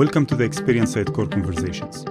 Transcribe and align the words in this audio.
Welcome 0.00 0.24
to 0.28 0.34
the 0.34 0.44
Experience 0.44 0.96
at 0.96 1.12
Core 1.12 1.26
Conversations. 1.26 2.06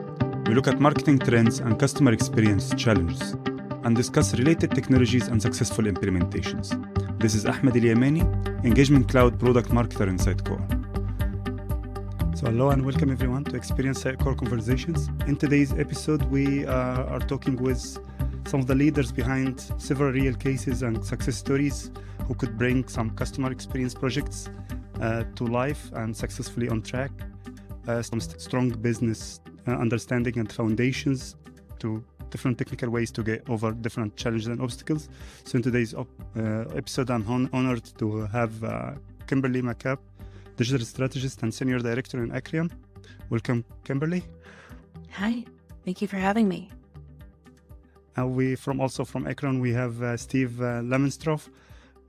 We 0.45 0.53
look 0.53 0.67
at 0.67 0.79
marketing 0.79 1.17
trends 1.17 1.57
and 1.57 1.79
customer 1.79 2.11
experience 2.13 2.71
challenges 2.75 3.31
and 3.83 3.95
discuss 3.95 4.37
related 4.37 4.69
technologies 4.75 5.27
and 5.27 5.41
successful 5.41 5.85
implementations. 5.85 6.67
This 7.19 7.33
is 7.33 7.47
Ahmed 7.47 7.75
El 7.77 8.03
Engagement 8.63 9.09
Cloud 9.09 9.39
Product 9.39 9.69
Marketer 9.69 10.07
in 10.07 10.19
Sitecore. 10.19 10.61
So, 12.37 12.45
hello 12.45 12.69
and 12.69 12.85
welcome 12.85 13.09
everyone 13.09 13.43
to 13.45 13.55
Experience 13.55 14.05
at 14.05 14.19
Core 14.19 14.35
Conversations. 14.35 15.09
In 15.25 15.35
today's 15.35 15.73
episode, 15.73 16.21
we 16.25 16.67
uh, 16.67 16.71
are 16.71 17.21
talking 17.21 17.55
with 17.55 17.81
some 18.45 18.59
of 18.59 18.67
the 18.67 18.75
leaders 18.75 19.11
behind 19.11 19.61
several 19.79 20.11
real 20.11 20.35
cases 20.35 20.83
and 20.83 21.03
success 21.03 21.37
stories 21.37 21.89
who 22.27 22.35
could 22.35 22.55
bring 22.55 22.87
some 22.87 23.09
customer 23.09 23.51
experience 23.51 23.95
projects 23.95 24.47
uh, 25.01 25.23
to 25.33 25.45
life 25.45 25.89
and 25.93 26.15
successfully 26.15 26.69
on 26.69 26.83
track. 26.83 27.09
Uh, 27.89 28.03
some 28.03 28.19
st- 28.19 28.39
strong 28.39 28.69
business 28.69 29.41
uh, 29.67 29.71
understanding 29.71 30.37
and 30.37 30.51
foundations 30.51 31.35
to 31.79 32.03
different 32.29 32.55
technical 32.55 32.87
ways 32.87 33.09
to 33.09 33.23
get 33.23 33.41
over 33.49 33.71
different 33.71 34.15
challenges 34.15 34.45
and 34.45 34.61
obstacles. 34.61 35.09
So, 35.43 35.55
in 35.55 35.63
today's 35.63 35.95
op- 35.95 36.07
uh, 36.37 36.65
episode, 36.81 37.09
I'm 37.09 37.23
hon- 37.23 37.49
honored 37.51 37.85
to 37.97 38.27
have 38.27 38.63
uh, 38.63 38.91
Kimberly 39.25 39.63
McCabe, 39.63 39.97
digital 40.55 40.85
strategist 40.85 41.41
and 41.41 41.51
senior 41.51 41.79
director 41.79 42.21
in 42.23 42.29
Icreon. 42.29 42.69
Welcome, 43.31 43.65
Kimberly. 43.83 44.21
Hi, 45.13 45.43
thank 45.83 45.99
you 46.03 46.07
for 46.07 46.17
having 46.17 46.47
me. 46.47 46.69
And 48.15 48.35
we 48.35 48.53
from 48.53 48.81
also 48.81 49.03
from 49.03 49.25
Icreon 49.25 49.61
we 49.61 49.73
have 49.73 49.99
uh, 50.03 50.15
Steve 50.15 50.61
uh, 50.61 50.83
Lemonstroff, 50.83 51.49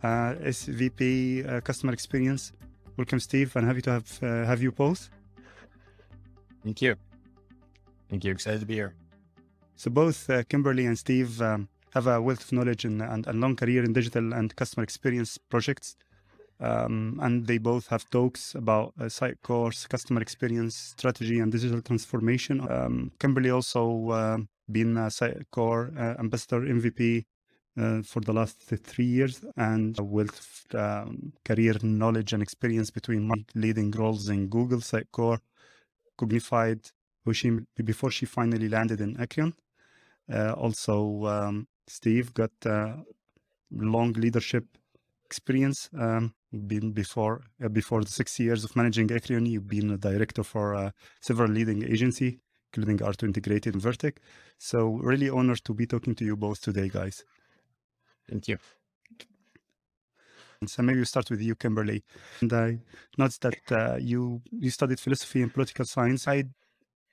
uh, 0.02 0.34
SVP 0.44 1.48
uh, 1.48 1.62
Customer 1.62 1.94
Experience. 1.94 2.52
Welcome, 2.98 3.18
Steve, 3.18 3.56
and 3.56 3.66
happy 3.66 3.80
to 3.80 3.92
have 3.92 4.22
uh, 4.22 4.44
have 4.44 4.60
you 4.62 4.72
both. 4.72 5.08
Thank 6.62 6.82
you. 6.82 6.96
Thank 8.08 8.24
you. 8.24 8.32
Excited 8.32 8.60
to 8.60 8.66
be 8.66 8.74
here. 8.74 8.94
So 9.76 9.90
both 9.90 10.28
uh, 10.28 10.42
Kimberly 10.44 10.86
and 10.86 10.98
Steve 10.98 11.40
um, 11.40 11.68
have 11.94 12.06
a 12.06 12.20
wealth 12.20 12.44
of 12.44 12.52
knowledge 12.52 12.84
and, 12.84 13.00
and, 13.00 13.26
and 13.26 13.40
long 13.40 13.56
career 13.56 13.84
in 13.84 13.92
digital 13.92 14.34
and 14.34 14.54
customer 14.54 14.84
experience 14.84 15.38
projects. 15.38 15.96
Um, 16.60 17.18
and 17.22 17.46
they 17.46 17.56
both 17.56 17.86
have 17.88 18.08
talks 18.10 18.54
about 18.54 18.92
uh, 19.00 19.04
Sitecore's, 19.04 19.86
customer 19.86 20.20
experience 20.20 20.76
strategy, 20.76 21.38
and 21.38 21.50
digital 21.50 21.80
transformation. 21.80 22.60
Um, 22.70 23.12
Kimberly 23.18 23.50
also 23.50 24.10
uh, 24.10 24.38
been 24.70 24.96
a 24.98 25.06
Sitecore 25.06 25.96
uh, 25.96 26.20
ambassador 26.20 26.60
MVP 26.60 27.24
uh, 27.80 28.02
for 28.02 28.20
the 28.20 28.34
last 28.34 28.60
three 28.60 29.06
years, 29.06 29.42
and 29.56 29.98
a 29.98 30.02
wealth 30.02 30.66
um, 30.74 31.32
career 31.44 31.76
knowledge 31.82 32.34
and 32.34 32.42
experience 32.42 32.90
between 32.90 33.26
my 33.26 33.36
leading 33.54 33.90
roles 33.92 34.28
in 34.28 34.48
Google 34.48 34.80
Sitecore, 34.80 35.38
She 37.32 37.58
before 37.84 38.10
she 38.10 38.26
finally 38.26 38.68
landed 38.68 39.00
in 39.00 39.14
Icreon. 39.16 39.52
Uh, 40.32 40.52
also, 40.52 41.26
um, 41.26 41.68
Steve 41.86 42.34
got 42.34 42.50
uh, 42.66 42.96
long 43.70 44.12
leadership 44.14 44.64
experience. 45.24 45.90
Um, 45.98 46.34
been 46.66 46.92
before 46.92 47.42
uh, 47.64 47.68
before 47.68 48.02
the 48.02 48.10
six 48.10 48.38
years 48.40 48.64
of 48.64 48.74
managing 48.74 49.08
Icreon, 49.08 49.46
you've 49.46 49.68
been 49.68 49.90
a 49.90 49.98
director 49.98 50.42
for 50.42 50.74
uh, 50.74 50.90
several 51.20 51.50
leading 51.50 51.84
agency, 51.84 52.40
including 52.68 52.98
R2 52.98 53.22
Integrated 53.24 53.74
and 53.74 53.82
Vertec. 53.82 54.16
So 54.58 54.88
really 55.10 55.30
honored 55.30 55.64
to 55.64 55.74
be 55.74 55.86
talking 55.86 56.14
to 56.16 56.24
you 56.24 56.36
both 56.36 56.60
today, 56.60 56.88
guys. 56.88 57.24
Thank 58.28 58.48
you. 58.48 58.58
So 60.66 60.82
maybe 60.82 60.98
we 60.98 61.06
start 61.06 61.30
with 61.30 61.40
you, 61.40 61.54
Kimberly. 61.54 62.04
And 62.42 62.52
I 62.52 62.78
noticed 63.16 63.40
that 63.42 63.72
uh, 63.72 63.96
you 63.96 64.42
you 64.50 64.70
studied 64.70 65.00
philosophy 65.00 65.40
and 65.40 65.52
political 65.52 65.86
science. 65.86 66.28
I 66.28 66.44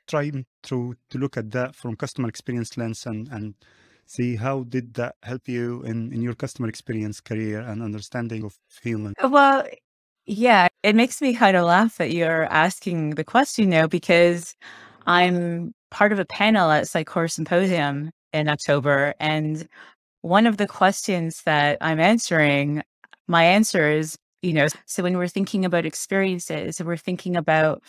tried 0.06 0.46
to 0.64 0.96
to 1.10 1.18
look 1.18 1.38
at 1.38 1.52
that 1.52 1.74
from 1.74 1.96
customer 1.96 2.28
experience 2.28 2.76
lens 2.76 3.06
and 3.06 3.30
and 3.30 3.56
see 4.06 4.36
how 4.36 4.64
did 4.64 4.96
that 4.96 5.16
help 5.24 5.48
you 5.48 5.82
in 5.84 6.12
in 6.12 6.22
your 6.22 6.36
customer 6.36 6.68
experience 6.68 7.22
career 7.22 7.62
and 7.62 7.82
understanding 7.82 8.44
of 8.44 8.58
human. 8.84 9.14
Well, 9.24 9.66
yeah, 10.26 10.68
it 10.84 10.96
makes 10.96 11.22
me 11.22 11.34
kind 11.34 11.56
of 11.56 11.66
laugh 11.66 11.98
that 12.00 12.12
you're 12.12 12.52
asking 12.52 13.12
the 13.12 13.24
question 13.24 13.70
now 13.70 13.88
because 13.88 14.56
I'm 15.06 15.74
part 15.90 16.12
of 16.12 16.20
a 16.20 16.26
panel 16.26 16.70
at 16.70 16.84
Sitecore 16.84 17.32
Symposium 17.32 18.12
in 18.34 18.50
October, 18.50 19.14
and 19.22 19.66
one 20.22 20.48
of 20.48 20.58
the 20.58 20.68
questions 20.68 21.44
that 21.44 21.78
I'm 21.80 22.02
answering, 22.02 22.84
my 23.28 23.44
answer 23.44 23.90
is, 23.90 24.18
you 24.42 24.54
know, 24.54 24.68
so 24.86 25.04
when 25.04 25.18
we're 25.18 25.28
thinking 25.28 25.66
about 25.66 25.86
experiences, 25.86 26.82
we're 26.82 26.98
thinking 26.98 27.36
about 27.36 27.82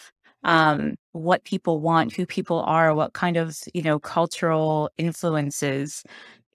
um, 0.45 0.95
what 1.13 1.45
people 1.45 1.81
want, 1.81 2.15
who 2.15 2.27
people 2.27 2.61
are, 2.61 2.95
what 2.95 3.13
kind 3.13 3.37
of, 3.37 3.57
you 3.75 3.83
know, 3.83 3.99
cultural 3.99 4.91
influences 4.99 6.03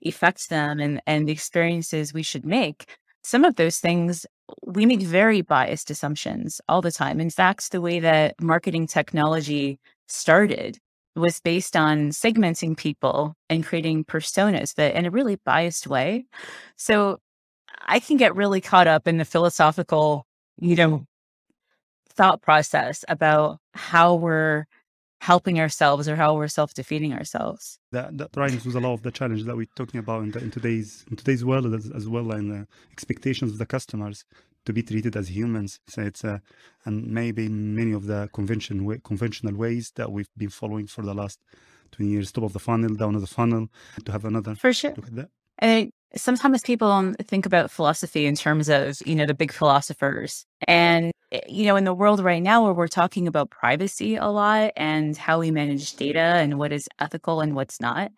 affect 0.06 0.50
them 0.50 0.80
and, 0.80 1.02
and 1.06 1.28
the 1.28 1.32
experiences 1.32 2.14
we 2.14 2.24
should 2.24 2.46
make. 2.46 2.86
Some 3.24 3.46
of 3.46 3.56
those 3.56 3.78
things 3.80 4.26
we 4.66 4.86
make 4.86 5.02
very 5.02 5.42
biased 5.42 5.90
assumptions 5.90 6.60
all 6.68 6.82
the 6.82 6.92
time. 6.92 7.20
In 7.20 7.30
fact, 7.30 7.72
the 7.72 7.82
way 7.82 8.00
that 8.00 8.36
marketing 8.42 8.88
technology 8.88 9.80
started 10.08 10.78
was 11.16 11.40
based 11.40 11.76
on 11.76 12.10
segmenting 12.10 12.76
people 12.76 13.36
and 13.50 13.66
creating 13.66 14.04
personas, 14.04 14.74
but 14.76 14.94
in 14.96 15.06
a 15.06 15.12
really 15.12 15.38
biased 15.46 15.88
way. 15.88 16.26
So 16.76 17.20
I 17.86 18.00
can 18.00 18.18
get 18.18 18.36
really 18.36 18.62
caught 18.62 18.88
up 18.88 19.08
in 19.08 19.18
the 19.18 19.26
philosophical, 19.26 20.26
you 20.60 20.76
know, 20.76 21.06
thought 22.10 22.42
process 22.42 23.04
about 23.08 23.60
how 23.74 24.16
we're 24.16 24.66
helping 25.22 25.60
ourselves 25.60 26.08
or 26.10 26.16
how 26.16 26.36
we're 26.36 26.48
self-defeating 26.48 27.14
ourselves. 27.14 27.80
That 27.92 28.18
that 28.18 28.36
rhymes 28.36 28.66
with 28.66 28.76
a 28.76 28.80
lot 28.80 28.94
of 28.94 29.04
the 29.04 29.12
challenge 29.12 29.44
that 29.46 29.56
we're 29.56 29.68
talking 29.76 30.00
about 30.00 30.24
in, 30.24 30.32
the, 30.32 30.40
in 30.40 30.52
today's 30.52 31.06
in 31.10 31.16
today's 31.16 31.44
world 31.46 31.74
as, 31.74 31.90
as 31.92 32.08
well, 32.08 32.32
and 32.32 32.52
the 32.52 32.68
expectations 32.92 33.52
of 33.52 33.58
the 33.58 33.66
customers 33.66 34.26
to 34.66 34.74
be 34.74 34.84
treated 34.84 35.16
as 35.16 35.30
humans. 35.30 35.80
So 35.88 36.02
it's 36.02 36.24
uh, 36.24 36.40
and 36.86 37.08
maybe 37.08 37.48
many 37.50 37.94
of 37.94 38.06
the 38.08 38.30
convention 38.34 38.86
way, 38.86 39.00
conventional 39.04 39.56
ways 39.56 39.92
that 39.96 40.12
we've 40.12 40.30
been 40.38 40.50
following 40.50 40.88
for 40.88 41.04
the 41.04 41.14
last 41.14 41.40
twenty 41.92 42.12
years, 42.12 42.32
top 42.32 42.44
of 42.44 42.54
the 42.54 42.60
funnel, 42.60 42.94
down 42.96 43.16
of 43.16 43.22
the 43.22 43.28
funnel, 43.28 43.70
to 44.06 44.12
have 44.12 44.26
another 44.26 44.56
For 44.56 44.74
sure. 44.74 44.94
look 44.96 45.08
at 45.08 45.16
that. 45.16 45.30
And 45.58 45.92
sometimes 46.16 46.62
people 46.62 47.14
think 47.24 47.46
about 47.46 47.72
philosophy 47.72 48.26
in 48.26 48.36
terms 48.36 48.70
of, 48.70 48.96
you 49.06 49.16
know, 49.16 49.26
the 49.26 49.34
big 49.34 49.52
philosophers. 49.52 50.46
And, 50.68 51.12
eh, 51.32 51.42
you 51.48 51.66
know, 51.66 51.76
in 51.76 51.86
the 51.86 51.94
world 51.94 52.20
right 52.24 52.42
now 52.42 52.64
where 52.64 52.74
we're 52.74 52.88
talking 52.88 53.28
about 53.28 53.50
privacy 53.50 54.16
a 54.16 54.28
lot 54.28 54.72
and 54.76 55.18
how 55.18 55.40
we 55.40 55.52
manage 55.52 55.96
data 55.96 56.20
and 56.20 56.60
what 56.60 56.72
is 56.72 56.88
ethical 57.00 57.42
and 57.42 57.56
what's 57.56 57.82
not, 57.82 58.12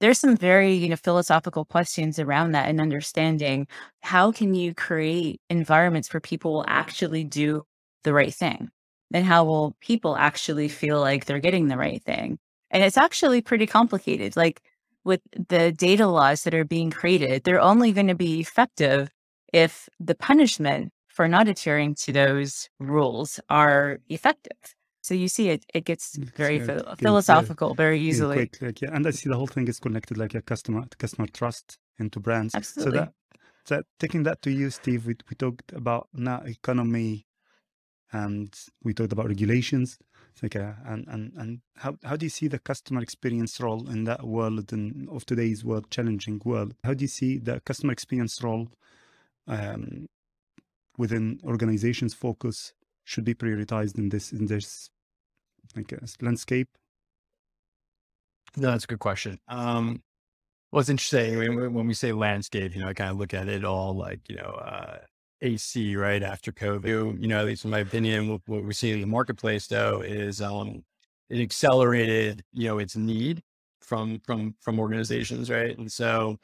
there's 0.00 0.18
some 0.18 0.36
very, 0.36 0.74
you 0.74 0.88
know, 0.88 0.96
philosophical 0.96 1.64
questions 1.64 2.18
around 2.18 2.52
that 2.52 2.68
and 2.68 2.80
understanding 2.80 3.66
how 4.02 4.32
can 4.32 4.54
you 4.54 4.74
create 4.74 5.40
environments 5.48 6.12
where 6.12 6.20
people 6.20 6.52
will 6.54 6.64
actually 6.66 7.22
do 7.24 7.62
the 8.02 8.12
right 8.12 8.34
thing? 8.34 8.68
And 9.14 9.24
how 9.24 9.44
will 9.44 9.76
people 9.80 10.16
actually 10.16 10.68
feel 10.68 10.98
like 11.00 11.26
they're 11.26 11.38
getting 11.38 11.68
the 11.68 11.76
right 11.76 12.02
thing? 12.02 12.38
And 12.70 12.82
it's 12.82 12.96
actually 12.96 13.42
pretty 13.42 13.66
complicated. 13.66 14.36
Like 14.36 14.62
with 15.04 15.20
the 15.48 15.72
data 15.72 16.06
laws 16.06 16.44
that 16.44 16.54
are 16.54 16.64
being 16.64 16.90
created, 16.90 17.44
they're 17.44 17.60
only 17.60 17.92
going 17.92 18.08
to 18.08 18.14
be 18.14 18.40
effective 18.40 19.10
if 19.52 19.88
the 20.00 20.14
punishment 20.14 20.92
for 21.08 21.28
not 21.28 21.48
adhering 21.48 21.94
to 21.96 22.12
those 22.12 22.68
rules 22.80 23.40
are 23.50 23.98
effective. 24.08 24.58
So 25.02 25.14
you 25.14 25.28
see 25.28 25.50
it 25.50 25.64
it 25.74 25.84
gets 25.84 26.18
mm, 26.18 26.30
very 26.36 26.58
very- 26.58 26.66
phil- 26.66 26.84
very- 26.84 26.98
philosophical 26.98 27.74
very 27.74 28.00
easily. 28.00 28.36
quick, 28.36 28.62
like, 28.62 28.80
yeah, 28.82 28.90
and 28.96 29.06
I 29.06 29.10
see 29.12 29.28
the 29.30 29.36
whole 29.36 29.46
thing 29.48 29.68
is 29.68 29.80
connected 29.80 30.18
like 30.18 30.34
a 30.34 30.42
customer 30.42 30.84
customer 30.98 31.26
trust 31.28 31.78
into 31.98 32.20
brands. 32.20 32.54
Absolutely. 32.54 32.98
So 32.98 33.00
that 33.00 33.12
that 33.68 33.84
taking 34.00 34.22
that 34.24 34.42
to 34.42 34.50
you, 34.50 34.70
Steve, 34.70 35.06
we 35.06 35.16
we 35.30 35.36
talked 35.36 35.72
about 35.72 36.08
now 36.14 36.42
economy, 36.46 37.26
and 38.12 38.54
we 38.84 38.94
talked 38.94 39.12
about 39.12 39.28
regulations. 39.28 39.98
Like 40.42 40.54
and 40.56 41.06
and 41.08 41.32
and 41.36 41.60
how 41.76 41.98
how 42.04 42.16
do 42.16 42.26
you 42.26 42.30
see 42.30 42.48
the 42.48 42.58
customer 42.58 43.00
experience 43.02 43.60
role 43.60 43.88
in 43.88 44.04
that 44.04 44.24
world 44.26 44.72
and 44.72 45.08
of 45.10 45.24
today's 45.26 45.64
world, 45.64 45.90
challenging 45.90 46.40
world? 46.44 46.74
How 46.84 46.94
do 46.94 47.04
you 47.04 47.08
see 47.08 47.38
the 47.38 47.60
customer 47.60 47.92
experience 47.92 48.42
role 48.42 48.68
um, 49.48 50.06
within 50.98 51.40
organizations' 51.44 52.14
focus 52.14 52.74
should 53.04 53.24
be 53.24 53.34
prioritized 53.34 53.98
in 53.98 54.10
this 54.10 54.32
in 54.32 54.46
this 54.46 54.90
like 55.76 55.92
landscape? 56.22 56.68
No, 58.56 58.70
that's 58.70 58.84
a 58.84 58.86
good 58.86 58.98
question. 58.98 59.38
Um, 59.48 60.02
well, 60.72 60.80
it's 60.80 60.90
interesting 60.90 61.38
when, 61.38 61.56
when- 61.56 61.74
when 61.74 61.86
we 61.88 61.94
say 61.94 62.12
landscape, 62.12 62.74
you 62.74 62.82
know, 62.82 62.88
I 62.88 62.94
kind 62.94 63.10
of 63.10 63.18
look 63.18 63.34
at 63.34 63.48
it 63.48 63.64
all 63.64 63.94
like, 63.96 64.28
you 64.30 64.36
know, 64.36 64.44
uh, 64.52 65.00
AC 65.42 65.96
right 65.96 66.22
after 66.22 66.52
COVID. 66.52 67.20
You 67.20 67.28
know, 67.28 67.40
at 67.40 67.46
least 67.46 67.64
in 67.64 67.70
my 67.70 67.80
opinion, 67.80 68.28
what, 68.28 68.40
what 68.46 68.64
we 68.64 68.72
see 68.72 68.92
in 68.92 69.00
the 69.00 69.06
marketplace 69.06 69.66
though 69.66 70.00
is 70.00 70.40
um, 70.40 70.84
it 71.28 71.40
accelerated, 71.40 72.42
you 72.52 72.68
know, 72.68 72.78
its 72.78 72.96
need 72.96 73.42
from 73.80 74.20
from 74.20 74.54
from 74.60 74.78
organizations, 74.78 75.50
right? 75.50 75.76
And 75.76 75.90
so 75.90 76.38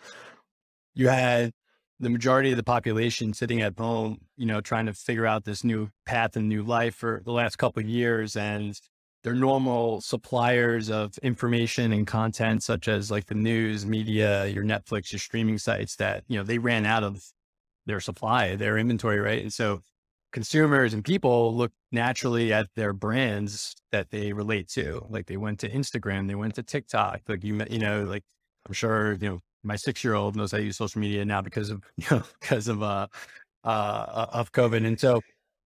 you 0.95 1.09
had 1.09 1.53
the 2.01 2.11
majority 2.11 2.51
of 2.51 2.57
the 2.57 2.63
population 2.63 3.33
sitting 3.33 3.61
at 3.63 3.79
home, 3.79 4.19
you 4.37 4.47
know, 4.47 4.61
trying 4.61 4.87
to 4.87 4.93
figure 4.93 5.27
out 5.27 5.45
this 5.45 5.65
new 5.65 5.89
path 6.07 6.37
and 6.37 6.49
new 6.49 6.63
life 6.63 6.95
for 6.95 7.23
the 7.25 7.33
last 7.33 7.57
couple 7.57 7.83
of 7.83 7.89
years. 7.89 8.37
And 8.37 8.79
their 9.25 9.35
normal 9.35 10.01
suppliers 10.01 10.91
of 10.91 11.19
information 11.19 11.93
and 11.93 12.07
content, 12.07 12.63
such 12.63 12.87
as 12.89 13.11
like 13.11 13.27
the 13.27 13.35
news, 13.35 13.85
media, 13.85 14.47
your 14.47 14.65
Netflix, 14.65 15.13
your 15.13 15.19
streaming 15.19 15.59
sites 15.59 15.97
that, 15.97 16.23
you 16.29 16.37
know, 16.37 16.45
they 16.45 16.59
ran 16.59 16.87
out 16.87 17.03
of 17.03 17.25
their 17.89 18.01
supply, 18.01 18.55
their 18.55 18.79
inventory, 18.79 19.19
right? 19.19 19.43
And 19.43 19.53
so 19.53 19.81
consumers 20.33 20.95
and 20.95 21.05
people 21.05 21.57
look 21.57 21.73
naturally 21.91 22.53
at 22.53 22.69
their 22.77 22.93
brands 22.93 23.75
that 23.91 24.11
they 24.11 24.33
relate 24.33 24.69
to. 24.69 25.05
Like 25.09 25.27
they 25.27 25.39
went 25.39 25.59
to 25.61 25.71
Instagram, 25.71 26.29
they 26.29 26.35
went 26.35 26.55
to 26.57 26.63
TikTok, 26.63 27.23
like 27.27 27.43
you, 27.43 27.61
you 27.71 27.79
know, 27.79 28.05
like 28.05 28.23
I'm 28.67 28.75
sure, 28.75 29.15
you 29.15 29.29
know, 29.29 29.41
my 29.65 29.75
six 29.75 30.05
year 30.05 30.15
old 30.15 30.37
knows 30.37 30.53
how 30.53 30.59
to 30.59 30.65
use 30.65 30.77
social 30.77 31.01
media 31.01 31.25
now 31.25 31.43
because 31.43 31.71
of, 31.71 31.83
you 31.97 32.07
know, 32.11 32.23
because 32.41 32.69
of, 32.69 32.83
uh, 32.83 33.09
uh, 33.65 34.27
of 34.33 34.53
COVID. 34.53 34.87
And 34.87 35.01
so, 35.01 35.21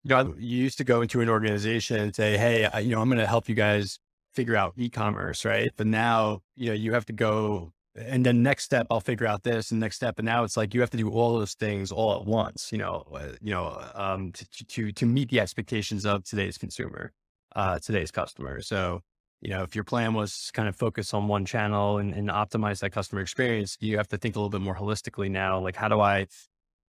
you 0.03 0.09
know, 0.09 0.33
you 0.37 0.57
used 0.57 0.77
to 0.77 0.83
go 0.83 1.01
into 1.01 1.21
an 1.21 1.29
organization 1.29 1.99
and 1.99 2.15
say, 2.15 2.37
Hey, 2.37 2.65
I, 2.65 2.79
you 2.79 2.95
know, 2.95 3.01
I'm 3.01 3.09
going 3.09 3.19
to 3.19 3.27
help 3.27 3.49
you 3.49 3.55
guys 3.55 3.99
figure 4.33 4.55
out 4.55 4.73
e-commerce. 4.77 5.45
Right. 5.45 5.69
But 5.75 5.87
now, 5.87 6.41
you 6.55 6.67
know, 6.67 6.73
you 6.73 6.93
have 6.93 7.05
to 7.07 7.13
go 7.13 7.73
and 7.95 8.25
then 8.25 8.43
next 8.43 8.63
step, 8.65 8.87
I'll 8.91 8.99
figure 8.99 9.27
out 9.27 9.43
this 9.43 9.71
and 9.71 9.79
next 9.79 9.95
step. 9.95 10.19
And 10.19 10.25
now 10.25 10.43
it's 10.43 10.57
like, 10.57 10.73
you 10.73 10.81
have 10.81 10.89
to 10.91 10.97
do 10.97 11.09
all 11.09 11.37
those 11.37 11.53
things 11.53 11.91
all 11.91 12.19
at 12.19 12.25
once, 12.25 12.71
you 12.71 12.77
know, 12.77 13.03
uh, 13.13 13.29
you 13.41 13.51
know, 13.51 13.81
um, 13.93 14.31
to, 14.33 14.65
to, 14.65 14.91
to 14.91 15.05
meet 15.05 15.29
the 15.29 15.39
expectations 15.39 16.05
of 16.05 16.23
today's 16.23 16.57
consumer, 16.57 17.13
uh, 17.55 17.79
today's 17.79 18.11
customer. 18.11 18.61
So, 18.61 19.01
you 19.41 19.51
know, 19.51 19.63
if 19.63 19.75
your 19.75 19.83
plan 19.83 20.13
was 20.13 20.51
kind 20.53 20.67
of 20.67 20.75
focus 20.75 21.13
on 21.13 21.27
one 21.27 21.45
channel 21.45 21.99
and, 21.99 22.13
and 22.13 22.29
optimize 22.29 22.79
that 22.79 22.91
customer 22.91 23.21
experience, 23.21 23.77
you 23.79 23.97
have 23.97 24.07
to 24.09 24.17
think 24.17 24.35
a 24.35 24.39
little 24.39 24.49
bit 24.49 24.61
more 24.61 24.75
holistically 24.75 25.31
now. 25.31 25.59
Like, 25.59 25.75
how 25.75 25.87
do 25.87 26.01
I 26.01 26.27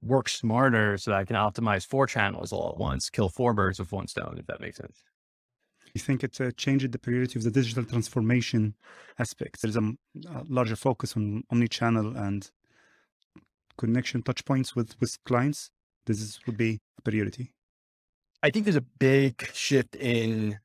work 0.02 0.30
smarter 0.30 0.98
so 0.98 1.12
that 1.12 1.18
I 1.18 1.26
can 1.26 1.36
optimize 1.36 1.86
four 1.86 2.08
channels 2.08 2.54
all 2.54 2.70
at 2.70 2.78
once, 2.78 3.10
kill 3.10 3.30
four 3.30 3.54
birds 3.54 3.80
with 3.80 3.92
one 3.92 4.08
stone, 4.08 4.38
if 4.38 4.46
that 4.48 4.62
makes 4.62 4.78
sense? 4.78 5.04
You 5.94 6.02
think 6.02 6.24
it 6.24 6.40
uh, 6.42 6.52
changed 6.52 6.92
the 6.92 7.00
priority 7.00 7.38
of 7.38 7.44
the 7.44 7.52
digital 7.52 7.86
transformation 7.86 8.76
aspect? 9.20 9.62
There's 9.62 9.78
a, 9.78 9.92
a 10.28 10.44
larger 10.48 10.76
focus 10.76 11.16
on 11.16 11.44
omni-channel 11.52 12.18
and 12.18 12.50
connection 13.78 14.24
touch 14.24 14.44
points 14.46 14.76
with, 14.76 15.00
with 15.00 15.24
clients. 15.24 15.70
This 16.06 16.20
is, 16.20 16.40
would 16.46 16.58
be 16.58 16.80
a 16.98 17.02
priority. 17.02 17.54
I 18.42 18.50
think 18.50 18.66
there's 18.66 18.76
a 18.76 18.82
big 18.82 19.48
shift 19.54 19.96
in 19.96 20.60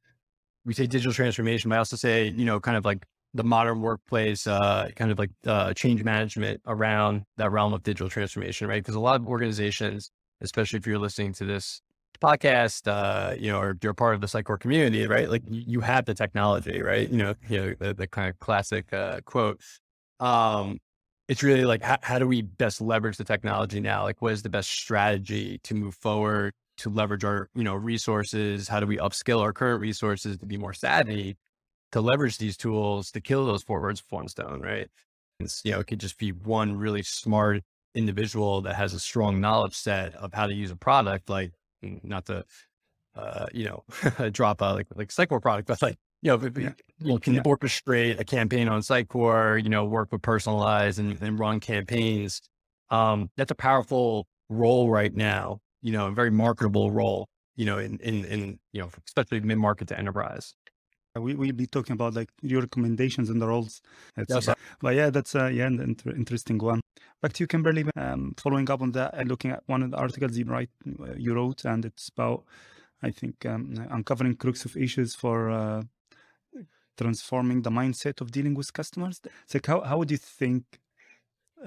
we 0.65 0.75
say 0.75 0.87
digital 0.87 1.13
transformation, 1.13 1.71
but 1.71 1.77
I 1.77 1.79
also 1.79 1.97
say, 1.97 2.29
you 2.29 2.45
know, 2.45 2.61
kind 2.61 2.77
of 2.77 2.85
like 2.85 3.07
the 3.33 3.45
modern 3.45 3.81
workplace, 3.81 4.47
uh, 4.47 4.91
kind 4.97 5.11
of 5.11 5.19
like 5.19 5.31
uh, 5.47 5.73
change 5.73 6.05
management 6.05 6.61
around 6.67 7.25
that 7.39 7.51
realm 7.51 7.73
of 7.73 7.83
digital 7.83 8.11
transformation, 8.11 8.69
right? 8.69 8.83
Because 8.83 8.95
a 8.95 9.01
lot 9.01 9.17
of 9.21 9.27
organizations, 9.27 10.11
especially 10.43 10.79
if 10.79 10.87
you're 10.87 10.99
listening 10.99 11.33
to 11.35 11.45
this 11.47 11.81
podcast, 12.20 12.87
uh, 12.87 13.35
you 13.38 13.50
know, 13.50 13.61
or 13.61 13.76
you're 13.82 13.94
part 13.94 14.15
of 14.15 14.20
the 14.20 14.26
Sitecore 14.26 14.59
community, 14.59 15.06
right? 15.06 15.31
Like 15.31 15.43
you, 15.49 15.81
have 15.81 16.05
the 16.05 16.15
technology, 16.15 16.82
right? 16.82 17.09
You 17.09 17.17
know, 17.19 17.35
you 17.49 17.61
know, 17.61 17.75
the, 17.79 17.94
the 17.94 18.06
kind 18.06 18.29
of 18.29 18.38
classic 18.38 18.93
uh, 18.93 19.20
quote. 19.25 19.61
Um, 20.20 20.79
it's 21.29 21.43
really 21.43 21.65
like, 21.65 21.82
how, 21.82 21.99
how 22.03 22.19
do 22.19 22.26
we 22.26 22.43
best 22.43 22.81
leverage 22.81 23.17
the 23.17 23.25
technology 23.25 23.81
now? 23.81 24.03
Like, 24.03 24.23
what 24.23 24.32
is 24.32 24.43
the 24.43 24.49
best 24.49 24.70
strategy 24.70 25.61
to 25.65 25.75
move 25.75 25.94
forward? 25.94 26.53
to 26.79 26.88
leverage 26.88 27.25
our, 27.25 27.50
you 27.55 27.65
know, 27.65 27.75
resources? 27.75 28.69
How 28.69 28.81
do 28.81 28.87
we 28.87 28.99
upskill 28.99 29.41
our 29.41 29.53
current 29.53 29.81
resources 29.81 30.38
to 30.38 30.47
be 30.47 30.56
more 30.56 30.73
savvy 30.73 31.37
to 31.93 32.00
leverage 32.00 32.38
these 32.38 32.56
tools 32.56 33.11
to 33.12 33.20
kill 33.20 33.47
those 33.47 33.62
four 33.62 33.81
birds 33.81 34.03
with 34.03 34.12
one 34.12 34.29
stone, 34.29 34.61
right? 34.61 34.88
It's, 35.41 35.62
you 35.65 35.73
know, 35.73 35.81
it 35.81 35.87
could 35.87 36.00
just 36.00 36.19
be 36.19 36.31
one 36.31 36.76
really 36.76 37.03
smart 37.03 37.62
individual 37.94 38.61
that 38.62 38.76
has 38.76 38.94
a 38.94 39.00
strong 39.00 39.41
knowledge 39.41 39.75
set 39.75 40.15
of 40.15 40.32
how 40.32 40.47
to 40.47 40.55
use 40.55 40.70
a 40.70 40.76
product, 40.76 41.29
like 41.29 41.53
not 41.83 42.27
to, 42.27 42.45
uh, 43.15 43.47
you 43.53 43.65
know, 43.65 44.31
drop 44.31 44.61
a 44.61 44.75
like 44.75 44.87
like 44.95 45.09
Sitecore 45.09 45.43
product, 45.43 45.69
but 45.69 45.83
like 45.83 45.99
you 46.23 46.37
know, 46.37 46.51
yeah. 46.57 46.73
you 46.99 47.13
know, 47.13 47.19
can 47.19 47.35
yeah. 47.35 47.43
orchestrate 47.43 48.19
a 48.19 48.25
campaign 48.25 48.69
on 48.69 48.81
Sitecore, 48.81 49.63
you 49.63 49.69
know, 49.69 49.85
work 49.85 50.13
with 50.13 50.23
personalize 50.23 50.99
and, 50.99 51.21
and 51.23 51.39
run 51.39 51.61
campaigns. 51.61 52.41
Um, 52.91 53.31
that's 53.37 53.51
a 53.51 53.55
powerful 53.55 54.27
role 54.49 54.91
right 54.91 55.15
now 55.15 55.61
you 55.83 55.93
know, 55.93 56.07
a 56.07 56.11
very 56.11 56.31
marketable 56.31 56.91
role, 56.91 57.29
you 57.57 57.65
know, 57.65 57.79
in, 57.79 57.99
in, 58.01 58.25
in 58.25 58.59
you 58.73 58.81
know, 58.81 58.91
especially 59.07 59.41
mid 59.41 59.59
market 59.59 59.89
to 59.89 59.99
enterprise. 59.99 60.55
We 61.15 61.35
will 61.35 61.53
be 61.53 61.67
talking 61.67 61.95
about 61.95 62.15
like 62.15 62.29
your 62.43 62.61
recommendations 62.61 63.29
and 63.31 63.43
the 63.43 63.49
roles. 63.49 63.81
Yes, 64.29 64.49
but 64.81 64.95
yeah, 64.95 65.11
that's 65.11 65.35
uh, 65.35 65.47
yeah, 65.47 65.67
an 65.67 65.81
inter- 65.81 66.15
interesting 66.15 66.59
one. 66.59 66.81
Back 67.20 67.32
to 67.32 67.43
you, 67.43 67.49
Kimberly. 67.49 67.85
Um, 67.97 68.35
following 68.37 68.70
up 68.70 68.81
on 68.81 68.93
that, 68.93 69.15
and 69.15 69.29
looking 69.29 69.50
at 69.50 69.62
one 69.67 69.82
of 69.82 69.91
the 69.91 69.97
articles 69.97 70.37
you 70.37 70.44
write, 70.44 70.70
uh, 71.00 71.15
you 71.17 71.35
wrote, 71.35 71.65
and 71.65 71.85
it's 71.85 72.09
about, 72.11 72.44
I 73.03 73.11
think, 73.11 73.44
um, 73.44 73.75
uncovering 73.91 74.37
crux 74.37 74.65
of 74.65 74.76
issues 74.76 75.17
for 75.17 75.50
uh, 75.50 75.82
transforming 76.97 77.62
the 77.62 77.70
mindset 77.70 78.20
of 78.20 78.31
dealing 78.31 78.55
with 78.55 78.73
customers. 78.73 79.20
It's 79.44 79.55
like 79.55 79.67
how 79.67 79.81
how 79.81 79.99
would 79.99 80.12
you 80.12 80.17
think 80.17 80.62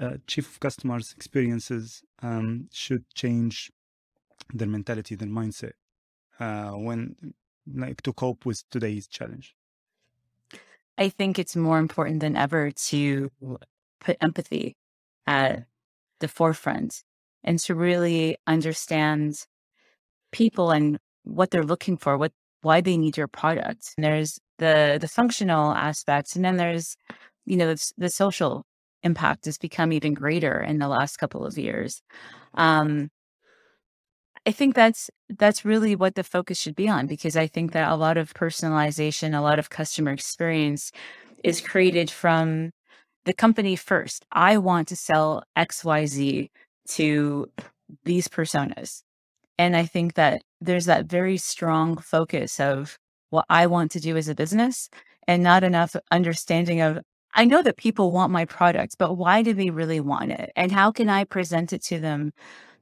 uh, 0.00 0.16
chief 0.26 0.48
of 0.48 0.60
customers 0.60 1.12
experiences 1.14 2.02
um, 2.22 2.68
should 2.72 3.04
change 3.14 3.70
their 4.54 4.68
mentality, 4.68 5.16
their 5.16 5.28
mindset, 5.28 5.72
uh, 6.40 6.70
when 6.70 7.34
like 7.74 8.00
to 8.02 8.14
cope 8.14 8.46
with 8.46 8.62
today's 8.70 9.06
challenge? 9.06 9.54
I 10.96 11.10
think 11.10 11.38
it's 11.38 11.56
more 11.56 11.78
important 11.78 12.20
than 12.20 12.36
ever 12.36 12.70
to 12.70 13.30
put 14.00 14.16
empathy 14.22 14.76
at 15.26 15.64
the 16.20 16.28
forefront 16.28 17.02
and 17.44 17.58
to 17.60 17.74
really 17.74 18.36
understand 18.46 19.46
people 20.30 20.70
and 20.70 20.98
what 21.24 21.50
they're 21.50 21.64
looking 21.64 21.96
for, 21.96 22.16
what 22.16 22.32
why 22.62 22.80
they 22.80 22.96
need 22.96 23.16
your 23.16 23.28
product. 23.28 23.94
And 23.96 24.04
there's 24.04 24.38
the 24.58 24.98
the 25.00 25.08
functional 25.08 25.72
aspects, 25.72 26.36
and 26.36 26.44
then 26.44 26.56
there's 26.56 26.96
you 27.44 27.56
know 27.56 27.74
the, 27.74 27.92
the 27.98 28.10
social 28.10 28.64
impact 29.02 29.46
has 29.46 29.58
become 29.58 29.92
even 29.92 30.14
greater 30.14 30.60
in 30.60 30.78
the 30.78 30.88
last 30.88 31.16
couple 31.16 31.44
of 31.44 31.58
years. 31.58 32.02
Um, 32.54 33.10
I 34.46 34.50
think 34.50 34.74
that's 34.74 35.10
that's 35.28 35.64
really 35.64 35.94
what 35.94 36.14
the 36.14 36.24
focus 36.24 36.58
should 36.58 36.74
be 36.74 36.88
on 36.88 37.06
because 37.06 37.36
I 37.36 37.46
think 37.46 37.72
that 37.72 37.90
a 37.90 37.96
lot 37.96 38.16
of 38.16 38.34
personalization, 38.34 39.36
a 39.36 39.40
lot 39.40 39.58
of 39.58 39.70
customer 39.70 40.12
experience 40.12 40.90
is 41.44 41.60
created 41.60 42.10
from 42.10 42.72
the 43.24 43.32
company 43.32 43.76
first. 43.76 44.24
I 44.32 44.58
want 44.58 44.88
to 44.88 44.96
sell 44.96 45.44
XYZ 45.56 46.50
to 46.88 47.50
these 48.04 48.28
personas. 48.28 49.02
And 49.58 49.76
I 49.76 49.84
think 49.84 50.14
that 50.14 50.42
there's 50.60 50.86
that 50.86 51.06
very 51.06 51.36
strong 51.36 51.96
focus 51.98 52.58
of 52.58 52.98
what 53.30 53.44
I 53.48 53.66
want 53.66 53.90
to 53.92 54.00
do 54.00 54.16
as 54.16 54.28
a 54.28 54.34
business 54.34 54.88
and 55.26 55.42
not 55.42 55.64
enough 55.64 55.94
understanding 56.10 56.80
of 56.80 56.98
I 57.34 57.46
know 57.46 57.62
that 57.62 57.78
people 57.78 58.12
want 58.12 58.30
my 58.30 58.44
product, 58.44 58.96
but 58.98 59.14
why 59.14 59.42
do 59.42 59.54
they 59.54 59.70
really 59.70 60.00
want 60.00 60.32
it? 60.32 60.52
And 60.54 60.70
how 60.70 60.92
can 60.92 61.08
I 61.08 61.24
present 61.24 61.72
it 61.72 61.82
to 61.84 61.98
them 61.98 62.32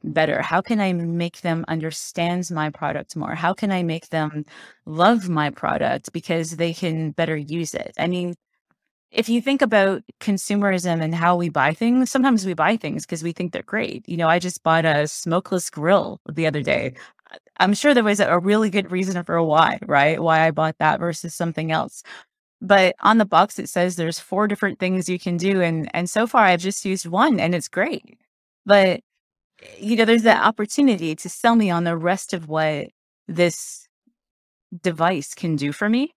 better? 0.02 0.42
How 0.42 0.60
can 0.60 0.80
I 0.80 0.92
make 0.92 1.42
them 1.42 1.64
understand 1.68 2.50
my 2.50 2.70
product 2.70 3.14
more? 3.14 3.36
How 3.36 3.52
can 3.52 3.70
I 3.70 3.84
make 3.84 4.08
them 4.08 4.44
love 4.86 5.28
my 5.28 5.50
product 5.50 6.12
because 6.12 6.56
they 6.56 6.72
can 6.72 7.12
better 7.12 7.36
use 7.36 7.74
it? 7.74 7.92
I 7.98 8.08
mean, 8.08 8.34
if 9.10 9.28
you 9.28 9.40
think 9.40 9.60
about 9.62 10.02
consumerism 10.20 11.02
and 11.02 11.14
how 11.14 11.36
we 11.36 11.48
buy 11.48 11.74
things, 11.74 12.10
sometimes 12.10 12.46
we 12.46 12.54
buy 12.54 12.76
things 12.76 13.04
because 13.04 13.22
we 13.22 13.32
think 13.32 13.52
they're 13.52 13.62
great. 13.62 14.08
You 14.08 14.16
know, 14.16 14.28
I 14.28 14.38
just 14.38 14.62
bought 14.62 14.84
a 14.84 15.08
smokeless 15.08 15.68
grill 15.70 16.20
the 16.28 16.46
other 16.46 16.62
day. 16.62 16.94
I'm 17.58 17.74
sure 17.74 17.94
there 17.94 18.04
was 18.04 18.20
a 18.20 18.38
really 18.38 18.70
good 18.70 18.90
reason 18.92 19.22
for 19.24 19.42
why, 19.42 19.78
right? 19.86 20.20
Why 20.20 20.46
I 20.46 20.50
bought 20.52 20.76
that 20.78 21.00
versus 21.00 21.34
something 21.34 21.72
else. 21.72 22.02
But 22.62 22.96
on 23.00 23.18
the 23.18 23.26
box 23.26 23.58
it 23.58 23.68
says 23.68 23.96
there's 23.96 24.20
four 24.20 24.48
different 24.48 24.78
things 24.80 25.08
you 25.08 25.18
can 25.18 25.36
do 25.38 25.62
and 25.62 25.90
and 25.94 26.10
so 26.10 26.26
far 26.26 26.44
I've 26.44 26.60
just 26.60 26.84
used 26.84 27.06
one 27.06 27.40
and 27.40 27.54
it's 27.54 27.68
great. 27.68 28.18
But 28.66 29.00
you 29.78 29.96
know, 29.96 30.04
there's 30.06 30.22
that 30.24 30.44
opportunity 30.44 31.16
to 31.16 31.28
sell 31.28 31.56
me 31.56 31.70
on 31.70 31.84
the 31.84 31.96
rest 31.96 32.32
of 32.34 32.48
what 32.48 32.88
this 33.28 33.88
device 34.82 35.34
can 35.34 35.56
do 35.56 35.72
for 35.72 35.88
me, 35.88 36.14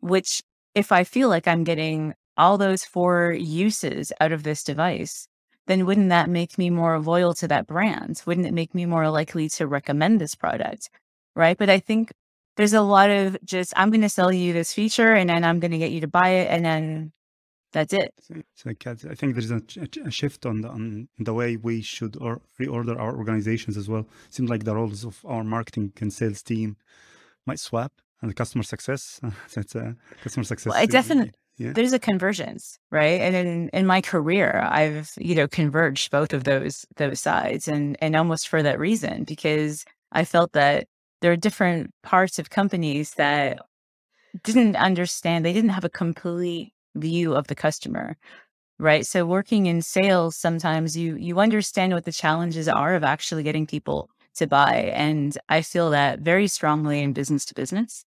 which 0.00 0.42
if 0.74 0.92
I 0.92 1.04
feel 1.04 1.28
like 1.28 1.48
I'm 1.48 1.64
getting 1.64 2.14
all 2.36 2.58
those 2.58 2.84
four 2.84 3.32
uses 3.32 4.12
out 4.20 4.32
of 4.32 4.42
this 4.42 4.62
device, 4.62 5.28
then 5.66 5.86
wouldn't 5.86 6.08
that 6.08 6.28
make 6.28 6.58
me 6.58 6.70
more 6.70 6.98
loyal 6.98 7.34
to 7.34 7.48
that 7.48 7.66
brand? 7.66 8.22
Wouldn't 8.26 8.46
it 8.46 8.54
make 8.54 8.74
me 8.74 8.86
more 8.86 9.08
likely 9.10 9.48
to 9.50 9.66
recommend 9.66 10.20
this 10.20 10.34
product? 10.34 10.90
Right. 11.34 11.56
But 11.56 11.70
I 11.70 11.78
think 11.78 12.12
there's 12.56 12.74
a 12.74 12.82
lot 12.82 13.10
of 13.10 13.36
just, 13.44 13.72
I'm 13.76 13.90
going 13.90 14.02
to 14.02 14.08
sell 14.08 14.32
you 14.32 14.52
this 14.52 14.72
feature 14.72 15.12
and 15.12 15.30
then 15.30 15.44
I'm 15.44 15.60
going 15.60 15.70
to 15.70 15.78
get 15.78 15.92
you 15.92 16.00
to 16.00 16.08
buy 16.08 16.28
it. 16.30 16.48
And 16.50 16.64
then 16.64 17.12
that's 17.72 17.92
it. 17.92 18.12
So, 18.54 18.70
I 18.70 19.14
think 19.14 19.34
there's 19.34 19.50
a, 19.50 19.62
a, 20.04 20.10
shift 20.10 20.44
on 20.44 20.60
the 20.60 20.68
on 20.68 21.08
the 21.18 21.32
way 21.32 21.56
we 21.56 21.80
should 21.80 22.16
or 22.20 22.42
reorder 22.60 22.98
our 22.98 23.16
organizations 23.16 23.76
as 23.76 23.88
well. 23.88 24.06
Seems 24.28 24.50
like 24.50 24.64
the 24.64 24.74
roles 24.74 25.04
of 25.04 25.24
our 25.24 25.42
marketing 25.42 25.92
and 26.00 26.12
sales 26.12 26.42
team 26.42 26.76
might 27.46 27.58
swap, 27.58 27.92
and 28.20 28.30
the 28.30 28.34
customer 28.34 28.62
success. 28.62 29.20
that's 29.54 29.74
a 29.74 29.96
customer 30.22 30.44
success. 30.44 30.70
Well, 30.70 30.82
I 30.82 30.86
definitely, 30.86 31.32
Yeah. 31.58 31.72
there's 31.74 31.92
a 31.92 31.98
convergence, 31.98 32.78
right? 32.90 33.20
And 33.20 33.36
in, 33.36 33.68
in 33.70 33.86
my 33.86 34.00
career, 34.00 34.66
I've, 34.70 35.12
you 35.18 35.34
know, 35.34 35.46
converged 35.48 36.10
both 36.10 36.32
of 36.32 36.44
those 36.44 36.84
those 36.96 37.20
sides 37.20 37.68
and 37.68 37.96
and 38.00 38.16
almost 38.16 38.48
for 38.48 38.62
that 38.62 38.78
reason, 38.78 39.24
because 39.24 39.84
I 40.12 40.24
felt 40.24 40.52
that 40.52 40.86
there 41.20 41.32
are 41.32 41.36
different 41.36 41.90
parts 42.02 42.38
of 42.38 42.50
companies 42.50 43.12
that 43.12 43.60
didn't 44.44 44.76
understand, 44.76 45.44
they 45.44 45.52
didn't 45.52 45.70
have 45.70 45.84
a 45.84 45.90
complete 45.90 46.72
view 46.96 47.34
of 47.34 47.46
the 47.48 47.54
customer. 47.54 48.16
Right. 48.78 49.06
So 49.06 49.26
working 49.26 49.66
in 49.66 49.82
sales, 49.82 50.36
sometimes 50.36 50.96
you 50.96 51.16
you 51.16 51.40
understand 51.40 51.92
what 51.94 52.04
the 52.04 52.12
challenges 52.12 52.68
are 52.68 52.94
of 52.94 53.04
actually 53.04 53.42
getting 53.44 53.66
people 53.66 54.10
to 54.36 54.46
buy. 54.46 54.92
And 54.94 55.38
I 55.48 55.62
feel 55.62 55.90
that 55.90 56.20
very 56.20 56.48
strongly 56.48 57.00
in 57.02 57.12
business 57.12 57.44
to 57.46 57.54
business. 57.54 58.04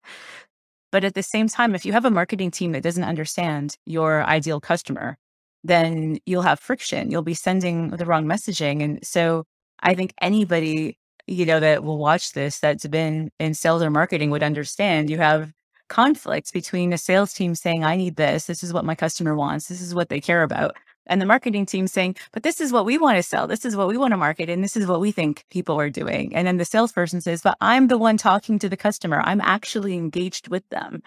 But 0.94 1.02
at 1.02 1.14
the 1.14 1.24
same 1.24 1.48
time, 1.48 1.74
if 1.74 1.84
you 1.84 1.92
have 1.92 2.04
a 2.04 2.10
marketing 2.10 2.52
team 2.52 2.70
that 2.70 2.84
doesn't 2.84 3.02
understand 3.02 3.74
your 3.84 4.22
ideal 4.22 4.60
customer, 4.60 5.18
then 5.64 6.18
you'll 6.24 6.42
have 6.42 6.60
friction. 6.60 7.10
You'll 7.10 7.22
be 7.22 7.34
sending 7.34 7.90
the 7.90 8.06
wrong 8.06 8.26
messaging. 8.26 8.80
And 8.80 9.04
so 9.04 9.42
I 9.80 9.96
think 9.96 10.14
anybody, 10.20 10.96
you 11.26 11.46
know, 11.46 11.58
that 11.58 11.82
will 11.82 11.98
watch 11.98 12.30
this 12.34 12.60
that's 12.60 12.86
been 12.86 13.32
in 13.40 13.54
sales 13.54 13.82
or 13.82 13.90
marketing 13.90 14.30
would 14.30 14.44
understand 14.44 15.10
you 15.10 15.18
have 15.18 15.50
conflicts 15.88 16.52
between 16.52 16.92
a 16.92 16.98
sales 16.98 17.34
team 17.34 17.56
saying, 17.56 17.82
I 17.82 17.96
need 17.96 18.14
this, 18.14 18.46
this 18.46 18.62
is 18.62 18.72
what 18.72 18.84
my 18.84 18.94
customer 18.94 19.34
wants, 19.34 19.66
this 19.66 19.80
is 19.80 19.96
what 19.96 20.10
they 20.10 20.20
care 20.20 20.44
about, 20.44 20.76
and 21.06 21.20
the 21.20 21.26
marketing 21.26 21.66
team 21.66 21.86
saying, 21.86 22.16
but 22.32 22.42
this 22.42 22.60
is 22.60 22.72
what 22.72 22.84
we 22.84 22.98
want 22.98 23.16
to 23.16 23.22
sell. 23.22 23.46
This 23.46 23.64
is 23.64 23.76
what 23.76 23.88
we 23.88 23.96
want 23.96 24.12
to 24.12 24.16
market. 24.16 24.48
And 24.48 24.62
this 24.62 24.76
is 24.76 24.86
what 24.86 25.00
we 25.00 25.12
think 25.12 25.44
people 25.50 25.78
are 25.78 25.90
doing. 25.90 26.34
And 26.34 26.46
then 26.46 26.56
the 26.56 26.64
salesperson 26.64 27.20
says, 27.20 27.42
but 27.42 27.56
I'm 27.60 27.88
the 27.88 27.98
one 27.98 28.16
talking 28.16 28.58
to 28.60 28.68
the 28.68 28.76
customer. 28.76 29.20
I'm 29.20 29.40
actually 29.40 29.94
engaged 29.94 30.48
with 30.48 30.68
them. 30.70 31.02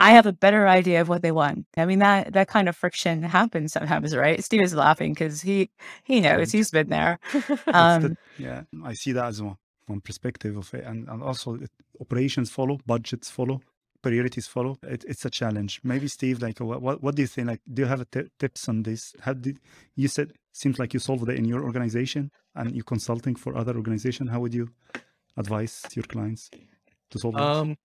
I 0.00 0.12
have 0.12 0.26
a 0.26 0.32
better 0.32 0.68
idea 0.68 1.00
of 1.00 1.08
what 1.08 1.22
they 1.22 1.32
want. 1.32 1.66
I 1.76 1.84
mean, 1.84 1.98
that, 1.98 2.32
that 2.32 2.46
kind 2.46 2.68
of 2.68 2.76
friction 2.76 3.22
happens 3.22 3.72
sometimes, 3.72 4.14
right? 4.14 4.42
Steve 4.44 4.62
is 4.62 4.74
laughing 4.74 5.12
because 5.12 5.42
he, 5.42 5.70
he 6.04 6.20
knows 6.20 6.52
he's 6.52 6.70
been 6.70 6.88
there. 6.88 7.18
Um, 7.66 8.04
Um, 8.04 8.16
yeah, 8.38 8.62
I 8.84 8.94
see 8.94 9.12
that 9.12 9.26
as 9.26 9.42
one, 9.42 9.56
one 9.86 10.00
perspective 10.00 10.56
of 10.56 10.72
it. 10.72 10.84
And, 10.84 11.08
and 11.08 11.22
also 11.22 11.54
it, 11.54 11.70
operations 12.00 12.50
follow, 12.50 12.78
budgets 12.86 13.28
follow, 13.28 13.60
priorities 14.02 14.46
follow. 14.46 14.78
It, 14.82 15.04
it's 15.06 15.24
a 15.24 15.30
challenge. 15.30 15.80
Maybe 15.82 16.08
Steve, 16.08 16.42
like, 16.42 16.60
what, 16.60 17.02
what, 17.02 17.14
do 17.14 17.22
you 17.22 17.28
think? 17.28 17.48
Like, 17.48 17.60
do 17.72 17.82
you 17.82 17.88
have 17.88 18.06
tips 18.38 18.68
on 18.68 18.82
this? 18.82 19.14
How 19.20 19.32
did 19.32 19.58
you 19.96 20.08
said 20.08 20.32
seems 20.52 20.78
like 20.78 20.92
you 20.94 21.00
solved 21.00 21.28
it 21.28 21.36
in 21.36 21.44
your 21.44 21.62
organization 21.62 22.30
and 22.54 22.74
you 22.74 22.82
consulting 22.82 23.34
for 23.34 23.56
other 23.56 23.76
organization? 23.76 24.26
How 24.26 24.40
would 24.40 24.54
you 24.54 24.70
advise 25.36 25.82
your 25.94 26.04
clients 26.04 26.50
to 27.10 27.18
solve? 27.18 27.36
Um, 27.36 27.76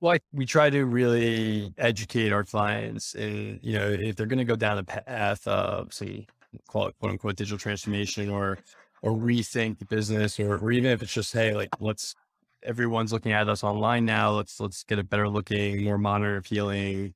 well, 0.00 0.14
I, 0.14 0.18
we 0.32 0.46
try 0.46 0.68
to 0.70 0.84
really 0.84 1.72
educate 1.78 2.32
our 2.32 2.44
clients, 2.44 3.14
and 3.14 3.60
you 3.62 3.78
know, 3.78 3.88
if 3.88 4.16
they're 4.16 4.26
going 4.26 4.38
to 4.38 4.44
go 4.44 4.56
down 4.56 4.78
a 4.78 4.84
path 4.84 5.46
of, 5.46 5.92
say, 5.92 6.26
call 6.68 6.88
it 6.88 6.96
quote 6.98 7.12
unquote 7.12 7.36
digital 7.36 7.58
transformation, 7.58 8.28
or 8.28 8.58
or 9.02 9.12
rethink 9.12 9.78
the 9.78 9.84
business, 9.84 10.40
or, 10.40 10.58
or 10.58 10.72
even 10.72 10.90
if 10.90 11.02
it's 11.02 11.12
just 11.12 11.32
hey, 11.32 11.54
like 11.54 11.70
let's 11.80 12.14
everyone's 12.62 13.12
looking 13.12 13.32
at 13.32 13.48
us 13.48 13.64
online 13.64 14.04
now, 14.04 14.32
let's 14.32 14.60
let's 14.60 14.84
get 14.84 14.98
a 14.98 15.04
better 15.04 15.28
looking, 15.28 15.84
more 15.84 15.98
modern 15.98 16.36
appealing, 16.36 17.14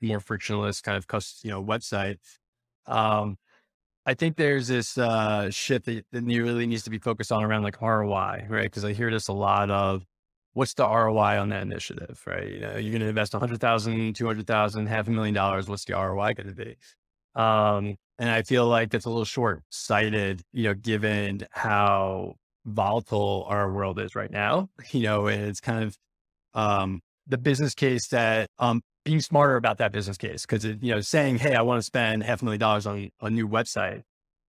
more 0.00 0.20
frictionless 0.20 0.80
kind 0.80 0.96
of 0.96 1.06
cus- 1.06 1.40
you 1.42 1.50
know 1.50 1.62
website. 1.62 2.18
Um, 2.86 3.36
I 4.06 4.14
think 4.14 4.36
there's 4.36 4.68
this 4.68 4.96
uh, 4.98 5.50
shift 5.50 5.86
that, 5.86 6.04
that 6.12 6.22
really 6.22 6.66
needs 6.66 6.84
to 6.84 6.90
be 6.90 6.98
focused 6.98 7.32
on 7.32 7.42
around 7.42 7.64
like 7.64 7.82
ROI, 7.82 8.46
right? 8.48 8.62
Because 8.62 8.84
I 8.84 8.92
hear 8.92 9.10
this 9.10 9.26
a 9.28 9.32
lot 9.32 9.70
of 9.70 10.04
what's 10.54 10.74
the 10.74 10.88
ROI 10.88 11.38
on 11.40 11.48
that 11.50 11.62
initiative, 11.62 12.22
right? 12.24 12.48
You 12.48 12.60
know, 12.60 12.76
you're 12.76 12.92
going 12.92 13.00
to 13.00 13.08
invest 13.08 13.34
100,000, 13.34 14.14
200,000, 14.14 14.86
half 14.86 15.08
a 15.08 15.10
million 15.10 15.34
dollars. 15.34 15.68
What's 15.68 15.84
the 15.84 15.94
ROI 15.94 16.34
going 16.34 16.48
to 16.48 16.54
be? 16.54 16.76
Um, 17.34 17.96
and 18.18 18.30
I 18.30 18.42
feel 18.42 18.66
like 18.66 18.90
that's 18.90 19.04
a 19.04 19.10
little 19.10 19.24
short 19.24 19.62
sighted, 19.70 20.42
you 20.52 20.64
know, 20.64 20.74
given 20.74 21.46
how 21.50 22.36
volatile 22.66 23.46
our 23.48 23.72
world 23.72 23.98
is 23.98 24.14
right 24.14 24.30
now, 24.30 24.68
you 24.90 25.02
know, 25.02 25.26
and 25.26 25.42
it's 25.44 25.60
kind 25.60 25.84
of, 25.84 25.96
um, 26.54 27.00
the 27.26 27.38
business 27.38 27.74
case 27.74 28.08
that, 28.08 28.48
um, 28.58 28.82
being 29.04 29.20
smarter 29.20 29.56
about 29.56 29.78
that 29.78 29.92
business 29.92 30.16
case. 30.16 30.44
Cause 30.44 30.64
it, 30.64 30.82
you 30.82 30.92
know, 30.92 31.00
saying, 31.00 31.38
Hey, 31.38 31.54
I 31.54 31.62
want 31.62 31.78
to 31.78 31.82
spend 31.82 32.24
half 32.24 32.42
a 32.42 32.44
million 32.44 32.60
dollars 32.60 32.86
on 32.86 33.10
a 33.20 33.30
new 33.30 33.48
website, 33.48 34.02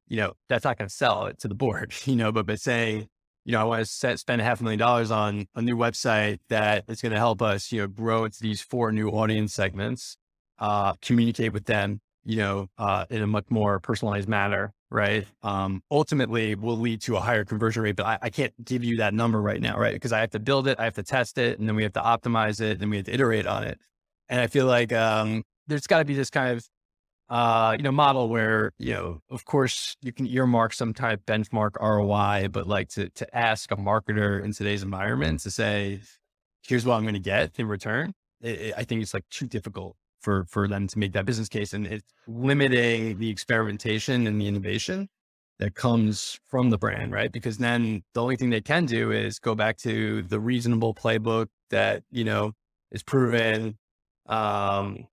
you 0.07 0.17
know, 0.17 0.33
that's 0.49 0.63
not 0.65 0.77
going 0.77 0.89
to 0.89 0.93
sell 0.93 1.27
it 1.27 1.39
to 1.39 1.47
the 1.47 1.55
board, 1.55 1.93
you 2.05 2.15
know, 2.15 2.31
but 2.31 2.45
by 2.45 2.55
saying, 2.55 3.07
you 3.45 3.53
know, 3.53 3.61
I 3.61 3.63
want 3.63 3.79
to 3.79 3.85
set, 3.85 4.19
spend 4.19 4.41
half 4.41 4.59
a 4.59 4.63
million 4.63 4.79
dollars 4.79 5.09
on 5.09 5.47
a 5.55 5.61
new 5.61 5.77
website 5.77 6.39
that 6.49 6.83
is 6.89 7.01
going 7.01 7.13
to 7.13 7.17
help 7.17 7.41
us, 7.41 7.71
you 7.71 7.79
know, 7.81 7.87
grow 7.87 8.25
into 8.25 8.39
these 8.41 8.61
four 8.61 8.91
new 8.91 9.09
audience 9.09 9.53
segments, 9.53 10.17
uh, 10.59 10.93
communicate 11.01 11.53
with 11.53 11.65
them, 11.65 12.01
you 12.25 12.37
know, 12.37 12.67
uh, 12.77 13.05
in 13.09 13.21
a 13.21 13.27
much 13.27 13.45
more 13.49 13.79
personalized 13.79 14.27
manner, 14.27 14.73
right? 14.89 15.25
Um, 15.43 15.81
ultimately 15.91 16.55
will 16.55 16.77
lead 16.77 17.01
to 17.01 17.17
a 17.17 17.19
higher 17.19 17.45
conversion 17.45 17.83
rate, 17.83 17.95
but 17.95 18.05
I, 18.05 18.19
I 18.23 18.29
can't 18.29 18.53
give 18.63 18.83
you 18.83 18.97
that 18.97 19.13
number 19.13 19.41
right 19.41 19.61
now, 19.61 19.77
right? 19.77 19.93
Because 19.93 20.13
I 20.13 20.19
have 20.19 20.31
to 20.31 20.39
build 20.39 20.67
it, 20.67 20.79
I 20.79 20.85
have 20.85 20.95
to 20.95 21.03
test 21.03 21.37
it, 21.37 21.59
and 21.59 21.67
then 21.67 21.75
we 21.75 21.83
have 21.83 21.93
to 21.93 22.01
optimize 22.01 22.61
it, 22.61 22.81
and 22.81 22.89
we 22.89 22.97
have 22.97 23.05
to 23.05 23.13
iterate 23.13 23.47
on 23.47 23.63
it. 23.63 23.79
And 24.29 24.39
I 24.39 24.47
feel 24.47 24.65
like, 24.65 24.93
um, 24.93 25.43
there's 25.67 25.87
got 25.87 25.99
to 25.99 26.05
be 26.05 26.13
this 26.13 26.29
kind 26.29 26.57
of 26.57 26.67
uh, 27.29 27.75
you 27.77 27.83
know, 27.83 27.91
model 27.91 28.29
where, 28.29 28.71
you 28.79 28.93
know, 28.93 29.19
of 29.29 29.43
course 29.45 29.95
you 30.01 30.13
can 30.13 30.25
earmark 30.27 30.73
some 30.73 30.93
type 30.93 31.21
benchmark 31.25 31.71
ROI, 31.81 32.47
but 32.49 32.67
like 32.67 32.89
to, 32.89 33.09
to 33.09 33.37
ask 33.37 33.71
a 33.71 33.75
marketer 33.75 34.41
in 34.41 34.53
today's 34.53 34.83
environment 34.83 35.41
to 35.41 35.51
say, 35.51 35.99
here's 36.65 36.85
what 36.85 36.95
I'm 36.95 37.03
going 37.03 37.15
to 37.15 37.19
get 37.19 37.51
in 37.59 37.67
return. 37.67 38.13
It, 38.41 38.61
it, 38.61 38.73
I 38.77 38.83
think 38.83 39.01
it's 39.01 39.13
like 39.13 39.25
too 39.29 39.47
difficult 39.47 39.97
for, 40.21 40.45
for 40.45 40.67
them 40.67 40.87
to 40.87 40.99
make 40.99 41.13
that 41.13 41.25
business 41.25 41.49
case 41.49 41.73
and 41.73 41.87
it's 41.87 42.13
limiting 42.27 43.17
the 43.19 43.29
experimentation 43.29 44.27
and 44.27 44.41
the 44.41 44.47
innovation 44.47 45.07
that 45.59 45.73
comes 45.73 46.39
from 46.47 46.69
the 46.69 46.77
brand, 46.77 47.11
right? 47.11 47.31
Because 47.31 47.57
then 47.57 48.03
the 48.13 48.21
only 48.21 48.35
thing 48.35 48.49
they 48.49 48.61
can 48.61 48.85
do 48.85 49.11
is 49.11 49.39
go 49.39 49.55
back 49.55 49.77
to 49.77 50.21
the 50.23 50.39
reasonable 50.39 50.93
playbook 50.93 51.47
that, 51.71 52.03
you 52.11 52.23
know, 52.23 52.51
is 52.91 53.01
proven, 53.03 53.77
um, 54.27 55.07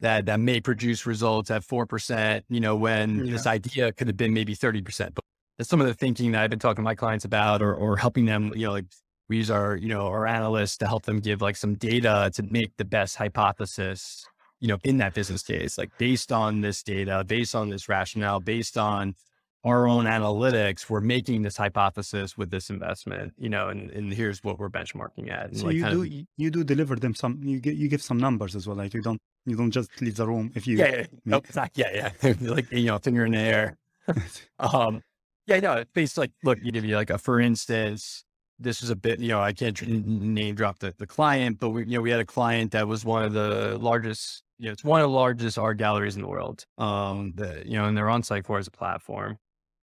that 0.00 0.26
that 0.26 0.40
may 0.40 0.60
produce 0.60 1.06
results 1.06 1.50
at 1.50 1.62
four 1.64 1.86
percent, 1.86 2.44
you 2.48 2.60
know, 2.60 2.74
when 2.74 3.24
Yeah. 3.24 3.32
this 3.32 3.46
idea 3.46 3.92
could 3.92 4.08
have 4.08 4.16
been 4.16 4.34
maybe 4.34 4.54
thirty 4.54 4.82
percent. 4.82 5.14
But 5.14 5.24
that's 5.56 5.70
some 5.70 5.80
of 5.80 5.86
the 5.86 5.94
thinking 5.94 6.32
that 6.32 6.42
I've 6.42 6.50
been 6.50 6.58
talking 6.58 6.82
to 6.82 6.82
my 6.82 6.96
clients 6.96 7.24
about, 7.24 7.62
or 7.62 7.74
or 7.74 7.96
helping 7.96 8.24
them, 8.26 8.52
you 8.56 8.66
know, 8.66 8.72
like 8.72 8.86
we 9.28 9.36
use 9.38 9.50
our, 9.50 9.76
you 9.76 9.88
know, 9.88 10.06
our 10.08 10.26
analysts 10.26 10.76
to 10.78 10.86
help 10.86 11.04
them 11.04 11.20
give 11.20 11.40
like 11.40 11.56
some 11.56 11.76
data 11.76 12.30
to 12.34 12.42
make 12.42 12.76
the 12.76 12.84
best 12.84 13.16
hypothesis, 13.16 14.26
you 14.64 14.68
know, 14.68 14.78
in 14.82 14.96
that 14.96 15.12
business 15.12 15.42
case, 15.42 15.76
like 15.76 15.90
based 15.98 16.32
on 16.32 16.62
this 16.62 16.82
data, 16.82 17.22
based 17.26 17.54
on 17.54 17.68
this 17.68 17.86
rationale, 17.86 18.40
based 18.40 18.78
on 18.78 19.14
our 19.62 19.86
own 19.86 20.06
analytics, 20.06 20.88
we're 20.88 21.02
making 21.02 21.42
this 21.42 21.58
hypothesis 21.58 22.38
with 22.38 22.50
this 22.50 22.70
investment, 22.70 23.34
you 23.36 23.50
know, 23.50 23.68
and, 23.68 23.90
and 23.90 24.10
here's 24.14 24.42
what 24.42 24.58
we're 24.58 24.70
benchmarking 24.70 25.30
at. 25.30 25.48
And 25.50 25.58
so 25.58 25.66
like 25.66 25.76
you 25.76 25.90
do 25.90 26.02
of- 26.02 26.12
you- 26.38 26.50
do 26.50 26.64
deliver 26.64 26.96
them 26.96 27.14
some 27.14 27.40
you 27.44 27.60
give 27.60 27.74
you 27.74 27.88
give 27.88 28.00
some 28.00 28.16
numbers 28.16 28.56
as 28.56 28.66
well. 28.66 28.76
Like 28.78 28.94
you 28.94 29.02
don't 29.02 29.20
you 29.44 29.54
don't 29.54 29.70
just 29.70 29.90
leave 30.00 30.16
the 30.16 30.26
room 30.26 30.50
if 30.54 30.66
you 30.66 30.78
yeah, 30.78 30.96
yeah, 30.96 31.06
no, 31.26 31.36
it's 31.38 31.56
not, 31.56 31.70
yeah, 31.74 32.10
yeah, 32.22 32.34
like 32.40 32.70
you 32.72 32.86
know, 32.86 32.98
finger 32.98 33.26
in 33.26 33.32
the 33.32 33.38
air. 33.38 33.76
Um, 34.58 35.02
yeah, 35.46 35.60
no, 35.60 35.72
it's 35.74 35.90
based 35.92 36.16
like, 36.16 36.32
look, 36.42 36.58
you 36.62 36.72
give 36.72 36.86
you 36.86 36.96
like 36.96 37.10
a, 37.10 37.18
for 37.18 37.38
instance, 37.38 38.24
this 38.58 38.82
is 38.82 38.88
a 38.88 38.96
bit, 38.96 39.18
you 39.20 39.28
know, 39.28 39.40
I 39.42 39.52
can't 39.52 39.78
name 39.86 40.54
drop 40.54 40.78
the, 40.78 40.94
the 40.96 41.06
client, 41.06 41.58
but 41.58 41.70
we, 41.70 41.82
you 41.84 41.96
know, 41.98 42.00
we 42.00 42.10
had 42.10 42.20
a 42.20 42.24
client 42.24 42.72
that 42.72 42.88
was 42.88 43.04
one 43.04 43.24
of 43.24 43.32
the 43.34 43.76
largest, 43.78 44.42
know, 44.58 44.72
it's 44.72 44.84
one 44.84 45.00
of 45.00 45.10
the 45.10 45.16
largest 45.16 45.58
art 45.58 45.78
galleries 45.78 46.16
in 46.16 46.22
the 46.22 46.28
world. 46.28 46.64
Um, 46.78 47.32
the, 47.34 47.62
you 47.66 47.76
know, 47.76 47.86
and 47.86 47.96
they're 47.96 48.10
on 48.10 48.22
Sitecore 48.22 48.58
as 48.58 48.66
a 48.66 48.70
platform. 48.70 49.38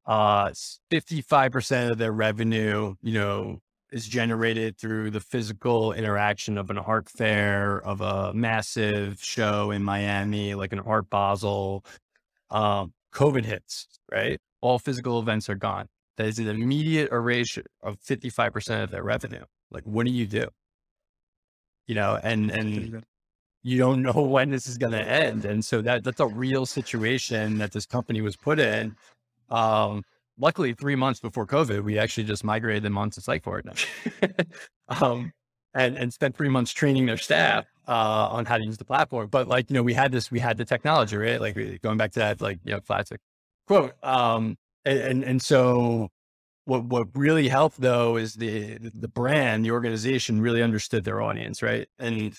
Uh, 0.06 0.50
55% 0.92 1.90
of 1.90 1.98
their 1.98 2.12
revenue, 2.12 2.94
you 3.02 3.14
know, 3.14 3.60
is 3.92 4.06
generated 4.06 4.76
through 4.78 5.10
the 5.10 5.20
physical 5.20 5.92
interaction 5.92 6.58
of 6.58 6.70
an 6.70 6.78
art 6.78 7.08
fair, 7.08 7.78
of 7.78 8.00
a 8.00 8.32
massive 8.34 9.22
show 9.22 9.70
in 9.70 9.82
Miami, 9.82 10.54
like 10.54 10.72
an 10.72 10.80
art 10.80 11.08
Basel. 11.10 11.84
Um, 12.50 12.92
COVID 13.12 13.44
hits, 13.44 13.86
right? 14.10 14.38
All 14.60 14.78
physical 14.78 15.18
events 15.18 15.48
are 15.48 15.54
gone. 15.54 15.88
That 16.16 16.26
is 16.26 16.38
an 16.38 16.48
immediate 16.48 17.10
erasure 17.12 17.66
of 17.82 17.98
55% 18.00 18.84
of 18.84 18.90
their 18.90 19.02
revenue. 19.02 19.44
Like, 19.70 19.84
what 19.84 20.06
do 20.06 20.12
you 20.12 20.26
do? 20.26 20.48
You 21.86 21.94
know, 21.94 22.18
and, 22.20 22.50
and 22.50 23.04
you 23.66 23.78
don't 23.78 24.00
know 24.00 24.12
when 24.12 24.50
this 24.50 24.68
is 24.68 24.78
going 24.78 24.92
to 24.92 25.02
end. 25.02 25.44
And 25.44 25.64
so 25.64 25.82
that 25.82 26.04
that's 26.04 26.20
a 26.20 26.26
real 26.26 26.64
situation 26.64 27.58
that 27.58 27.72
this 27.72 27.84
company 27.84 28.20
was 28.20 28.36
put 28.36 28.60
in. 28.60 28.94
Um, 29.50 30.04
luckily 30.38 30.72
three 30.72 30.94
months 30.94 31.18
before 31.18 31.46
COVID, 31.46 31.82
we 31.82 31.98
actually 31.98 32.24
just 32.24 32.44
migrated 32.44 32.84
them 32.84 32.96
onto 32.96 33.20
Sitecore 33.20 33.64
now. 33.64 34.34
um, 35.00 35.32
and, 35.74 35.96
and 35.96 36.12
spent 36.12 36.36
three 36.36 36.48
months 36.48 36.72
training 36.72 37.06
their 37.06 37.18
staff, 37.18 37.66
uh, 37.88 38.28
on 38.30 38.46
how 38.46 38.56
to 38.56 38.64
use 38.64 38.78
the 38.78 38.84
platform. 38.84 39.26
But 39.28 39.48
like, 39.48 39.68
you 39.68 39.74
know, 39.74 39.82
we 39.82 39.94
had 39.94 40.12
this, 40.12 40.30
we 40.30 40.38
had 40.38 40.56
the 40.56 40.64
technology, 40.64 41.16
right? 41.16 41.40
Like 41.40 41.82
going 41.82 41.98
back 41.98 42.12
to 42.12 42.20
that, 42.20 42.40
like, 42.40 42.60
you 42.64 42.72
know, 42.72 42.80
classic 42.80 43.20
quote. 43.66 43.92
Um, 44.02 44.56
and, 44.84 44.98
and, 44.98 45.24
and 45.24 45.42
so 45.42 46.08
what, 46.66 46.84
what 46.84 47.08
really 47.14 47.48
helped 47.48 47.80
though 47.80 48.16
is 48.16 48.34
the, 48.34 48.78
the 48.94 49.08
brand, 49.08 49.64
the 49.64 49.72
organization 49.72 50.40
really 50.40 50.62
understood 50.62 51.04
their 51.04 51.20
audience, 51.20 51.62
right? 51.62 51.88
And 51.98 52.34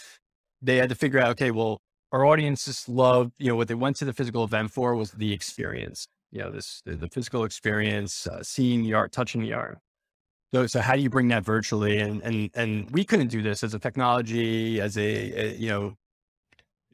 they 0.61 0.77
had 0.77 0.89
to 0.89 0.95
figure 0.95 1.19
out, 1.19 1.29
okay, 1.31 1.51
well, 1.51 1.81
our 2.11 2.25
audience 2.25 2.65
just 2.65 2.87
loved, 2.87 3.33
you 3.37 3.47
know, 3.47 3.55
what 3.55 3.67
they 3.67 3.75
went 3.75 3.97
to 3.97 4.05
the 4.05 4.13
physical 4.13 4.43
event 4.43 4.71
for 4.71 4.95
was 4.95 5.11
the 5.11 5.33
experience. 5.33 6.07
You 6.31 6.41
know, 6.41 6.51
this 6.51 6.81
the, 6.85 6.95
the 6.95 7.07
physical 7.07 7.43
experience, 7.43 8.27
uh, 8.27 8.43
seeing 8.43 8.83
the 8.83 8.93
art, 8.93 9.11
touching 9.11 9.41
the 9.41 9.53
art. 9.53 9.79
So, 10.53 10.65
so 10.67 10.79
how 10.79 10.95
do 10.95 11.01
you 11.01 11.09
bring 11.09 11.27
that 11.29 11.43
virtually? 11.43 11.99
And 11.99 12.21
and 12.21 12.49
and 12.53 12.89
we 12.91 13.03
couldn't 13.03 13.27
do 13.27 13.41
this 13.41 13.63
as 13.63 13.73
a 13.73 13.79
technology, 13.79 14.79
as 14.79 14.97
a, 14.97 15.01
a 15.03 15.55
you 15.55 15.69
know, 15.69 15.95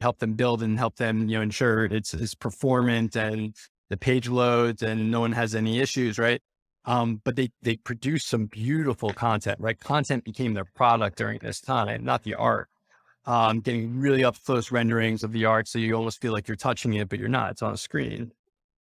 help 0.00 0.18
them 0.18 0.34
build 0.34 0.62
and 0.62 0.78
help 0.78 0.96
them, 0.96 1.28
you 1.28 1.36
know, 1.36 1.42
ensure 1.42 1.84
it's 1.84 2.14
it's 2.14 2.34
performant 2.34 3.16
and 3.16 3.54
the 3.90 3.96
page 3.96 4.28
loads 4.28 4.82
and 4.82 5.10
no 5.10 5.20
one 5.20 5.32
has 5.32 5.54
any 5.54 5.78
issues, 5.80 6.18
right? 6.18 6.40
Um, 6.84 7.20
but 7.24 7.36
they 7.36 7.50
they 7.62 7.76
produce 7.76 8.24
some 8.24 8.46
beautiful 8.46 9.12
content, 9.12 9.58
right? 9.60 9.78
Content 9.78 10.24
became 10.24 10.54
their 10.54 10.66
product 10.66 11.16
during 11.18 11.38
this 11.38 11.60
time, 11.60 12.04
not 12.04 12.24
the 12.24 12.34
art. 12.34 12.68
Um, 13.26 13.60
getting 13.60 13.98
really 13.98 14.22
up 14.22 14.36
close 14.44 14.70
renderings 14.70 15.24
of 15.24 15.32
the 15.32 15.46
art, 15.46 15.66
so 15.66 15.78
you 15.78 15.94
almost 15.94 16.20
feel 16.20 16.32
like 16.32 16.46
you're 16.46 16.56
touching 16.56 16.92
it, 16.94 17.08
but 17.08 17.18
you're 17.18 17.28
not. 17.28 17.52
It's 17.52 17.62
on 17.62 17.72
a 17.72 17.76
screen. 17.78 18.32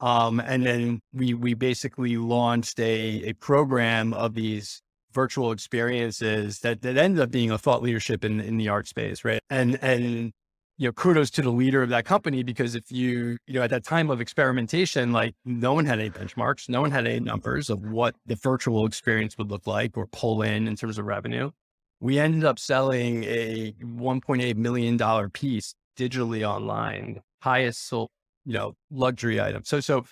Um, 0.02 0.42
and 0.42 0.66
then 0.66 1.00
we 1.14 1.34
we 1.34 1.54
basically 1.54 2.18
launched 2.18 2.80
a 2.80 3.30
a 3.30 3.34
program 3.34 4.14
of 4.14 4.34
these 4.34 4.82
virtual 5.14 5.52
experiences 5.52 6.60
that 6.60 6.82
that 6.82 6.98
ended 6.98 7.22
up 7.22 7.32
being 7.32 7.52
a 7.52 7.58
thought 7.58 7.82
leadership 7.82 8.26
in 8.26 8.42
in 8.42 8.58
the 8.58 8.68
art 8.68 8.88
space, 8.88 9.24
right? 9.24 9.40
And 9.50 9.80
and 9.82 10.34
you 10.78 10.88
know, 10.88 10.92
kudos 10.92 11.30
to 11.32 11.42
the 11.42 11.52
leader 11.52 11.84
of 11.84 11.90
that 11.90 12.04
company 12.06 12.44
because 12.44 12.76
if 12.76 12.92
you, 12.92 13.38
you 13.46 13.54
know, 13.54 13.62
at 13.62 13.70
that 13.70 13.84
time 13.84 14.10
of 14.10 14.20
experimentation, 14.20 15.12
like 15.12 15.36
no 15.46 15.74
one 15.74 15.86
had 15.86 16.00
any 16.00 16.10
benchmarks, 16.10 16.68
no 16.68 16.82
one 16.82 16.92
had 16.92 17.06
any 17.06 17.20
numbers 17.20 17.70
of 17.70 17.80
what 17.86 18.16
the 18.26 18.36
virtual 18.36 18.86
experience 18.86 19.38
would 19.38 19.52
look 19.52 19.68
like 19.68 19.96
or 19.98 20.08
pull 20.08 20.42
in 20.42 20.68
in 20.68 20.76
terms 20.76 20.98
of 20.98 21.06
revenue. 21.06 21.52
We 22.04 22.20
ended 22.20 22.44
up 22.44 22.60
selling 22.60 23.24
a 23.24 23.74
$1.8 23.82 24.56
million 24.58 25.30
piece 25.30 25.74
digitally 25.98 26.46
online, 26.46 27.22
highest 27.42 27.88
sold, 27.88 28.10
you 28.44 28.52
know, 28.52 28.74
luxury 28.92 29.40
item. 29.40 29.64
So, 29.64 29.80
so 29.80 30.04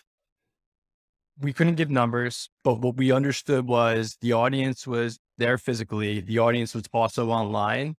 we 1.41 1.51
couldn't 1.51 1.75
give 1.75 1.89
numbers, 1.89 2.49
but 2.63 2.79
what 2.79 2.95
we 2.95 3.11
understood 3.11 3.67
was 3.67 4.15
the 4.21 4.31
audience 4.31 4.87
was 4.87 5.19
there 5.37 5.57
physically. 5.57 6.21
The 6.21 6.39
audience 6.39 6.73
was 6.73 6.85
also 6.93 7.29
online. 7.29 7.95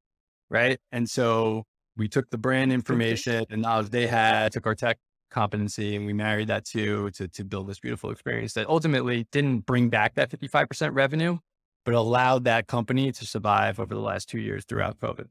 Right. 0.49 0.79
And 0.91 1.07
so 1.07 1.65
we 1.95 2.09
took 2.09 2.31
the 2.31 2.39
brand 2.39 2.71
mm-hmm. 2.71 2.77
information 2.77 3.45
and 3.51 3.61
knowledge 3.61 3.91
they 3.91 4.07
had, 4.07 4.53
took 4.53 4.67
our 4.67 4.75
tech 4.75 4.97
competency 5.31 5.97
and 5.97 6.07
we 6.07 6.15
married 6.15 6.49
that 6.49 6.65
to, 6.69 7.11
to, 7.11 7.29
to 7.29 7.45
build 7.45 7.69
this 7.69 7.81
beautiful 7.81 8.11
experience 8.11 8.55
that 8.55 8.71
ultimately 8.71 9.27
didn't 9.33 9.67
bring 9.67 9.91
back 9.91 10.15
that 10.15 10.31
55% 10.31 10.95
revenue, 10.95 11.37
but 11.85 11.95
allowed 11.95 12.45
that 12.45 12.67
company 12.67 13.13
to 13.13 13.27
survive 13.27 13.81
over 13.81 13.95
the 13.95 14.01
last 14.01 14.29
two 14.29 14.39
years 14.39 14.65
throughout 14.65 14.99
COVID. 15.01 15.29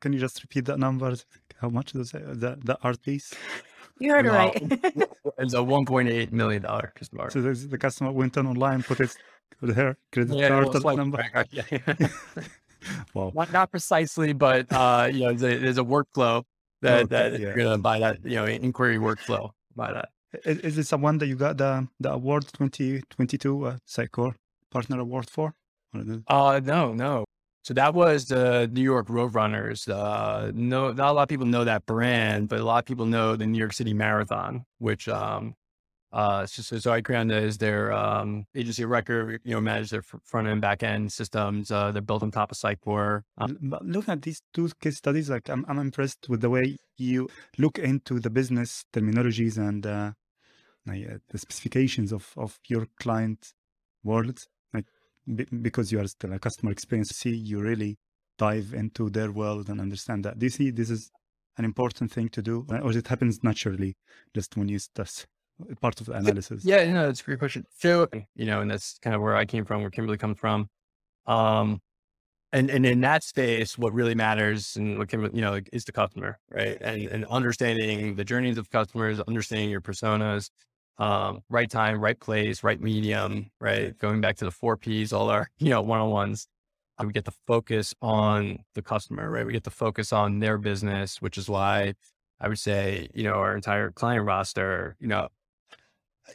Can 0.00 0.12
you 0.12 0.18
just 0.18 0.42
repeat 0.42 0.64
that 0.66 0.78
number? 0.78 1.14
How 1.60 1.68
much 1.68 1.94
is 1.94 2.12
the, 2.12 2.58
the 2.64 2.78
art 2.82 3.02
piece? 3.02 3.34
You 4.02 4.12
heard 4.12 4.24
it 4.24 4.30
right. 4.30 4.56
it's 5.38 5.52
a 5.52 5.58
$1.8 5.58 6.32
million 6.32 6.62
customer. 6.62 7.28
So 7.28 7.42
the 7.42 7.76
customer 7.76 8.10
went 8.10 8.38
on 8.38 8.46
online, 8.46 8.82
put 8.82 8.96
his 8.96 9.14
her 9.60 9.96
credit 10.10 10.34
yeah, 10.36 10.48
card 10.48 10.96
number. 10.96 11.22
Yeah. 11.50 11.64
well, 13.12 13.30
not, 13.34 13.52
not 13.52 13.70
precisely, 13.70 14.32
but 14.32 14.72
uh, 14.72 15.10
you 15.12 15.20
know, 15.20 15.34
there's 15.34 15.56
a, 15.56 15.58
there's 15.58 15.78
a 15.78 15.84
workflow 15.84 16.44
that, 16.80 17.02
okay, 17.02 17.06
that 17.10 17.32
yeah. 17.32 17.38
you're 17.38 17.56
gonna 17.56 17.76
buy 17.76 17.98
that, 17.98 18.24
you 18.24 18.36
know, 18.36 18.46
inquiry 18.46 18.96
workflow. 18.96 19.50
Buy 19.76 19.92
that. 19.92 20.08
Is, 20.46 20.58
is 20.60 20.78
it 20.78 20.86
someone 20.86 21.18
that 21.18 21.26
you 21.26 21.36
got 21.36 21.58
the 21.58 21.86
the 21.98 22.10
award 22.10 22.46
2022 22.54 23.66
uh, 23.66 23.76
Sitecore 23.86 24.34
Partner 24.70 24.98
Award 25.00 25.28
for? 25.28 25.54
Uh, 26.26 26.60
no, 26.62 26.92
no. 26.92 27.24
So 27.62 27.74
that 27.74 27.94
was 27.94 28.26
the 28.26 28.70
New 28.72 28.82
York 28.82 29.10
Road 29.10 29.34
Runners. 29.34 29.86
Uh, 29.86 30.50
no, 30.54 30.92
not 30.92 31.10
a 31.10 31.12
lot 31.12 31.22
of 31.22 31.28
people 31.28 31.46
know 31.46 31.64
that 31.64 31.84
brand, 31.84 32.48
but 32.48 32.60
a 32.60 32.64
lot 32.64 32.78
of 32.78 32.86
people 32.86 33.04
know 33.06 33.36
the 33.36 33.46
New 33.46 33.58
York 33.58 33.74
City 33.74 33.92
Marathon, 33.92 34.64
which 34.78 35.08
um, 35.08 35.54
uh, 36.12 36.44
so, 36.44 36.78
so 36.78 36.90
Icreon 36.90 37.30
is 37.32 37.58
their 37.58 37.92
um, 37.92 38.44
agency 38.54 38.82
of 38.82 38.90
record, 38.90 39.40
you 39.44 39.54
know, 39.54 39.60
manage 39.60 39.90
their 39.90 40.02
front 40.02 40.48
end, 40.48 40.60
back 40.60 40.82
end 40.82 41.12
systems. 41.12 41.70
Uh, 41.70 41.92
they're 41.92 42.02
built 42.02 42.22
on 42.22 42.30
top 42.30 42.50
of 42.50 42.58
Sitecore. 42.58 43.22
Um, 43.38 43.76
looking 43.82 44.12
at 44.12 44.22
these 44.22 44.42
two 44.52 44.70
case 44.80 44.96
studies, 44.96 45.30
like 45.30 45.48
I'm, 45.48 45.64
I'm 45.68 45.78
impressed 45.78 46.28
with 46.28 46.40
the 46.40 46.50
way 46.50 46.78
you 46.96 47.28
look 47.58 47.78
into 47.78 48.18
the 48.18 48.30
business 48.30 48.84
terminologies 48.92 49.56
and 49.56 49.86
uh, 49.86 50.12
the 50.86 51.38
specifications 51.38 52.10
of, 52.10 52.32
of 52.36 52.58
your 52.66 52.86
client 52.98 53.52
world. 54.02 54.46
B- 55.34 55.46
because 55.62 55.92
you 55.92 56.00
are 56.00 56.06
still 56.06 56.32
a 56.32 56.38
customer 56.38 56.72
experience, 56.72 57.10
see 57.10 57.34
you 57.34 57.60
really 57.60 57.98
dive 58.38 58.72
into 58.74 59.10
their 59.10 59.30
world 59.30 59.68
and 59.68 59.80
understand 59.80 60.24
that. 60.24 60.38
Do 60.38 60.46
you 60.46 60.50
see 60.50 60.70
this 60.70 60.90
is 60.90 61.10
an 61.58 61.64
important 61.64 62.10
thing 62.10 62.28
to 62.30 62.42
do, 62.42 62.66
or 62.70 62.90
it 62.92 63.08
happens 63.08 63.40
naturally 63.42 63.96
just 64.34 64.56
when 64.56 64.68
you 64.68 64.78
start? 64.78 65.26
part 65.80 66.00
of 66.00 66.06
the 66.06 66.12
analysis? 66.12 66.64
Yeah, 66.64 66.90
no, 66.92 67.06
that's 67.06 67.20
a 67.20 67.24
great 67.24 67.38
question. 67.38 67.64
So, 67.78 68.08
you 68.34 68.46
know, 68.46 68.60
and 68.60 68.70
that's 68.70 68.98
kind 68.98 69.14
of 69.14 69.22
where 69.22 69.36
I 69.36 69.44
came 69.44 69.64
from, 69.64 69.82
where 69.82 69.90
Kimberly 69.90 70.18
comes 70.18 70.38
from. 70.38 70.68
Um, 71.26 71.80
and 72.52 72.68
and 72.68 72.84
in 72.84 73.00
that 73.02 73.22
space, 73.22 73.78
what 73.78 73.92
really 73.92 74.14
matters 74.14 74.74
and 74.76 74.98
what 74.98 75.08
can 75.08 75.22
you 75.34 75.40
know 75.40 75.60
is 75.72 75.84
the 75.84 75.92
customer, 75.92 76.38
right? 76.50 76.76
And 76.80 77.02
and 77.06 77.24
understanding 77.26 78.16
the 78.16 78.24
journeys 78.24 78.58
of 78.58 78.68
customers, 78.70 79.20
understanding 79.20 79.70
your 79.70 79.80
personas, 79.80 80.50
um, 81.00 81.42
right 81.48 81.70
time, 81.70 82.00
right 82.00 82.18
place, 82.20 82.62
right 82.62 82.80
medium, 82.80 83.50
right? 83.60 83.98
Going 83.98 84.20
back 84.20 84.36
to 84.36 84.44
the 84.44 84.50
four 84.50 84.76
P's, 84.76 85.12
all 85.12 85.30
our 85.30 85.50
you 85.58 85.70
know 85.70 85.82
one 85.82 86.00
on 86.00 86.10
ones. 86.10 86.46
Uh, 86.98 87.04
we 87.06 87.12
get 87.12 87.24
the 87.24 87.34
focus 87.46 87.94
on 88.02 88.58
the 88.74 88.82
customer, 88.82 89.30
right? 89.30 89.46
We 89.46 89.52
get 89.52 89.64
the 89.64 89.70
focus 89.70 90.12
on 90.12 90.38
their 90.38 90.58
business, 90.58 91.22
which 91.22 91.38
is 91.38 91.48
why 91.48 91.94
I 92.40 92.48
would 92.48 92.58
say, 92.58 93.08
you 93.14 93.24
know, 93.24 93.34
our 93.34 93.54
entire 93.56 93.90
client 93.90 94.26
roster, 94.26 94.96
you 95.00 95.08
know, 95.08 95.28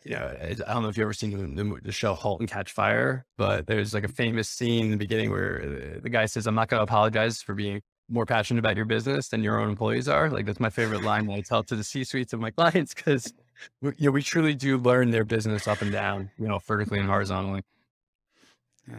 you 0.04 0.12
know, 0.12 0.36
I 0.42 0.54
don't 0.54 0.84
know 0.84 0.90
if 0.90 0.98
you've 0.98 1.06
ever 1.06 1.14
seen 1.14 1.56
the, 1.56 1.80
the, 1.82 1.92
show 1.92 2.16
*Halt 2.16 2.42
and 2.42 2.50
Catch 2.50 2.74
Fire*, 2.74 3.26
but 3.38 3.68
there's 3.68 3.94
like 3.94 4.04
a 4.04 4.08
mm-hmm. 4.08 4.16
famous 4.16 4.50
scene 4.50 4.86
in 4.86 4.92
the 4.92 4.98
beginning 4.98 5.30
where 5.30 5.62
uh, 5.62 6.00
the 6.02 6.10
guy 6.10 6.26
says, 6.26 6.48
"I'm 6.48 6.56
not 6.56 6.68
going 6.68 6.80
to 6.80 6.84
apologize 6.84 7.42
for 7.42 7.54
being 7.54 7.82
more 8.10 8.26
passionate 8.26 8.60
about 8.60 8.76
your 8.76 8.86
business 8.86 9.30
than 9.30 9.44
your 9.44 9.60
own 9.60 9.70
employees 9.70 10.08
are." 10.10 10.30
Like 10.30 10.46
that's 10.46 10.60
my 10.60 10.70
favorite 10.70 11.04
line 11.04 11.28
that 11.28 11.34
I 11.34 11.42
tell 11.42 11.64
to 11.64 11.76
the 11.76 11.84
C-suites 11.84 12.34
of 12.34 12.40
my 12.40 12.52
clients 12.58 12.94
because 12.94 13.34
you 13.82 13.94
know 14.00 14.12
we 14.12 14.22
truly 14.22 14.54
do 14.54 14.78
learn 14.78 15.12
their 15.12 15.26
business 15.26 15.68
up 15.68 15.82
and 15.82 15.92
down, 15.92 16.32
you 16.38 16.48
know, 16.48 16.60
vertically 16.60 17.00
and 17.00 17.10
horizontally. 17.10 17.64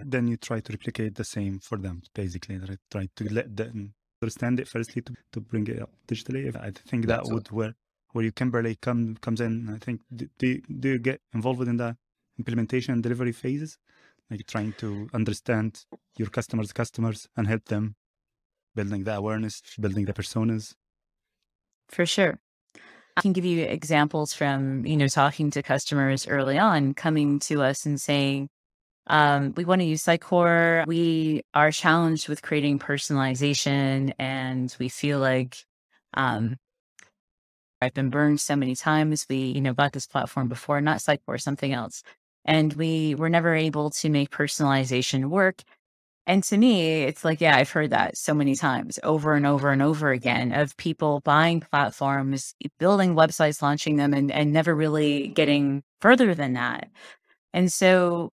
Then 0.05 0.27
you 0.27 0.37
try 0.37 0.61
to 0.61 0.73
replicate 0.73 1.15
the 1.15 1.25
same 1.25 1.61
for 1.61 1.79
them, 1.79 2.03
basically. 2.13 2.59
Try 2.91 3.09
to 3.15 3.25
let 3.33 3.57
them 3.57 3.95
understand 4.21 4.59
it 4.59 4.67
firstly 4.67 5.03
to, 5.03 5.15
to 5.33 5.41
bring 5.41 5.67
it 5.69 5.81
up 5.81 5.91
digitally. 6.09 6.55
I 6.57 6.73
think 6.89 7.07
that 7.07 7.25
would 7.27 7.51
work 7.53 7.77
where 8.13 8.25
you 8.25 8.33
Kimberly 8.33 8.77
come 8.77 9.17
comes 9.21 9.41
in. 9.41 9.69
I 9.69 9.79
think 9.79 10.01
do, 10.15 10.29
do 10.39 10.89
you 10.89 10.99
get 10.99 11.21
involved 11.35 11.69
in 11.69 11.77
the 11.77 11.97
implementation 12.39 12.95
and 12.95 13.03
delivery 13.03 13.33
phases, 13.33 13.79
like 14.31 14.47
trying 14.47 14.73
to 14.75 15.09
understand 15.15 15.85
your 16.17 16.29
customers' 16.29 16.73
customers 16.73 17.29
and 17.37 17.47
help 17.47 17.67
them 17.67 17.95
building 18.75 19.05
the 19.05 19.15
awareness, 19.15 19.63
building 19.81 20.05
the 20.05 20.13
personas. 20.13 20.75
For 21.89 22.07
sure. 22.07 22.39
I 23.17 23.23
can 23.23 23.33
give 23.33 23.45
you 23.47 23.65
examples 23.65 24.35
from, 24.35 24.85
you 24.85 24.97
know, 24.97 25.09
talking 25.09 25.51
to 25.53 25.63
customers 25.63 26.27
early 26.27 26.59
on, 26.59 26.93
coming 26.93 27.39
to 27.41 27.63
us 27.63 27.87
and 27.87 28.01
saying, 28.01 28.49
um, 29.07 29.55
we 29.57 29.65
want 29.65 29.81
to 29.81 29.87
use 29.87 30.03
Sitecore. 30.05 30.87
We 30.87 31.43
are 31.55 31.71
challenged 31.71 32.29
with 32.29 32.43
creating 32.43 32.79
personalization 32.79 34.13
and 34.19 34.75
we 34.79 34.89
feel 34.89 35.19
like 35.19 35.57
um, 36.15 36.57
I've 37.81 37.95
been 37.95 38.11
burned 38.11 38.41
so 38.41 38.57
many 38.57 38.75
times. 38.75 39.27
We, 39.31 39.37
you 39.37 39.61
know, 39.61 39.73
bought 39.73 39.93
this 39.93 40.07
platform 40.07 40.49
before, 40.49 40.81
not 40.81 40.99
Sitecore, 40.99 41.41
something 41.41 41.73
else. 41.73 42.03
And 42.45 42.73
we 42.75 43.15
were 43.15 43.31
never 43.31 43.55
able 43.55 43.91
to 43.91 44.11
make 44.11 44.31
personalization 44.31 45.27
work. 45.27 45.63
And 46.27 46.43
to 46.45 46.57
me, 46.57 47.05
it's 47.05 47.25
like, 47.25 47.41
yeah, 47.41 47.57
I've 47.57 47.71
heard 47.71 47.91
that 47.91 48.17
so 48.17 48.35
many 48.35 48.57
times 48.57 48.99
over 49.05 49.35
and 49.35 49.47
over 49.47 49.71
and 49.71 49.81
over 49.81 50.11
again 50.11 50.53
of 50.53 50.77
people 50.77 51.21
buying 51.21 51.61
platforms, 51.61 52.55
building 52.79 53.15
websites, 53.15 53.63
launching 53.63 53.97
them, 53.97 54.13
and, 54.13 54.33
and 54.33 54.53
never 54.53 54.75
really 54.75 55.29
getting 55.29 55.85
further 56.01 56.35
than 56.35 56.55
that. 56.55 56.91
And 57.53 57.73
so 57.73 58.33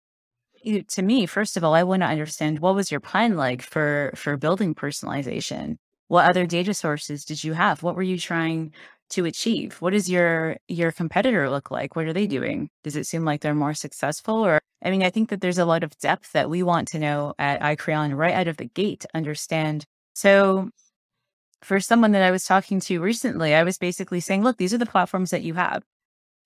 to 0.65 1.03
me, 1.03 1.27
first 1.27 1.57
of 1.57 1.65
all, 1.65 1.75
I 1.75 1.83
want 1.83 2.03
to 2.03 2.07
understand 2.07 2.61
what 2.61 2.75
was 2.75 2.91
your 2.91 3.01
plan 3.01 3.37
like 3.37 3.63
for 3.63 4.13
for 4.15 4.37
building 4.37 4.75
personalization? 4.75 5.77
What 6.09 6.29
other 6.29 6.47
data 6.47 6.75
sources 6.75 7.25
did 7.25 7.43
you 7.43 7.53
have? 7.55 7.83
What 7.83 7.97
were 7.97 8.03
you 8.03 8.19
trying 8.19 8.73
to 9.11 9.25
achieve? 9.25 9.77
What 9.81 9.93
does 9.93 10.09
your 10.09 10.57
your 10.69 10.93
competitor 10.93 11.51
look 11.51 11.71
like? 11.71 11.97
What 11.97 12.07
are 12.07 12.13
they 12.13 12.27
doing? 12.27 12.71
Does 12.85 12.97
it 12.97 13.07
seem 13.07 13.25
like 13.25 13.41
they're 13.41 13.55
more 13.55 13.75
successful? 13.75 14.37
Or 14.45 14.61
I 14.85 14.91
mean, 14.91 15.03
I 15.03 15.11
think 15.11 15.31
that 15.31 15.41
there's 15.41 15.59
a 15.59 15.65
lot 15.65 15.85
of 15.85 15.97
depth 15.99 16.33
that 16.33 16.51
we 16.51 16.63
want 16.63 16.89
to 16.89 16.99
know 16.99 17.35
at 17.39 17.61
Icreon 17.61 18.17
right 18.17 18.35
out 18.35 18.49
of 18.49 18.57
the 18.57 18.65
gate 18.65 19.07
understand. 19.15 19.85
So 20.15 20.71
for 21.63 21.79
someone 21.79 22.13
that 22.13 22.23
I 22.23 22.33
was 22.33 22.45
talking 22.45 22.81
to 22.81 23.01
recently, 23.01 23.55
I 23.55 23.63
was 23.63 23.79
basically 23.79 24.21
saying, 24.21 24.43
look, 24.43 24.57
these 24.57 24.75
are 24.75 24.79
the 24.79 24.87
platforms 24.87 25.31
that 25.31 25.43
you 25.43 25.55
have. 25.55 25.85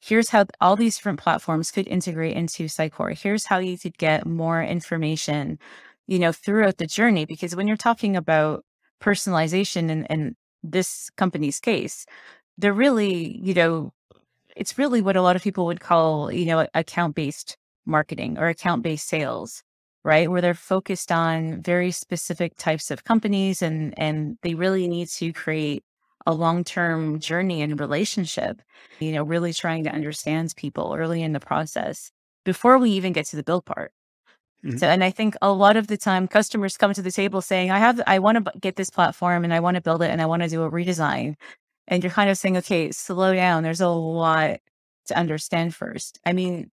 Here's 0.01 0.29
how 0.29 0.44
all 0.61 0.77
these 0.77 0.96
different 0.96 1.20
platforms 1.20 1.70
could 1.70 1.88
integrate 1.88 2.37
into 2.37 2.66
Sitecore. 2.66 3.16
Here's 3.16 3.46
how 3.46 3.59
you 3.59 3.79
could 3.79 3.96
get 3.96 4.27
more 4.27 4.62
information, 4.62 5.59
you 6.07 6.18
know, 6.18 6.33
throughout 6.33 6.77
the 6.77 6.87
journey. 6.87 7.25
Because 7.25 7.57
when 7.57 7.66
you're 7.66 7.79
talking 7.79 8.14
about 8.14 8.64
personalization 9.01 9.90
and, 9.90 10.07
and 10.11 10.37
this 10.62 11.09
company's 11.16 11.59
case, 11.59 12.05
they're 12.59 12.75
really, 12.75 13.38
you 13.38 13.55
know, 13.55 13.92
it's 14.55 14.77
really 14.77 15.01
what 15.01 15.16
a 15.16 15.22
lot 15.22 15.37
of 15.37 15.42
people 15.42 15.64
would 15.66 15.81
call, 15.81 16.31
you 16.31 16.44
know, 16.44 16.66
account 16.75 17.14
based 17.14 17.57
marketing 17.87 18.38
or 18.38 18.49
account 18.49 18.83
based 18.83 19.09
sales, 19.09 19.62
right? 20.05 20.31
Where 20.31 20.40
they're 20.42 20.55
focused 20.55 21.12
on 21.12 21.62
very 21.62 21.90
specific 21.90 22.57
types 22.57 22.90
of 22.90 23.05
companies 23.05 23.62
and 23.62 23.94
and 23.99 24.38
they 24.42 24.55
really 24.55 24.88
need 24.88 25.09
to 25.11 25.33
create 25.33 25.85
a 26.27 26.35
long-term 26.35 27.20
journey 27.20 27.62
and 27.62 27.79
relationship, 27.81 28.61
you 29.01 29.12
know, 29.12 29.22
really 29.22 29.53
trying 29.53 29.85
to 29.85 29.90
understand 29.90 30.55
people 30.57 30.94
early 30.99 31.22
in 31.22 31.33
the 31.33 31.40
process 31.40 32.11
before 32.44 32.79
we 32.79 32.90
even 32.90 33.12
get 33.12 33.27
to 33.27 33.37
the 33.37 33.44
build 33.44 33.64
part. 33.64 33.92
Mhm. 34.64 34.79
So, 34.79 34.88
and 34.88 35.03
I 35.05 35.11
think 35.11 35.37
a 35.42 35.53
lot 35.53 35.77
of 35.77 35.87
the 35.87 35.96
time 35.96 36.29
customers 36.29 36.77
come 36.77 36.92
to 36.94 37.03
the 37.03 37.12
table 37.12 37.40
saying, 37.40 37.70
I 37.70 37.79
have, 37.79 38.01
I 38.07 38.18
want 38.18 38.44
to 38.44 38.53
get 38.61 38.77
this 38.77 38.90
platform 38.90 39.44
and 39.44 39.55
I 39.55 39.61
want 39.61 39.77
to 39.77 39.81
build 39.81 40.03
it 40.03 40.11
and 40.11 40.20
I 40.20 40.27
want 40.27 40.42
to 40.42 40.49
do 40.49 40.62
a 40.64 40.70
redesign. 40.70 41.37
And 41.88 42.03
you're 42.03 42.12
kind 42.12 42.31
of 42.31 42.38
saying, 42.38 42.57
okay, 42.59 42.90
slow 42.92 43.35
down. 43.35 43.62
There's 43.62 43.81
a 43.81 43.88
lot 43.88 44.59
to 45.07 45.18
understand 45.18 45.75
first. 45.75 46.18
I 46.27 46.33
mean, 46.33 46.70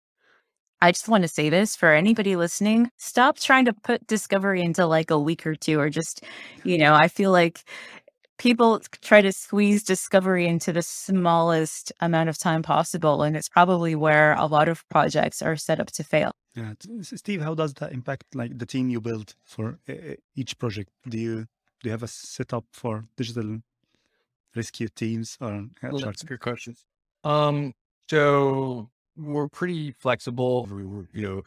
I 0.81 0.91
just 0.91 1.09
want 1.09 1.23
to 1.23 1.27
say 1.27 1.49
this 1.49 1.75
for 1.75 1.93
anybody 1.93 2.35
listening 2.35 2.89
stop 2.97 3.37
trying 3.37 3.65
to 3.65 3.73
put 3.73 4.07
discovery 4.07 4.61
into 4.61 4.85
like 4.85 5.11
a 5.11 5.19
week 5.19 5.45
or 5.45 5.55
two, 5.55 5.79
or 5.79 5.89
just, 5.89 6.23
you 6.63 6.77
know, 6.77 6.93
I 6.93 7.07
feel 7.07 7.31
like 7.31 7.63
people 8.37 8.79
try 9.01 9.21
to 9.21 9.31
squeeze 9.31 9.83
discovery 9.83 10.47
into 10.47 10.71
the 10.71 10.81
smallest 10.81 11.91
amount 11.99 12.29
of 12.29 12.37
time 12.37 12.63
possible. 12.63 13.21
And 13.23 13.35
it's 13.35 13.49
probably 13.49 13.95
where 13.95 14.33
a 14.33 14.45
lot 14.45 14.69
of 14.69 14.87
projects 14.89 15.41
are 15.41 15.57
set 15.57 15.79
up 15.79 15.91
to 15.91 16.03
fail. 16.03 16.31
Yeah, 16.55 16.73
Steve, 17.01 17.41
how 17.41 17.53
does 17.53 17.73
that 17.75 17.91
impact 17.91 18.33
like 18.33 18.57
the 18.57 18.65
team 18.65 18.89
you 18.89 19.01
build 19.01 19.35
for 19.43 19.79
uh, 19.87 20.15
each 20.35 20.57
project? 20.57 20.89
Do 21.07 21.17
you 21.17 21.35
do 21.81 21.87
you 21.87 21.91
have 21.91 22.03
a 22.03 22.07
setup 22.07 22.65
for 22.71 23.05
digital 23.15 23.59
rescue 24.55 24.87
teams 24.89 25.37
or 25.39 25.67
yeah, 25.83 25.89
Well, 25.91 25.99
sure. 25.99 26.05
that's 26.07 26.23
a 26.23 26.25
good 26.25 26.39
question. 26.39 26.75
Um, 27.23 27.73
so 28.09 28.89
we're 29.19 29.47
pretty 29.47 29.91
flexible. 29.91 30.67
We, 30.71 30.83
you 31.13 31.27
know, 31.27 31.43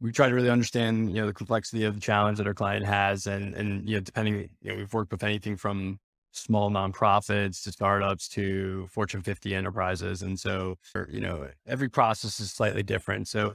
we 0.00 0.12
try 0.12 0.28
to 0.28 0.34
really 0.34 0.50
understand, 0.50 1.10
you 1.14 1.20
know, 1.20 1.26
the 1.26 1.32
complexity 1.32 1.84
of 1.84 1.94
the 1.94 2.00
challenge 2.00 2.38
that 2.38 2.46
our 2.46 2.54
client 2.54 2.84
has, 2.84 3.26
and 3.26 3.54
and 3.54 3.88
you 3.88 3.96
know, 3.96 4.00
depending, 4.00 4.48
you 4.62 4.70
know, 4.70 4.76
we've 4.76 4.92
worked 4.92 5.12
with 5.12 5.22
anything 5.22 5.56
from 5.56 5.98
small 6.32 6.70
nonprofits 6.70 7.62
to 7.62 7.72
startups 7.72 8.28
to 8.28 8.88
Fortune 8.90 9.22
50 9.22 9.54
enterprises, 9.54 10.22
and 10.22 10.38
so 10.38 10.76
you 11.08 11.20
know, 11.20 11.48
every 11.66 11.88
process 11.88 12.40
is 12.40 12.52
slightly 12.52 12.82
different. 12.82 13.28
So 13.28 13.54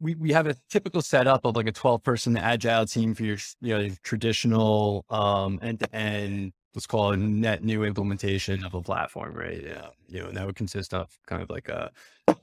we 0.00 0.14
we 0.16 0.32
have 0.32 0.46
a 0.46 0.56
typical 0.70 1.02
setup 1.02 1.44
of 1.44 1.56
like 1.56 1.68
a 1.68 1.72
12 1.72 2.02
person 2.02 2.36
agile 2.36 2.86
team 2.86 3.14
for 3.14 3.24
your 3.24 3.38
you 3.60 3.78
know 3.78 3.88
traditional 4.02 5.04
um 5.10 5.58
end 5.62 5.80
to 5.80 5.94
end 5.94 6.52
let's 6.74 6.86
call 6.86 7.12
it 7.12 7.18
net 7.18 7.62
new 7.62 7.84
implementation 7.84 8.64
of 8.64 8.74
a 8.74 8.82
platform, 8.82 9.34
right? 9.34 9.62
Yeah, 9.62 9.88
you 10.08 10.20
know, 10.20 10.30
that 10.30 10.46
would 10.46 10.56
consist 10.56 10.94
of 10.94 11.16
kind 11.26 11.42
of 11.42 11.50
like 11.50 11.68
a, 11.68 11.90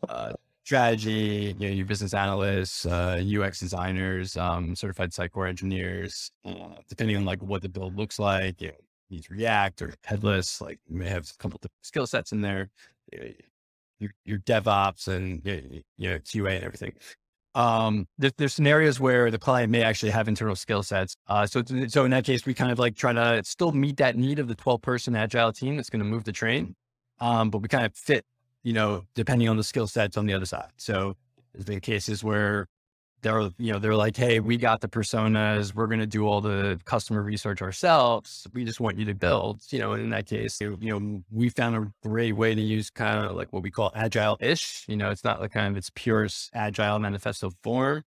a 0.08 0.36
strategy, 0.64 1.56
you 1.58 1.68
know, 1.68 1.74
your 1.74 1.86
business 1.86 2.14
analysts, 2.14 2.86
uh, 2.86 3.22
UX 3.26 3.60
designers, 3.60 4.38
um, 4.38 4.76
certified 4.76 5.12
Sitecore 5.12 5.50
engineers, 5.50 6.32
uh, 6.46 6.76
depending 6.88 7.18
on 7.18 7.26
like 7.26 7.42
what 7.42 7.62
the 7.62 7.70
build 7.70 7.96
looks 7.98 8.20
like. 8.20 8.62
You 8.62 8.70
know, 8.70 8.76
needs 9.10 9.30
React 9.30 9.82
or 9.82 9.94
headless, 10.04 10.62
like 10.62 10.80
you 10.88 10.98
may 10.98 11.10
have 11.10 11.30
a 11.30 11.42
couple 11.42 11.60
of 11.64 11.70
skill 11.82 12.06
sets 12.06 12.32
in 12.32 12.42
there. 12.42 12.70
Your, 14.00 14.12
your 14.24 14.40
DevOps 14.40 15.08
and 15.10 15.42
you 15.44 15.84
know, 15.98 16.20
QA 16.20 16.56
and 16.56 16.64
everything 16.64 16.94
um 17.56 18.06
there, 18.18 18.32
there's 18.38 18.54
scenarios 18.54 19.00
where 19.00 19.32
the 19.32 19.40
client 19.40 19.72
may 19.72 19.82
actually 19.82 20.12
have 20.12 20.28
internal 20.28 20.56
skill 20.56 20.84
sets 20.84 21.16
uh 21.28 21.48
so 21.48 21.64
so 21.88 22.06
in 22.06 22.12
that 22.12 22.24
case 22.24 22.46
we 22.46 22.54
kind 22.54 22.72
of 22.72 22.78
like 22.78 22.96
try 22.96 23.12
to 23.12 23.42
still 23.44 23.72
meet 23.72 23.98
that 23.98 24.16
need 24.16 24.38
of 24.38 24.48
the 24.48 24.56
12 24.56 24.82
person 24.82 25.16
agile 25.16 25.52
team 25.52 25.76
that's 25.76 25.90
going 25.90 26.00
to 26.00 26.06
move 26.06 26.24
the 26.26 26.32
train 26.32 26.76
um 27.20 27.50
but 27.50 27.60
we 27.60 27.68
kind 27.68 27.86
of 27.86 27.96
fit 27.96 28.24
you 28.64 28.74
know 28.74 29.04
depending 29.16 29.50
on 29.50 29.58
the 29.58 29.64
skill 29.64 29.88
sets 29.88 30.18
on 30.18 30.26
the 30.26 30.34
other 30.34 30.46
side. 30.46 30.72
So 30.78 31.16
there's 31.54 31.66
been 31.66 31.80
cases 31.80 32.24
where 32.24 32.68
they're 33.22 33.42
you 33.58 33.72
know 33.72 33.80
they're 33.80 33.96
like 33.96 34.16
hey 34.16 34.40
we 34.40 34.58
got 34.58 34.82
the 34.82 34.88
personas 34.88 35.74
we're 35.74 35.88
going 35.88 36.00
to 36.00 36.08
do 36.08 36.26
all 36.28 36.42
the 36.42 36.80
customer 36.86 37.22
research 37.22 37.62
ourselves 37.62 38.48
we 38.54 38.64
just 38.64 38.80
want 38.80 38.98
you 38.98 39.06
to 39.06 39.14
build 39.14 39.62
you 39.70 39.80
know 39.80 39.94
in 39.94 40.10
that 40.10 40.26
case 40.26 40.60
you 40.62 40.78
know 40.82 41.22
we 41.32 41.50
found 41.50 41.76
a 41.76 42.08
great 42.08 42.34
way 42.34 42.56
to 42.56 42.62
use 42.62 42.90
kind 42.90 43.26
of 43.26 43.36
like 43.36 43.52
what 43.52 43.64
we 43.64 43.72
call 43.72 43.92
agile 43.96 44.38
ish 44.40 44.86
you 44.88 44.96
know 44.96 45.10
it's 45.10 45.24
not 45.24 45.40
like 45.40 45.52
kind 45.52 45.72
of 45.72 45.78
its 45.78 45.90
purest 45.96 46.50
agile 46.54 47.00
manifesto 47.00 47.52
form. 47.64 48.04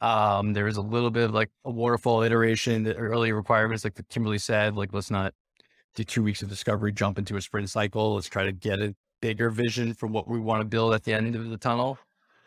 Um 0.00 0.52
there 0.52 0.66
is 0.66 0.76
a 0.76 0.82
little 0.82 1.10
bit 1.10 1.24
of 1.24 1.34
like 1.34 1.50
a 1.64 1.70
waterfall 1.70 2.22
iteration 2.22 2.82
the 2.82 2.94
early 2.94 3.32
requirements 3.32 3.84
like 3.84 3.98
kimberly 4.10 4.38
said 4.38 4.76
like 4.76 4.92
let's 4.92 5.10
not 5.10 5.32
do 5.94 6.04
two 6.04 6.22
weeks 6.22 6.42
of 6.42 6.48
discovery 6.48 6.92
jump 6.92 7.18
into 7.18 7.36
a 7.36 7.40
sprint 7.40 7.70
cycle 7.70 8.14
let's 8.14 8.28
try 8.28 8.44
to 8.44 8.52
get 8.52 8.80
a 8.80 8.94
bigger 9.22 9.48
vision 9.48 9.94
for 9.94 10.06
what 10.06 10.28
we 10.28 10.38
want 10.38 10.60
to 10.60 10.66
build 10.66 10.92
at 10.92 11.02
the 11.04 11.14
end 11.14 11.34
of 11.34 11.48
the 11.48 11.56
tunnel 11.56 11.98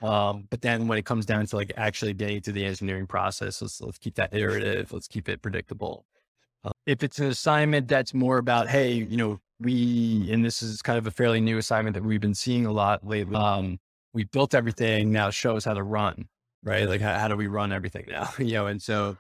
um, 0.02 0.48
but 0.50 0.62
then 0.62 0.88
when 0.88 0.98
it 0.98 1.06
comes 1.06 1.26
down 1.26 1.46
to 1.46 1.56
like 1.56 1.74
actually 1.76 2.14
getting 2.14 2.42
to 2.42 2.52
the 2.52 2.66
engineering 2.66 3.08
process, 3.08 3.62
let's 3.62 3.82
let's 3.82 3.98
keep 3.98 4.16
that 4.16 4.34
iterative. 4.34 4.92
Let's 4.94 5.08
keep 5.08 5.28
it 5.28 5.42
predictable. 5.42 6.06
Uh, 6.64 6.72
if 6.86 7.04
it's 7.04 7.20
an 7.20 7.28
assignment 7.28 7.88
that's 7.88 8.14
more 8.14 8.38
about, 8.38 8.68
hey, 8.68 8.94
you 8.94 9.18
know, 9.18 9.40
we 9.60 10.30
and 10.32 10.44
this 10.44 10.62
is 10.62 10.82
kind 10.82 10.98
of 10.98 11.06
a 11.08 11.12
fairly 11.12 11.42
new 11.42 11.58
assignment 11.58 11.96
that 11.96 12.04
we've 12.04 12.22
been 12.22 12.36
seeing 12.36 12.66
a 12.66 12.72
lot 12.72 13.06
lately. 13.06 13.36
Um, 13.36 13.80
we 14.14 14.24
built 14.24 14.56
everything. 14.56 15.12
Now 15.12 15.30
show 15.30 15.58
us 15.58 15.66
how 15.66 15.74
to 15.74 15.84
run, 15.84 16.28
right? 16.64 16.88
Like 16.88 17.02
how, 17.02 17.18
how 17.20 17.28
do 17.28 17.36
we 17.36 17.48
run 17.48 17.72
everything 17.74 18.06
now? 18.10 18.30
you 18.38 18.54
know, 18.54 18.68
and 18.68 18.82
so 18.82 19.18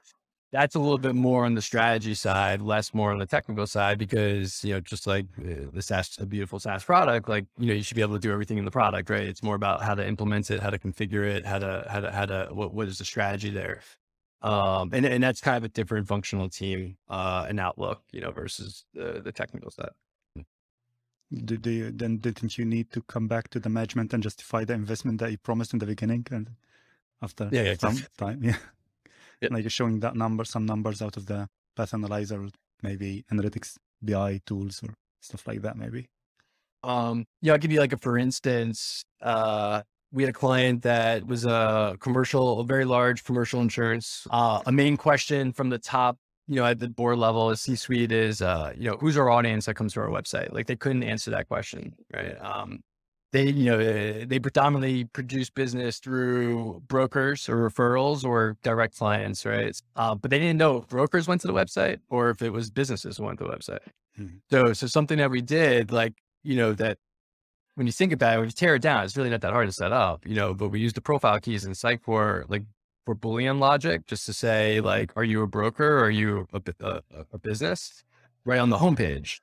that's 0.51 0.75
a 0.75 0.79
little 0.79 0.97
bit 0.97 1.13
more 1.15 1.45
on 1.45 1.53
the 1.53 1.61
strategy 1.61 2.13
side, 2.15 2.61
less 2.61 2.93
more 2.93 3.11
on 3.11 3.19
the 3.19 3.25
technical 3.25 3.67
side, 3.67 3.97
because, 3.99 4.63
you 4.63 4.73
know, 4.73 4.79
just 4.79 5.05
like 5.05 5.25
uh, 5.39 5.69
the 5.71 5.81
SaaS, 5.81 6.17
a 6.19 6.25
beautiful 6.25 6.59
SaaS 6.59 6.83
product, 6.83 7.29
like, 7.29 7.45
you 7.57 7.67
know, 7.67 7.73
you 7.73 7.83
should 7.83 7.95
be 7.95 8.01
able 8.01 8.15
to 8.15 8.19
do 8.19 8.31
everything 8.31 8.57
in 8.57 8.65
the 8.65 8.71
product, 8.71 9.09
right? 9.09 9.23
It's 9.23 9.43
more 9.43 9.55
about 9.55 9.83
how 9.83 9.93
to 9.93 10.05
implement 10.07 10.49
it, 10.49 10.59
how 10.59 10.71
to 10.71 10.79
configure 10.79 11.23
it, 11.23 11.45
how 11.45 11.59
to, 11.59 11.85
how 11.89 11.99
to, 11.99 12.11
how 12.11 12.25
to, 12.25 12.47
what, 12.51 12.73
what 12.73 12.87
is 12.87 12.97
the 12.97 13.05
strategy 13.05 13.51
there? 13.51 13.81
Um, 14.41 14.89
and, 14.93 15.05
and 15.05 15.23
that's 15.23 15.41
kind 15.41 15.57
of 15.57 15.63
a 15.65 15.69
different 15.69 16.07
functional 16.07 16.49
team, 16.49 16.97
uh, 17.09 17.45
and 17.47 17.59
outlook, 17.59 18.01
you 18.11 18.21
know, 18.21 18.31
versus 18.31 18.85
the, 18.93 19.21
the 19.23 19.31
technical 19.31 19.69
side. 19.69 19.91
Do, 21.31 21.57
do 21.57 21.69
you, 21.69 21.91
then 21.91 22.17
didn't 22.17 22.57
you 22.57 22.65
need 22.65 22.89
to 22.91 23.03
come 23.03 23.27
back 23.27 23.49
to 23.49 23.59
the 23.59 23.69
management 23.69 24.13
and 24.15 24.23
justify 24.23 24.63
the 24.65 24.73
investment 24.73 25.19
that 25.19 25.29
you 25.29 25.37
promised 25.37 25.73
in 25.73 25.79
the 25.79 25.85
beginning 25.85 26.25
and 26.31 26.49
after 27.21 27.49
Yeah, 27.51 27.61
yeah, 27.63 27.75
some 27.77 27.91
exactly. 27.91 28.25
time? 28.25 28.43
Yeah. 28.43 28.55
Yep. 29.41 29.51
Like 29.51 29.69
showing 29.71 29.99
that 30.01 30.15
number, 30.15 30.43
some 30.43 30.65
numbers 30.65 31.01
out 31.01 31.17
of 31.17 31.25
the 31.25 31.47
path 31.75 31.93
analyzer, 31.93 32.47
maybe 32.81 33.23
analytics 33.31 33.75
BI 34.01 34.41
tools 34.45 34.81
or 34.83 34.93
stuff 35.21 35.47
like 35.47 35.61
that, 35.61 35.77
maybe. 35.77 36.07
Um, 36.83 37.25
yeah, 37.41 37.53
I'll 37.53 37.59
give 37.59 37.71
you 37.71 37.79
like 37.79 37.93
a 37.93 37.97
for 37.97 38.17
instance. 38.17 39.03
Uh, 39.21 39.81
we 40.11 40.23
had 40.23 40.29
a 40.29 40.33
client 40.33 40.81
that 40.83 41.25
was 41.25 41.45
a 41.45 41.95
commercial, 41.99 42.61
a 42.61 42.65
very 42.65 42.85
large 42.85 43.23
commercial 43.23 43.61
insurance. 43.61 44.25
Uh, 44.31 44.59
a 44.65 44.71
main 44.71 44.97
question 44.97 45.53
from 45.53 45.69
the 45.69 45.77
top, 45.77 46.17
you 46.47 46.55
know, 46.55 46.65
at 46.65 46.79
the 46.79 46.89
board 46.89 47.19
level, 47.19 47.55
C 47.55 47.75
suite 47.75 48.11
is, 48.11 48.41
uh, 48.41 48.73
you 48.75 48.89
know, 48.89 48.97
who's 48.97 49.17
our 49.17 49.29
audience 49.29 49.65
that 49.65 49.75
comes 49.75 49.93
to 49.93 49.99
our 49.99 50.07
website? 50.07 50.51
Like 50.51 50.65
they 50.65 50.75
couldn't 50.75 51.03
answer 51.03 51.29
that 51.31 51.47
question, 51.47 51.93
right? 52.13 52.35
Um, 52.41 52.79
they, 53.31 53.49
you 53.49 53.65
know, 53.65 53.79
eh, 53.79 54.25
they 54.27 54.39
predominantly 54.39 55.05
produce 55.05 55.49
business 55.49 55.99
through 55.99 56.81
brokers 56.87 57.47
or 57.47 57.69
referrals 57.69 58.23
or 58.23 58.57
direct 58.63 58.97
clients, 58.97 59.45
right? 59.45 59.79
Uh, 59.95 60.15
but 60.15 60.31
they 60.31 60.39
didn't 60.39 60.57
know 60.57 60.77
if 60.77 60.87
brokers 60.87 61.27
went 61.27 61.41
to 61.41 61.47
the 61.47 61.53
website 61.53 61.99
or 62.09 62.29
if 62.31 62.41
it 62.41 62.49
was 62.51 62.71
businesses 62.71 63.17
who 63.17 63.23
went 63.25 63.37
to 63.39 63.45
the 63.45 63.51
website. 63.51 63.79
Mhm. 64.19 64.39
So, 64.49 64.73
so 64.73 64.87
something 64.87 65.17
that 65.19 65.29
we 65.29 65.41
did, 65.41 65.91
like, 65.91 66.13
you 66.43 66.55
know, 66.55 66.73
that 66.73 66.97
when 67.75 67.87
you 67.87 67.93
think 67.93 68.11
about 68.13 68.35
it, 68.35 68.39
when 68.39 68.47
you 68.47 68.51
tear 68.53 68.75
it 68.75 68.81
down, 68.81 69.03
it's 69.05 69.15
really 69.17 69.29
not 69.29 69.41
that 69.41 69.53
hard 69.53 69.67
to 69.67 69.73
set 69.73 69.91
up, 69.93 70.25
you 70.27 70.35
know, 70.35 70.53
but 70.53 70.69
we 70.69 70.79
use 70.79 70.93
the 70.93 71.01
profile 71.01 71.39
keys 71.39 71.65
in 71.65 71.71
Sitecore, 71.73 72.45
like 72.49 72.63
for 73.05 73.15
Boolean 73.15 73.59
logic, 73.59 74.05
just 74.07 74.25
to 74.25 74.33
say, 74.33 74.81
like, 74.81 75.11
are 75.15 75.23
you 75.23 75.41
a 75.43 75.47
broker 75.47 75.87
or 75.99 76.05
are 76.05 76.09
you 76.09 76.47
a, 76.53 76.61
a- 76.81 77.01
a 77.33 77.37
business 77.39 78.03
right 78.45 78.59
on 78.59 78.69
the 78.69 78.77
homepage? 78.77 79.39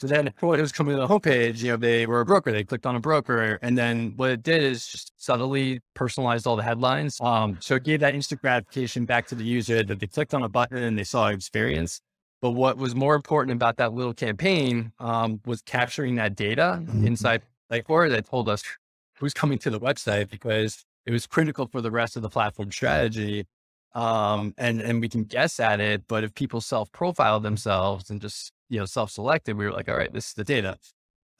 So 0.00 0.06
then 0.06 0.28
it 0.42 0.42
was 0.42 0.72
coming 0.72 0.96
to 0.96 1.00
the 1.00 1.06
homepage, 1.06 1.62
you 1.62 1.72
know, 1.72 1.76
they 1.76 2.06
were 2.06 2.20
a 2.20 2.24
broker, 2.24 2.50
they 2.52 2.64
clicked 2.64 2.86
on 2.86 2.96
a 2.96 3.00
broker. 3.00 3.58
And 3.60 3.76
then 3.76 4.14
what 4.16 4.30
it 4.30 4.42
did 4.42 4.62
is 4.62 4.86
just 4.86 5.12
subtly 5.18 5.80
personalized 5.94 6.46
all 6.46 6.56
the 6.56 6.62
headlines. 6.62 7.20
Um, 7.20 7.58
so 7.60 7.74
it 7.74 7.84
gave 7.84 8.00
that 8.00 8.14
instant 8.14 8.40
gratification 8.40 9.04
back 9.04 9.26
to 9.28 9.34
the 9.34 9.44
user 9.44 9.82
that 9.82 10.00
they 10.00 10.06
clicked 10.06 10.32
on 10.32 10.42
a 10.42 10.48
button 10.48 10.78
and 10.78 10.98
they 10.98 11.04
saw 11.04 11.28
experience. 11.28 12.00
But 12.40 12.52
what 12.52 12.78
was 12.78 12.94
more 12.94 13.14
important 13.14 13.54
about 13.54 13.76
that 13.76 13.92
little 13.92 14.14
campaign 14.14 14.92
um, 14.98 15.40
was 15.44 15.60
capturing 15.60 16.14
that 16.16 16.36
data 16.36 16.82
inside 17.04 17.42
Sitecore 17.70 18.08
that 18.08 18.26
told 18.26 18.48
us 18.48 18.62
who's 19.18 19.34
coming 19.34 19.58
to 19.58 19.68
the 19.68 19.78
website 19.78 20.30
because 20.30 20.84
it 21.04 21.12
was 21.12 21.26
critical 21.26 21.68
for 21.70 21.82
the 21.82 21.90
rest 21.90 22.16
of 22.16 22.22
the 22.22 22.30
platform 22.30 22.72
strategy. 22.72 23.46
Um, 23.94 24.54
and, 24.56 24.80
and 24.80 25.00
we 25.02 25.08
can 25.08 25.24
guess 25.24 25.60
at 25.60 25.80
it, 25.80 26.04
but 26.08 26.24
if 26.24 26.32
people 26.34 26.60
self-profile 26.60 27.40
themselves 27.40 28.08
and 28.08 28.20
just, 28.20 28.52
you 28.70 28.78
know, 28.78 28.86
self-selected, 28.86 29.56
we 29.56 29.66
were 29.66 29.72
like, 29.72 29.88
all 29.88 29.96
right, 29.96 30.12
this 30.12 30.28
is 30.28 30.34
the 30.34 30.44
data. 30.44 30.78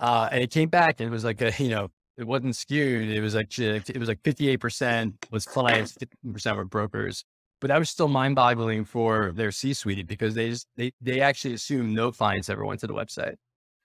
Uh, 0.01 0.29
and 0.33 0.43
it 0.43 0.51
came 0.51 0.69
back 0.69 1.01
and 1.01 1.09
it 1.09 1.13
was 1.13 1.25
like 1.25 1.41
a, 1.41 1.53
you 1.59 1.71
know, 1.71 1.89
it 2.19 2.27
wasn't 2.27 2.55
skewed. 2.57 3.09
It 3.09 3.21
was 3.21 3.35
like, 3.35 3.59
it 3.59 3.97
was 3.99 4.09
like 4.09 4.23
58% 4.23 5.15
was 5.31 5.47
clients, 5.47 5.97
50% 6.27 6.57
were 6.57 6.65
brokers. 6.67 7.25
but 7.61 7.69
that 7.69 7.79
was 7.79 7.89
still 7.89 8.09
mind 8.09 8.35
boggling 8.37 8.85
for 8.85 9.33
their 9.33 9.53
C 9.53 9.73
suite 9.73 10.07
because 10.07 10.35
they 10.35 10.51
just, 10.51 10.67
they, 10.77 10.93
they 11.01 11.21
actually 11.21 11.55
assume 11.55 11.95
no 11.95 12.13
clients 12.13 12.51
ever 12.51 12.65
went 12.65 12.81
to 12.81 12.87
the 12.87 12.95
website. 12.95 13.37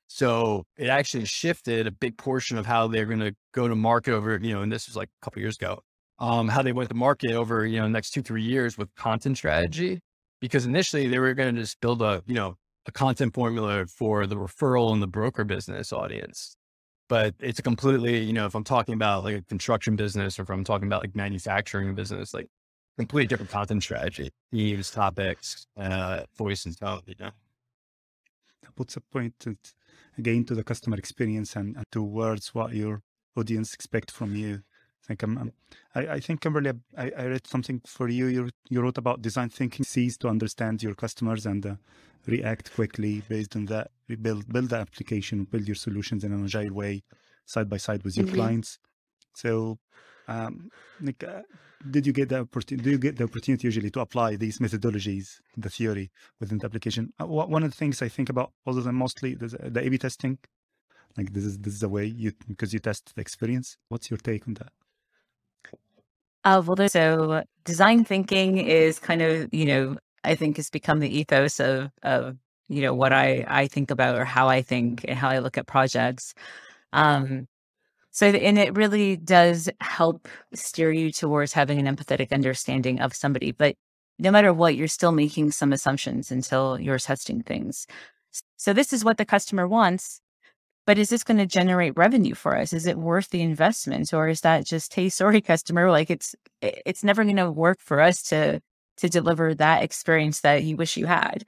So 0.08 0.66
it 0.78 0.88
actually 0.88 1.26
shifted 1.26 1.88
a 1.88 1.92
big 1.92 2.18
portion 2.18 2.58
of 2.58 2.66
how 2.66 2.88
they're 2.88 3.06
going 3.06 3.20
to 3.20 3.36
go 3.54 3.68
to 3.68 3.76
market 3.76 4.14
over, 4.14 4.38
you 4.42 4.54
know, 4.54 4.62
and 4.62 4.72
this 4.72 4.88
was 4.88 4.96
like 4.96 5.10
a 5.22 5.26
couple 5.26 5.42
years 5.42 5.58
ago, 5.58 5.82
um, 6.20 6.48
how 6.48 6.62
they 6.62 6.74
went 6.74 6.90
to 6.90 6.96
market 6.96 7.32
over, 7.32 7.66
you 7.66 7.80
know, 7.80 7.88
next 7.88 8.12
two, 8.12 8.22
three 8.22 8.44
years 8.44 8.78
with 8.78 8.94
content 8.96 9.38
strategy. 9.38 10.00
Because 10.42 10.66
initially 10.66 11.08
they 11.08 11.18
were 11.18 11.34
going 11.34 11.56
to 11.56 11.62
just 11.62 11.80
build 11.80 12.02
a, 12.02 12.22
you 12.28 12.36
know, 12.36 12.56
a 12.86 12.92
content 12.92 13.34
formula 13.34 13.86
for 13.88 14.28
the 14.28 14.36
referral 14.36 14.94
and 14.94 15.02
the 15.02 15.08
broker 15.08 15.44
business 15.44 15.92
audience. 15.92 16.56
But 17.08 17.36
it's 17.40 17.60
a 17.60 17.62
completely, 17.62 18.24
you 18.24 18.34
know, 18.34 18.46
if 18.46 18.56
I'm 18.56 18.64
talking 18.64 18.96
about 18.96 19.24
like 19.24 19.36
a 19.36 19.42
construction 19.44 19.96
business 19.96 20.40
or 20.40 20.44
if 20.44 20.50
I'm 20.50 20.64
talking 20.64 20.88
about 20.88 21.02
like 21.04 21.16
manufacturing 21.16 21.94
business, 21.94 22.34
like 22.34 22.48
completely 22.98 23.28
different 23.28 23.52
content 23.52 23.84
strategy, 23.84 24.32
themes, 24.52 24.90
topics, 24.90 25.68
uh, 25.78 26.22
voice 26.38 26.66
and 26.66 26.78
tone, 26.78 27.02
you 27.06 27.16
know. 27.20 27.32
That 28.64 28.76
puts 28.76 28.96
a 28.96 29.02
point 29.02 29.36
to, 29.42 29.56
again 30.18 30.46
to 30.46 30.56
the 30.56 30.64
customer 30.64 30.98
experience 30.98 31.56
and, 31.56 31.76
and 31.76 31.86
towards 31.92 32.56
what 32.56 32.74
your 32.74 33.02
audience 33.36 33.74
expect 33.74 34.10
from 34.12 34.36
you. 34.36 34.62
I 35.06 35.10
think 35.10 35.24
I'm, 35.24 35.38
I'm 35.38 35.54
I, 35.94 36.08
I, 36.16 36.20
think 36.20 36.42
Kimberly, 36.42 36.72
I, 36.98 37.12
I 37.16 37.26
read 37.26 37.46
something 37.46 37.80
for 37.86 38.10
you. 38.10 38.26
You 38.26 38.50
you 38.70 38.82
wrote 38.82 38.98
about 38.98 39.22
design 39.22 39.50
thinking 39.50 39.86
sees 39.86 40.18
to 40.20 40.28
understand 40.28 40.82
your 40.82 40.96
customers 40.96 41.46
and 41.46 41.64
uh, 41.66 41.76
react 42.26 42.74
quickly 42.74 43.22
based 43.30 43.56
on 43.56 43.66
that. 43.66 43.92
Build 44.22 44.52
build 44.52 44.70
the 44.70 44.78
application, 44.78 45.44
build 45.44 45.68
your 45.68 45.76
solutions 45.76 46.24
in 46.24 46.34
an 46.34 46.44
agile 46.44 46.74
way, 46.74 47.04
side 47.46 47.70
by 47.70 47.78
side 47.78 48.04
with 48.04 48.18
your 48.18 48.26
mm-hmm. 48.26 48.36
clients. 48.36 48.80
So, 49.36 49.78
um, 50.28 50.70
like, 51.00 51.24
uh, 51.24 51.42
did 51.92 52.08
you 52.08 52.14
get 52.14 52.30
the 52.30 52.40
opportunity? 52.40 52.84
Do 52.84 52.90
you 52.90 52.98
get 52.98 53.18
the 53.18 53.26
opportunity 53.26 53.68
usually 53.68 53.92
to 53.92 54.00
apply 54.00 54.38
these 54.38 54.58
methodologies, 54.58 55.40
the 55.56 55.70
theory 55.70 56.12
within 56.40 56.58
the 56.58 56.66
application? 56.66 57.14
Uh, 57.22 57.28
one 57.28 57.62
of 57.62 57.70
the 57.70 57.78
things 57.78 58.02
I 58.02 58.10
think 58.10 58.30
about, 58.30 58.54
other 58.66 58.82
than 58.82 58.96
mostly 58.96 59.36
the, 59.36 59.48
the 59.70 59.86
A/B 59.86 60.00
testing, 60.00 60.40
like 61.16 61.32
this 61.32 61.44
is 61.44 61.60
this 61.60 61.74
is 61.76 61.80
the 61.82 61.90
way 61.90 62.06
you 62.06 62.34
because 62.48 62.74
you 62.74 62.80
test 62.80 63.14
the 63.16 63.22
experience. 63.22 63.78
What's 63.90 64.10
your 64.10 64.18
take 64.18 64.48
on 64.48 64.56
that? 64.56 64.72
Uh, 66.46 66.64
well, 66.66 66.90
so 66.90 67.44
design 67.66 68.06
thinking 68.06 68.60
is 68.60 69.00
kind 69.00 69.24
of, 69.24 69.50
you 69.54 69.66
know, 69.66 69.98
I 70.24 70.36
think 70.36 70.58
has 70.58 70.70
become 70.70 71.00
the 71.00 71.20
ethos 71.20 71.60
of, 71.60 71.92
of, 72.04 72.38
you 72.70 72.84
know, 72.84 72.94
what 72.96 73.14
I, 73.14 73.46
I 73.48 73.68
think 73.68 73.92
about 73.92 74.18
or 74.18 74.26
how 74.26 74.50
I 74.50 74.64
think 74.64 75.06
and 75.08 75.18
how 75.18 75.30
I 75.30 75.40
look 75.40 75.58
at 75.58 75.68
projects. 75.68 76.36
Um, 76.94 77.48
so, 78.12 78.28
and 78.28 78.60
it 78.60 78.78
really 78.78 79.18
does 79.18 79.70
help 79.82 80.28
steer 80.56 80.92
you 80.92 81.12
towards 81.12 81.54
having 81.54 81.80
an 81.86 81.96
empathetic 81.96 82.32
understanding 82.34 83.02
of 83.02 83.16
somebody. 83.16 83.52
But 83.54 83.76
no 84.20 84.32
matter 84.32 84.54
what, 84.54 84.76
you're 84.78 84.90
still 84.90 85.14
making 85.14 85.52
some 85.52 85.74
assumptions 85.74 86.32
until 86.32 86.80
you're 86.80 87.00
testing 87.00 87.44
things. 87.44 87.88
So, 88.58 88.74
this 88.74 88.94
is 88.94 89.06
what 89.06 89.18
the 89.20 89.26
customer 89.26 89.68
wants 89.68 90.22
but 90.86 90.98
is 90.98 91.10
this 91.10 91.24
going 91.24 91.38
to 91.38 91.46
generate 91.46 91.98
revenue 91.98 92.36
for 92.36 92.56
us? 92.56 92.74
Is 92.74 92.86
it 92.86 92.98
worth 92.98 93.30
the 93.30 93.42
investment 93.42 94.14
or 94.14 94.28
is 94.28 94.42
that 94.42 94.66
just 94.66 94.94
hey 94.94 95.10
sorry 95.10 95.42
customer 95.42 95.90
like 95.92 96.10
it's 96.10 96.36
it's 96.62 97.04
never 97.04 97.24
going 97.24 97.38
to 97.38 97.52
work 97.52 97.80
for 97.82 98.02
us 98.02 98.22
to 98.24 98.62
to 98.98 99.10
deliver 99.10 99.54
that 99.56 99.84
experience 99.84 100.42
that 100.42 100.64
you 100.64 100.78
wish 100.78 100.98
you 100.98 101.06
had. 101.06 101.44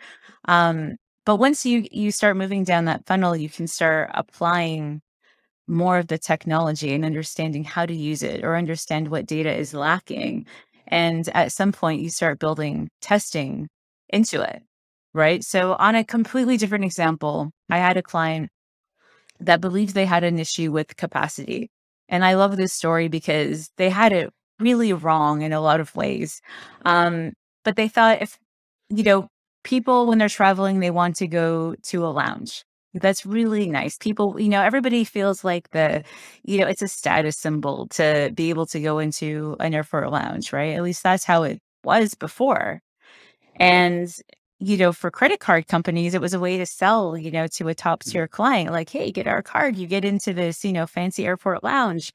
Um 0.47 0.97
but 1.25 1.37
once 1.37 1.65
you 1.65 1.85
you 1.91 2.11
start 2.11 2.37
moving 2.37 2.63
down 2.63 2.85
that 2.85 3.05
funnel 3.05 3.35
you 3.35 3.49
can 3.49 3.67
start 3.67 4.11
applying 4.13 5.01
more 5.67 5.97
of 5.97 6.07
the 6.07 6.17
technology 6.17 6.93
and 6.93 7.05
understanding 7.05 7.63
how 7.63 7.85
to 7.85 7.93
use 7.93 8.23
it 8.23 8.43
or 8.43 8.55
understand 8.55 9.09
what 9.09 9.25
data 9.25 9.53
is 9.53 9.73
lacking 9.73 10.45
and 10.87 11.29
at 11.33 11.51
some 11.51 11.71
point 11.73 12.01
you 12.01 12.09
start 12.09 12.39
building 12.39 12.89
testing 13.01 13.67
into 14.09 14.41
it 14.41 14.63
right? 15.13 15.43
So 15.43 15.73
on 15.73 15.95
a 15.95 16.03
completely 16.03 16.57
different 16.57 16.85
example 16.85 17.51
i 17.69 17.77
had 17.77 17.97
a 17.97 18.03
client 18.03 18.49
that 19.39 19.61
believed 19.61 19.93
they 19.93 20.05
had 20.05 20.23
an 20.23 20.39
issue 20.39 20.71
with 20.71 20.97
capacity. 20.97 21.69
And 22.09 22.23
I 22.23 22.35
love 22.35 22.57
this 22.57 22.73
story 22.73 23.07
because 23.07 23.69
they 23.77 23.89
had 23.89 24.13
it 24.13 24.31
really 24.59 24.93
wrong 24.93 25.41
in 25.41 25.53
a 25.53 25.61
lot 25.61 25.79
of 25.79 25.95
ways. 25.95 26.41
Um, 26.85 27.33
but 27.63 27.75
they 27.75 27.87
thought 27.87 28.21
if, 28.21 28.37
you 28.89 29.03
know, 29.03 29.27
people, 29.63 30.07
when 30.07 30.17
they're 30.17 30.29
traveling, 30.29 30.79
they 30.79 30.91
want 30.91 31.17
to 31.17 31.27
go 31.27 31.75
to 31.83 32.05
a 32.05 32.07
lounge. 32.07 32.63
That's 32.93 33.25
really 33.25 33.67
nice. 33.67 33.97
People, 33.97 34.39
you 34.39 34.49
know, 34.49 34.61
everybody 34.61 35.03
feels 35.03 35.43
like 35.43 35.69
the, 35.71 36.03
you 36.43 36.57
know, 36.57 36.67
it's 36.67 36.81
a 36.81 36.87
status 36.87 37.37
symbol 37.37 37.87
to 37.89 38.31
be 38.33 38.49
able 38.49 38.65
to 38.67 38.79
go 38.79 38.99
into 38.99 39.55
an 39.59 39.73
airport 39.73 40.09
lounge, 40.11 40.53
right? 40.53 40.73
At 40.73 40.83
least 40.83 41.03
that's 41.03 41.25
how 41.25 41.43
it 41.43 41.59
was 41.83 42.15
before. 42.15 42.81
And 43.57 44.09
you 44.59 44.77
know, 44.77 44.91
for 44.91 45.11
credit 45.11 45.39
card 45.39 45.67
companies, 45.67 46.13
it 46.13 46.21
was 46.21 46.33
a 46.33 46.39
way 46.39 46.57
to 46.57 46.65
sell, 46.65 47.17
you 47.17 47.31
know, 47.31 47.47
to 47.47 47.67
a 47.67 47.75
top 47.75 48.03
mm. 48.03 48.11
tier 48.11 48.27
client, 48.27 48.71
like, 48.71 48.89
hey, 48.89 49.11
get 49.11 49.27
our 49.27 49.43
card, 49.43 49.75
you 49.75 49.87
get 49.87 50.05
into 50.05 50.33
this, 50.33 50.65
you 50.65 50.73
know, 50.73 50.87
fancy 50.87 51.25
airport 51.25 51.63
lounge. 51.63 52.11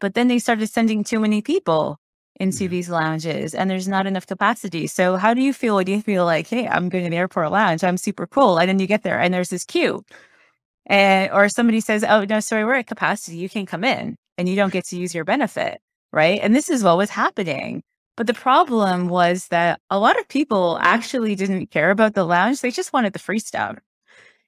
But 0.00 0.14
then 0.14 0.28
they 0.28 0.38
started 0.38 0.68
sending 0.68 1.04
too 1.04 1.20
many 1.20 1.40
people 1.40 1.98
into 2.40 2.68
these 2.68 2.90
lounges 2.90 3.54
and 3.54 3.70
there's 3.70 3.86
not 3.86 4.06
enough 4.06 4.26
capacity. 4.26 4.88
So 4.88 5.16
how 5.16 5.34
do 5.34 5.40
you 5.40 5.52
feel 5.52 5.76
when 5.76 5.86
you 5.86 6.02
feel 6.02 6.24
like, 6.24 6.48
hey, 6.48 6.66
I'm 6.66 6.88
going 6.88 7.04
to 7.04 7.10
the 7.10 7.16
airport 7.16 7.52
lounge, 7.52 7.84
I'm 7.84 7.96
super 7.96 8.26
cool. 8.26 8.58
And 8.58 8.68
then 8.68 8.80
you 8.80 8.86
get 8.86 9.02
there 9.04 9.20
and 9.20 9.32
there's 9.32 9.50
this 9.50 9.64
queue. 9.64 10.04
And 10.86 11.30
or 11.32 11.48
somebody 11.48 11.80
says, 11.80 12.04
Oh, 12.04 12.24
no, 12.24 12.40
sorry, 12.40 12.64
we're 12.64 12.74
at 12.74 12.86
capacity. 12.86 13.38
You 13.38 13.48
can't 13.48 13.68
come 13.68 13.84
in 13.84 14.16
and 14.36 14.48
you 14.48 14.56
don't 14.56 14.72
get 14.72 14.84
to 14.86 14.96
use 14.96 15.14
your 15.14 15.24
benefit. 15.24 15.80
Right. 16.12 16.40
And 16.42 16.54
this 16.54 16.70
is 16.70 16.82
what 16.84 16.96
was 16.96 17.10
happening. 17.10 17.82
But 18.16 18.26
the 18.26 18.34
problem 18.34 19.08
was 19.08 19.48
that 19.48 19.80
a 19.90 19.98
lot 19.98 20.18
of 20.18 20.28
people 20.28 20.74
mm-hmm. 20.74 20.86
actually 20.86 21.34
didn't 21.34 21.70
care 21.70 21.90
about 21.90 22.14
the 22.14 22.24
lounge. 22.24 22.60
They 22.60 22.70
just 22.70 22.92
wanted 22.92 23.12
the 23.12 23.18
free 23.18 23.38
stuff. 23.38 23.78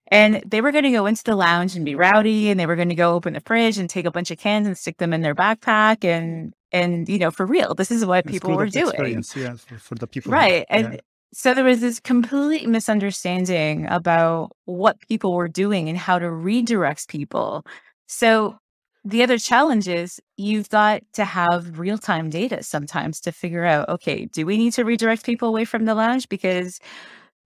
And 0.09 0.43
they 0.47 0.61
were 0.61 0.71
going 0.71 0.85
to 0.85 0.93
go 0.93 1.07
into 1.07 1.25
the 1.25 1.35
lounge 1.35 1.75
and 1.75 1.85
be 1.85 1.97
rowdy 1.97 2.49
and 2.49 2.61
they 2.61 2.67
were 2.67 2.77
going 2.77 2.91
to 2.91 2.95
go 2.95 3.15
open 3.15 3.35
the 3.35 3.41
fridge 3.41 3.77
and 3.77 3.91
take 3.91 4.07
a 4.07 4.11
bunch 4.11 4.31
of 4.31 4.39
cans 4.39 4.67
and 4.67 4.79
stick 4.79 4.99
them 4.99 5.13
in 5.13 5.21
their 5.21 5.35
backpack 5.35 6.05
and 6.05 6.55
and 6.71 7.09
you 7.09 7.19
know 7.19 7.31
for 7.31 7.47
real 7.47 7.75
this 7.75 7.91
is 7.91 8.05
what 8.05 8.27
people 8.27 8.55
were 8.55 8.69
doing 8.69 9.23
yeah 9.35 9.55
for, 9.55 9.79
for, 9.79 9.95
the 9.97 10.07
people 10.07 10.31
right 10.31 10.65
and 10.69 10.95
yeah. 10.95 11.01
so 11.33 11.55
there 11.55 11.65
was 11.65 11.81
this 11.81 12.01
complete 12.01 12.69
misunderstanding 12.69 13.87
about 13.87 14.51
what 14.65 15.01
people 15.01 15.33
were 15.33 15.49
doing 15.49 15.89
and 15.89 15.99
how 15.99 16.19
to 16.19 16.31
redirect 16.31 17.09
people 17.09 17.65
so 18.07 18.57
the 19.07 19.23
other 19.23 19.39
challenge 19.39 19.87
is 19.89 20.21
you've 20.37 20.69
got 20.69 21.01
to 21.15 21.25
have 21.25 21.79
real 21.79 21.97
time 21.99 22.29
data 22.29 22.63
sometimes 22.65 23.21
to 23.23 23.33
figure 23.33 23.65
out 23.65 23.89
okay, 23.89 24.27
do 24.27 24.45
we 24.45 24.59
need 24.59 24.73
to 24.75 24.85
redirect 24.85 25.25
people 25.25 25.49
away 25.49 25.65
from 25.65 25.85
the 25.85 25.95
lounge? 25.95 26.29
Because, 26.29 26.81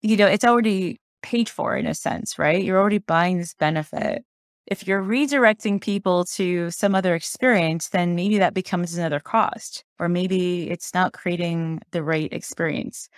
you 0.02 0.17
know, 0.17 0.28
it's 0.28 0.46
already 0.46 1.00
paid 1.24 1.50
for 1.50 1.76
in 1.78 1.88
a 1.88 1.96
sense, 1.96 2.39
right? 2.39 2.63
You're 2.63 2.80
already 2.80 3.00
buying 3.00 3.39
this 3.39 3.56
benefit. 3.56 4.24
If 4.67 4.88
you're 4.88 5.04
redirecting 5.04 5.82
people 5.82 6.26
to 6.36 6.72
some 6.72 6.96
other 6.96 7.15
experience, 7.15 7.89
then 7.89 8.15
maybe 8.15 8.38
that 8.39 8.54
becomes 8.54 8.98
another 8.98 9.20
cost, 9.20 9.84
or 10.00 10.10
maybe 10.10 10.70
it's 10.70 10.93
not 10.93 11.13
creating 11.13 11.82
the 11.91 12.04
right 12.04 12.32
experience, 12.34 13.10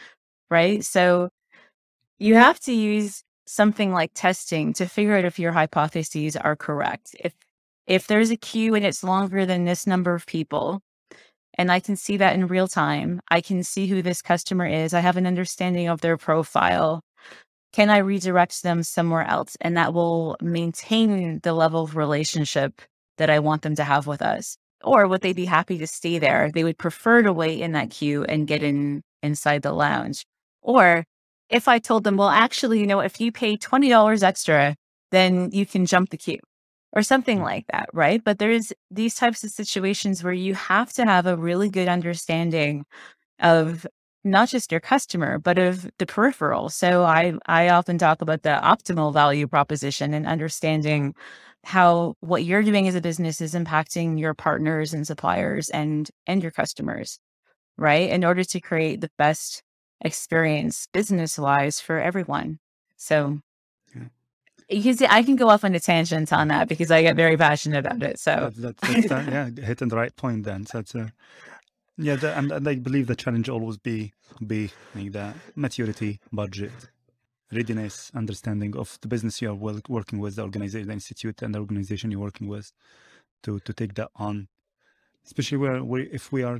right? 0.51 0.83
So 0.85 1.29
you 2.19 2.35
have 2.35 2.59
to 2.61 2.73
use 2.73 3.23
something 3.47 3.93
like 3.93 4.11
testing 4.15 4.73
to 4.73 4.85
figure 4.87 5.15
out 5.17 5.25
if 5.25 5.39
your 5.39 5.51
hypotheses 5.53 6.35
are 6.37 6.55
correct. 6.55 7.15
If 7.19 7.33
if 7.89 8.05
there's 8.05 8.29
a 8.29 8.37
queue 8.37 8.75
and 8.75 8.85
it's 8.85 9.03
longer 9.03 9.47
than 9.47 9.65
this 9.65 9.87
number 9.87 10.13
of 10.13 10.27
people, 10.27 10.79
and 11.55 11.71
I 11.71 11.79
can 11.79 11.95
see 11.95 12.17
that 12.17 12.35
in 12.35 12.47
real 12.47 12.67
time, 12.67 13.19
I 13.29 13.41
can 13.41 13.63
see 13.63 13.87
who 13.87 14.03
this 14.03 14.21
customer 14.21 14.67
is. 14.67 14.93
I 14.93 14.99
have 14.99 15.17
an 15.17 15.25
understanding 15.25 15.89
of 15.89 15.99
their 15.99 16.15
profile. 16.15 17.01
Can 17.73 17.89
I 17.89 17.97
redirect 17.97 18.61
them 18.61 18.83
somewhere 18.83 19.25
else? 19.25 19.57
And 19.59 19.75
that 19.75 19.93
will 19.93 20.37
maintain 20.39 21.39
the 21.41 21.53
level 21.53 21.83
of 21.83 21.95
relationship 21.95 22.79
that 23.17 23.31
I 23.31 23.39
want 23.39 23.63
them 23.63 23.75
to 23.75 23.83
have 23.83 24.05
with 24.05 24.21
us. 24.21 24.55
Or 24.83 25.07
would 25.07 25.21
they 25.21 25.33
be 25.33 25.45
happy 25.45 25.79
to 25.79 25.87
stay 25.87 26.19
there? 26.19 26.51
They 26.53 26.63
would 26.63 26.77
prefer 26.77 27.23
to 27.23 27.33
wait 27.33 27.59
in 27.59 27.71
that 27.71 27.89
queue 27.89 28.23
and 28.23 28.47
get 28.47 28.61
in 28.61 29.01
inside 29.23 29.63
the 29.63 29.73
lounge. 29.73 30.25
Or 30.61 31.05
if 31.49 31.67
I 31.67 31.79
told 31.79 32.03
them, 32.03 32.17
well, 32.17 32.29
actually, 32.29 32.79
you 32.79 32.87
know, 32.87 32.99
if 32.99 33.19
you 33.19 33.31
pay 33.31 33.57
$20 33.57 34.23
extra, 34.23 34.75
then 35.11 35.49
you 35.51 35.65
can 35.65 35.87
jump 35.87 36.11
the 36.11 36.17
queue 36.17 36.39
or 36.93 37.01
something 37.03 37.39
mm. 37.39 37.43
like 37.43 37.65
that, 37.71 37.89
right? 37.93 38.23
But 38.23 38.39
there's 38.39 38.73
these 38.91 39.15
types 39.15 39.43
of 39.43 39.51
situations 39.51 40.23
where 40.23 40.33
you 40.33 40.53
have 40.55 40.91
to 40.93 41.05
have 41.05 41.25
a 41.25 41.37
really 41.37 41.69
good 41.69 41.87
understanding 41.87 42.85
of 43.39 43.85
not 44.23 44.49
just 44.49 44.71
your 44.71 44.81
customer, 44.81 45.39
but 45.39 45.57
of 45.57 45.89
the 45.97 46.05
peripheral. 46.05 46.69
So 46.69 47.03
I 47.03 47.33
I 47.45 47.69
often 47.69 47.97
talk 47.97 48.21
about 48.21 48.43
the 48.43 48.59
optimal 48.63 49.13
value 49.13 49.47
proposition 49.47 50.13
and 50.13 50.27
understanding 50.27 51.15
how 51.63 52.15
what 52.21 52.43
you're 52.43 52.63
doing 52.63 52.87
as 52.87 52.95
a 52.95 53.01
business 53.01 53.41
is 53.41 53.53
impacting 53.53 54.19
your 54.19 54.33
partners 54.33 54.93
and 54.93 55.05
suppliers 55.07 55.69
and 55.69 56.09
and 56.27 56.41
your 56.43 56.51
customers, 56.51 57.19
right? 57.77 58.09
In 58.09 58.25
order 58.25 58.43
to 58.43 58.59
create 58.61 59.01
the 59.01 59.11
best 59.17 59.63
experience 60.01 60.87
business 60.93 61.37
wise 61.37 61.79
for 61.79 61.99
everyone. 61.99 62.59
So 62.97 63.39
you 64.69 64.83
can 64.83 64.97
see 64.97 65.07
I 65.09 65.23
can 65.23 65.35
go 65.37 65.49
off 65.49 65.63
on 65.65 65.75
a 65.75 65.79
tangent 65.79 66.33
on 66.33 66.49
that 66.49 66.69
because 66.69 66.91
I 66.91 67.01
get 67.03 67.15
very 67.15 67.37
passionate 67.37 67.85
about 67.85 68.03
it. 68.03 68.19
So 68.19 68.51
that's, 68.57 68.81
that's, 68.83 69.07
that's 69.07 69.29
yeah, 69.29 69.49
hitting 69.49 69.89
the 69.89 69.97
right 69.97 70.15
point 70.15 70.45
then. 70.45 70.65
So 70.67 70.79
that's 70.79 70.95
uh, 70.95 71.09
Yeah, 71.97 72.17
the, 72.17 72.37
and, 72.37 72.51
and 72.51 72.67
I 72.67 72.75
believe 72.75 73.07
the 73.07 73.15
challenge 73.15 73.49
always 73.49 73.77
be 73.77 74.13
be 74.45 74.73
like 74.95 75.13
the 75.13 75.37
maturity, 75.55 76.21
budget, 76.31 76.89
readiness, 77.51 78.11
understanding 78.15 78.77
of 78.77 78.99
the 79.01 79.07
business 79.09 79.41
you 79.41 79.51
are 79.51 79.55
working 79.89 80.19
with, 80.19 80.35
the 80.37 80.43
organization, 80.43 80.89
the 80.89 80.93
institute, 80.95 81.41
and 81.41 81.55
the 81.55 81.59
organization 81.59 82.11
you're 82.11 82.21
working 82.21 82.49
with, 82.49 82.73
to 83.43 83.59
to 83.61 83.73
take 83.73 83.95
that 83.95 84.11
on. 84.17 84.49
Especially 85.25 85.57
where 85.57 85.83
we, 85.83 86.03
if 86.11 86.31
we 86.31 86.43
are 86.43 86.59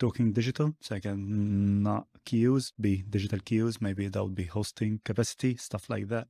talking 0.00 0.32
digital, 0.32 0.74
so 0.80 0.96
again, 0.96 1.82
not 1.82 2.06
queues, 2.26 2.72
be 2.80 3.04
digital 3.10 3.40
queues, 3.40 3.80
maybe 3.80 4.08
that 4.08 4.22
would 4.24 4.34
be 4.36 4.44
hosting 4.44 5.00
capacity, 5.04 5.56
stuff 5.56 5.90
like 5.90 6.08
that. 6.08 6.28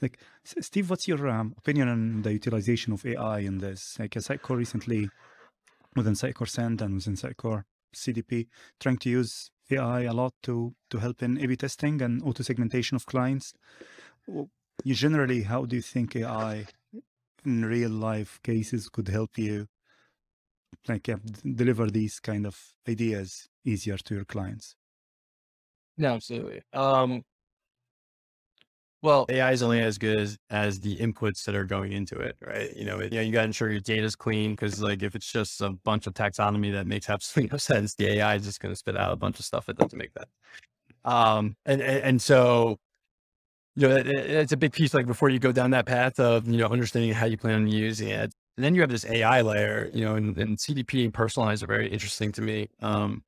Like 0.00 0.18
Steve, 0.44 0.90
what's 0.90 1.06
your 1.06 1.28
um, 1.28 1.54
opinion 1.58 1.88
on 1.88 2.22
the 2.22 2.32
utilization 2.32 2.92
of 2.92 3.04
AI 3.06 3.40
in 3.40 3.58
this? 3.58 3.96
Like 3.98 4.12
Sitecore 4.12 4.56
recently, 4.56 5.08
within 5.94 6.14
Sitecore 6.14 6.48
Send 6.48 6.82
and 6.82 6.94
within 6.94 7.14
Sitecore 7.14 7.64
CDP, 7.94 8.48
trying 8.80 8.98
to 8.98 9.10
use 9.10 9.50
AI 9.70 10.02
a 10.02 10.12
lot 10.12 10.34
to 10.42 10.74
to 10.90 10.98
help 10.98 11.22
in 11.22 11.38
A/B 11.38 11.56
testing 11.56 12.02
and 12.02 12.22
auto 12.22 12.42
segmentation 12.42 12.96
of 12.96 13.06
clients. 13.06 13.54
You 14.84 14.94
generally, 14.94 15.42
how 15.42 15.64
do 15.66 15.76
you 15.76 15.82
think 15.82 16.16
AI 16.16 16.66
in 17.44 17.64
real 17.64 17.90
life 17.90 18.40
cases 18.42 18.88
could 18.88 19.08
help 19.08 19.38
you, 19.38 19.68
like 20.88 21.06
yeah, 21.08 21.16
deliver 21.44 21.90
these 21.90 22.18
kind 22.18 22.46
of 22.46 22.58
ideas 22.88 23.48
easier 23.64 23.98
to 23.98 24.14
your 24.14 24.24
clients? 24.24 24.74
No, 25.98 26.14
absolutely. 26.14 26.62
Um, 26.72 27.22
well, 29.02 29.26
AI 29.28 29.52
is 29.52 29.62
only 29.62 29.80
as 29.80 29.98
good 29.98 30.18
as, 30.18 30.38
as 30.50 30.80
the 30.80 30.96
inputs 30.98 31.44
that 31.44 31.54
are 31.56 31.64
going 31.64 31.92
into 31.92 32.16
it, 32.18 32.36
right? 32.40 32.74
You 32.76 32.84
know, 32.84 33.00
it, 33.00 33.12
you, 33.12 33.18
know, 33.18 33.22
you 33.24 33.32
got 33.32 33.40
to 33.40 33.46
ensure 33.46 33.70
your 33.70 33.80
data 33.80 34.04
is 34.04 34.14
clean 34.16 34.52
because, 34.52 34.80
like, 34.80 35.02
if 35.02 35.16
it's 35.16 35.30
just 35.30 35.60
a 35.60 35.70
bunch 35.70 36.06
of 36.06 36.14
taxonomy 36.14 36.72
that 36.72 36.86
makes 36.86 37.10
absolutely 37.10 37.50
no 37.52 37.58
sense, 37.58 37.94
the 37.96 38.06
AI 38.18 38.36
is 38.36 38.44
just 38.44 38.60
going 38.60 38.72
to 38.72 38.76
spit 38.76 38.96
out 38.96 39.12
a 39.12 39.16
bunch 39.16 39.38
of 39.40 39.44
stuff 39.44 39.66
that 39.66 39.76
doesn't 39.78 39.98
make 39.98 40.12
that. 40.14 40.28
Um, 41.04 41.56
and, 41.66 41.82
and 41.82 42.04
and 42.04 42.22
so, 42.22 42.78
you 43.76 43.88
know, 43.88 43.96
it, 43.96 44.06
it- 44.06 44.30
it's 44.30 44.52
a 44.52 44.56
big 44.56 44.72
piece. 44.72 44.94
Like 44.94 45.06
before 45.06 45.28
you 45.30 45.38
go 45.38 45.52
down 45.52 45.70
that 45.72 45.86
path 45.86 46.20
of 46.20 46.46
you 46.48 46.58
know 46.58 46.68
understanding 46.68 47.12
how 47.12 47.26
you 47.26 47.36
plan 47.38 47.54
on 47.56 47.68
using 47.68 48.08
it, 48.08 48.32
and 48.56 48.64
then 48.64 48.74
you 48.74 48.80
have 48.82 48.90
this 48.90 49.04
AI 49.06 49.42
layer, 49.42 49.90
you 49.94 50.04
know, 50.04 50.16
and, 50.16 50.36
and 50.38 50.60
CDP 50.60 51.04
and 51.04 51.14
personalized 51.14 51.62
are 51.62 51.66
very 51.66 51.88
interesting 51.88 52.32
to 52.32 52.42
me. 52.42 52.68
Um, 52.80 53.22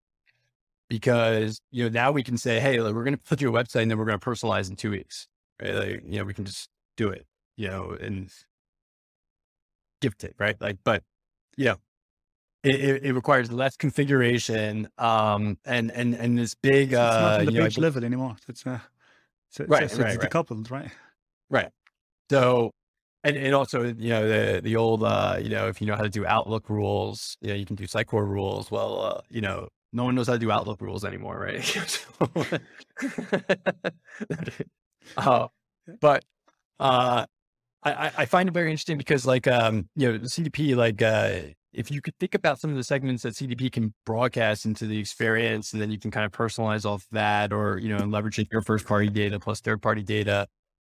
because 0.88 1.60
you 1.70 1.84
know 1.84 1.90
now 1.90 2.12
we 2.12 2.22
can 2.22 2.38
say, 2.38 2.60
hey, 2.60 2.80
like, 2.80 2.94
we're 2.94 3.04
going 3.04 3.16
to 3.16 3.22
put 3.24 3.40
you 3.40 3.54
a 3.54 3.64
website 3.64 3.82
and 3.82 3.90
then 3.90 3.98
we're 3.98 4.04
going 4.06 4.18
to 4.18 4.26
personalize 4.26 4.70
in 4.70 4.76
two 4.76 4.90
weeks, 4.90 5.28
right? 5.62 5.74
Like 5.74 6.02
you 6.06 6.18
know 6.18 6.24
we 6.24 6.34
can 6.34 6.44
just 6.44 6.68
do 6.96 7.08
it, 7.08 7.26
you 7.56 7.68
know, 7.68 7.96
and 8.00 8.30
gift 10.00 10.24
it, 10.24 10.34
right? 10.38 10.60
Like, 10.60 10.78
but 10.84 11.02
you 11.56 11.66
know, 11.66 11.76
it, 12.62 13.04
it, 13.04 13.14
requires 13.14 13.52
less 13.52 13.76
configuration, 13.76 14.88
um, 14.98 15.58
and 15.64 15.90
and 15.90 16.14
and 16.14 16.38
this 16.38 16.54
big, 16.54 16.92
It's, 16.92 16.92
it's 16.92 17.00
not 17.00 17.34
uh, 17.34 17.38
on 17.40 17.46
the 17.46 17.52
you 17.52 17.60
know, 17.60 17.68
level 17.78 18.04
anymore. 18.04 18.36
It's 18.48 18.66
uh, 18.66 18.78
it's, 19.48 19.60
it's, 19.60 19.68
Right, 19.68 19.82
it's, 19.82 19.98
right, 19.98 20.14
it's 20.14 20.22
right. 20.22 20.30
decoupled, 20.30 20.70
right? 20.70 20.90
Right. 21.50 21.68
So, 22.30 22.70
and, 23.22 23.36
and 23.36 23.54
also, 23.54 23.84
you 23.84 24.08
know, 24.08 24.26
the, 24.26 24.60
the 24.62 24.76
old, 24.76 25.04
uh, 25.04 25.38
you 25.40 25.50
know, 25.50 25.68
if 25.68 25.80
you 25.80 25.86
know 25.86 25.94
how 25.94 26.02
to 26.02 26.08
do 26.08 26.26
Outlook 26.26 26.68
rules, 26.70 27.36
you 27.40 27.48
know, 27.48 27.54
you 27.54 27.66
can 27.66 27.76
do 27.76 27.84
Sitecore 27.84 28.26
rules. 28.26 28.70
Well, 28.70 29.00
uh, 29.00 29.20
you 29.28 29.40
know, 29.42 29.68
no 29.92 30.04
one 30.04 30.14
knows 30.14 30.26
how 30.26 30.32
to 30.32 30.38
do 30.38 30.50
Outlook 30.50 30.80
rules 30.80 31.04
anymore, 31.04 31.38
right? 31.38 32.06
Uh, 35.16 35.48
but, 36.00 36.24
uh, 36.80 37.26
I, 37.84 38.12
I- 38.18 38.26
find 38.26 38.48
it 38.48 38.52
very 38.52 38.70
interesting 38.70 38.98
because 38.98 39.26
like, 39.26 39.46
um, 39.48 39.88
you 39.96 40.12
know, 40.12 40.18
CDP, 40.20 40.74
like, 40.74 41.02
uh, 41.02 41.40
if 41.72 41.90
you 41.90 42.00
could 42.02 42.16
think 42.20 42.34
about 42.34 42.60
some 42.60 42.70
of 42.70 42.76
the 42.76 42.84
segments 42.84 43.24
that 43.24 43.36
CDP 43.36 43.70
can 43.70 43.94
broadcast 44.06 44.66
into 44.66 44.86
the 44.86 44.98
experience, 44.98 45.72
and 45.72 45.82
then 45.82 45.90
you 45.90 45.98
can 45.98 46.10
kind 46.10 46.26
of 46.26 46.32
personalize 46.32 46.84
off 46.86 47.06
that 47.12 47.52
or, 47.52 47.78
you 47.78 47.88
know, 47.90 47.98
leveraging 48.04 48.48
your 48.52 48.62
first 48.62 48.86
party 48.86 49.08
data 49.10 49.40
plus 49.40 49.60
third 49.60 49.82
party 49.82 50.02
data. 50.02 50.46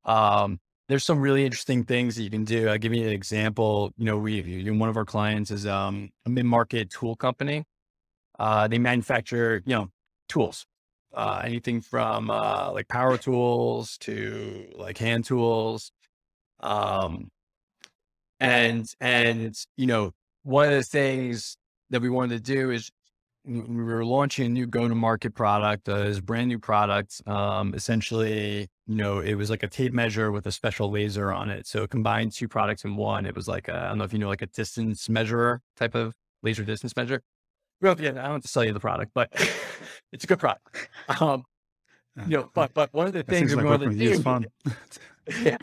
Um, 0.05 0.61
there's 0.89 1.05
some 1.05 1.21
really 1.21 1.45
interesting 1.45 1.85
things 1.85 2.17
that 2.17 2.23
you 2.25 2.31
can 2.31 2.45
do. 2.45 2.69
I'll 2.69 2.79
give 2.79 2.95
you 2.95 3.07
an 3.07 3.13
example. 3.13 3.93
You 3.99 4.07
know, 4.07 4.19
we 4.19 4.41
you 4.43 4.75
one 4.75 4.89
of 4.89 4.97
our 4.97 5.05
clients 5.05 5.51
is 5.51 5.67
um, 5.67 6.11
a 6.27 6.31
mid-market 6.31 6.91
tool 6.91 7.15
company. 7.17 7.65
Uh, 8.39 8.69
they 8.69 8.79
manufacture, 8.79 9.63
you 9.67 9.75
know, 9.75 9.89
tools, 10.29 10.67
uh, 11.15 11.43
anything 11.45 11.81
from 11.81 12.31
uh, 12.31 12.71
like 12.73 12.89
power 12.89 13.19
tools 13.19 13.99
to 13.99 14.67
like 14.77 14.99
hand 14.99 15.25
tools. 15.25 15.93
Um, 16.61 17.31
and 18.39 18.87
and 19.01 19.55
you 19.77 19.87
know, 19.87 20.13
one 20.43 20.67
of 20.67 20.75
the 20.75 20.83
things 20.83 21.57
that 21.91 22.01
we 22.03 22.11
wanted 22.11 22.45
to 22.45 22.53
do 22.53 22.71
is 22.71 22.91
we 23.45 23.83
were 23.83 24.05
launching 24.05 24.47
a 24.47 24.49
new 24.49 24.67
go-to-market 24.67 25.35
product, 25.35 25.89
uh, 25.89 26.05
this 26.05 26.21
brand 26.21 26.49
new 26.49 26.59
product. 26.59 27.23
Um, 27.27 27.75
essentially, 27.75 28.69
you 28.87 28.95
know, 28.95 29.19
it 29.21 29.35
was 29.35 29.49
like 29.49 29.63
a 29.63 29.69
tape 29.69 29.93
measure 29.95 30.31
with 30.31 30.47
a 30.47 30.53
special 30.53 30.91
laser 30.91 31.33
on 31.33 31.49
it. 31.49 31.67
So 31.67 31.83
it 31.85 31.91
combined 31.91 32.33
two 32.33 32.49
products 32.49 32.85
in 32.85 32.97
one. 32.97 33.25
It 33.27 33.35
was 33.35 33.49
like 33.49 33.69
I 33.69 33.87
I 33.87 33.89
don't 33.89 33.99
know 33.99 34.05
if 34.05 34.13
you 34.13 34.19
know, 34.19 34.29
like 34.29 34.43
a 34.43 34.47
distance 34.47 35.09
measurer 35.09 35.63
type 35.77 35.95
of 35.95 36.15
laser 36.43 36.65
distance 36.65 36.95
measure. 36.97 37.23
Well, 37.81 38.01
yeah, 38.01 38.11
I 38.11 38.13
don't 38.13 38.33
have 38.33 38.43
to 38.43 38.49
sell 38.49 38.65
you 38.65 38.73
the 38.73 38.81
product, 38.81 39.13
but 39.15 39.31
it's 40.13 40.25
a 40.25 40.27
good 40.27 40.39
product. 40.39 40.67
Um, 41.21 41.45
Uh, 42.19 42.25
you 42.27 42.37
know, 42.39 42.51
but 42.55 42.75
but 42.75 42.93
one 42.93 43.07
of 43.07 43.13
the 43.13 43.23
that 43.23 43.27
things 43.29 43.55
like 43.55 43.67
working 43.67 43.91
to 43.97 43.97
is 44.05 44.19
do, 44.19 44.23
fun. 44.23 44.47
yeah. 45.43 45.57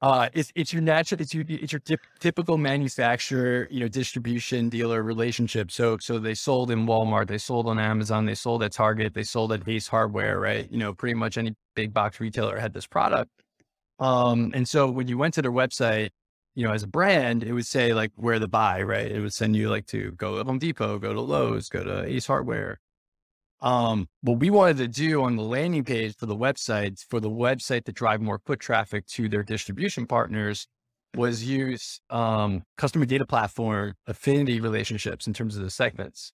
Uh, 0.00 0.28
it's 0.32 0.50
it's 0.56 0.72
your 0.72 0.82
natural, 0.82 1.20
it's 1.20 1.32
your 1.32 1.44
it's 1.48 1.72
your 1.72 1.78
tip, 1.80 2.00
typical 2.18 2.58
manufacturer, 2.58 3.68
you 3.70 3.80
know, 3.80 3.88
distribution 3.88 4.68
dealer 4.68 5.02
relationship. 5.02 5.70
So 5.70 5.98
so 5.98 6.18
they 6.18 6.34
sold 6.34 6.72
in 6.72 6.86
Walmart, 6.86 7.28
they 7.28 7.38
sold 7.38 7.68
on 7.68 7.78
Amazon, 7.78 8.26
they 8.26 8.34
sold 8.34 8.64
at 8.64 8.72
Target, 8.72 9.14
they 9.14 9.22
sold 9.22 9.52
at 9.52 9.68
Ace 9.68 9.86
Hardware, 9.86 10.40
right? 10.40 10.68
You 10.72 10.78
know, 10.78 10.92
pretty 10.92 11.14
much 11.14 11.38
any 11.38 11.54
big 11.76 11.92
box 11.94 12.18
retailer 12.18 12.58
had 12.58 12.72
this 12.72 12.86
product. 12.86 13.30
Um, 14.00 14.50
and 14.54 14.68
so 14.68 14.90
when 14.90 15.06
you 15.06 15.18
went 15.18 15.34
to 15.34 15.42
their 15.42 15.52
website, 15.52 16.10
you 16.54 16.66
know, 16.66 16.72
as 16.72 16.82
a 16.82 16.86
brand, 16.86 17.42
it 17.42 17.52
would 17.52 17.66
say 17.66 17.94
like 17.94 18.12
where 18.16 18.38
to 18.38 18.48
buy, 18.48 18.82
right? 18.82 19.10
It 19.10 19.20
would 19.20 19.32
send 19.32 19.56
you 19.56 19.70
like 19.70 19.86
to 19.86 20.12
go 20.12 20.38
to 20.38 20.44
Home 20.44 20.58
Depot, 20.58 20.98
go 20.98 21.12
to 21.12 21.20
Lowe's, 21.20 21.68
go 21.68 21.82
to 21.82 22.04
Ace 22.04 22.26
Hardware. 22.26 22.80
Um, 23.60 24.08
what 24.22 24.40
we 24.40 24.50
wanted 24.50 24.78
to 24.78 24.88
do 24.88 25.22
on 25.22 25.36
the 25.36 25.42
landing 25.42 25.84
page 25.84 26.16
for 26.16 26.26
the 26.26 26.36
website, 26.36 27.04
for 27.08 27.20
the 27.20 27.30
website 27.30 27.84
to 27.84 27.92
drive 27.92 28.20
more 28.20 28.40
foot 28.44 28.58
traffic 28.58 29.06
to 29.08 29.28
their 29.28 29.44
distribution 29.44 30.06
partners, 30.06 30.66
was 31.14 31.44
use 31.44 32.00
um, 32.10 32.62
customer 32.76 33.04
data 33.04 33.24
platform 33.24 33.94
affinity 34.06 34.60
relationships 34.60 35.26
in 35.26 35.32
terms 35.32 35.56
of 35.56 35.62
the 35.62 35.70
segments. 35.70 36.32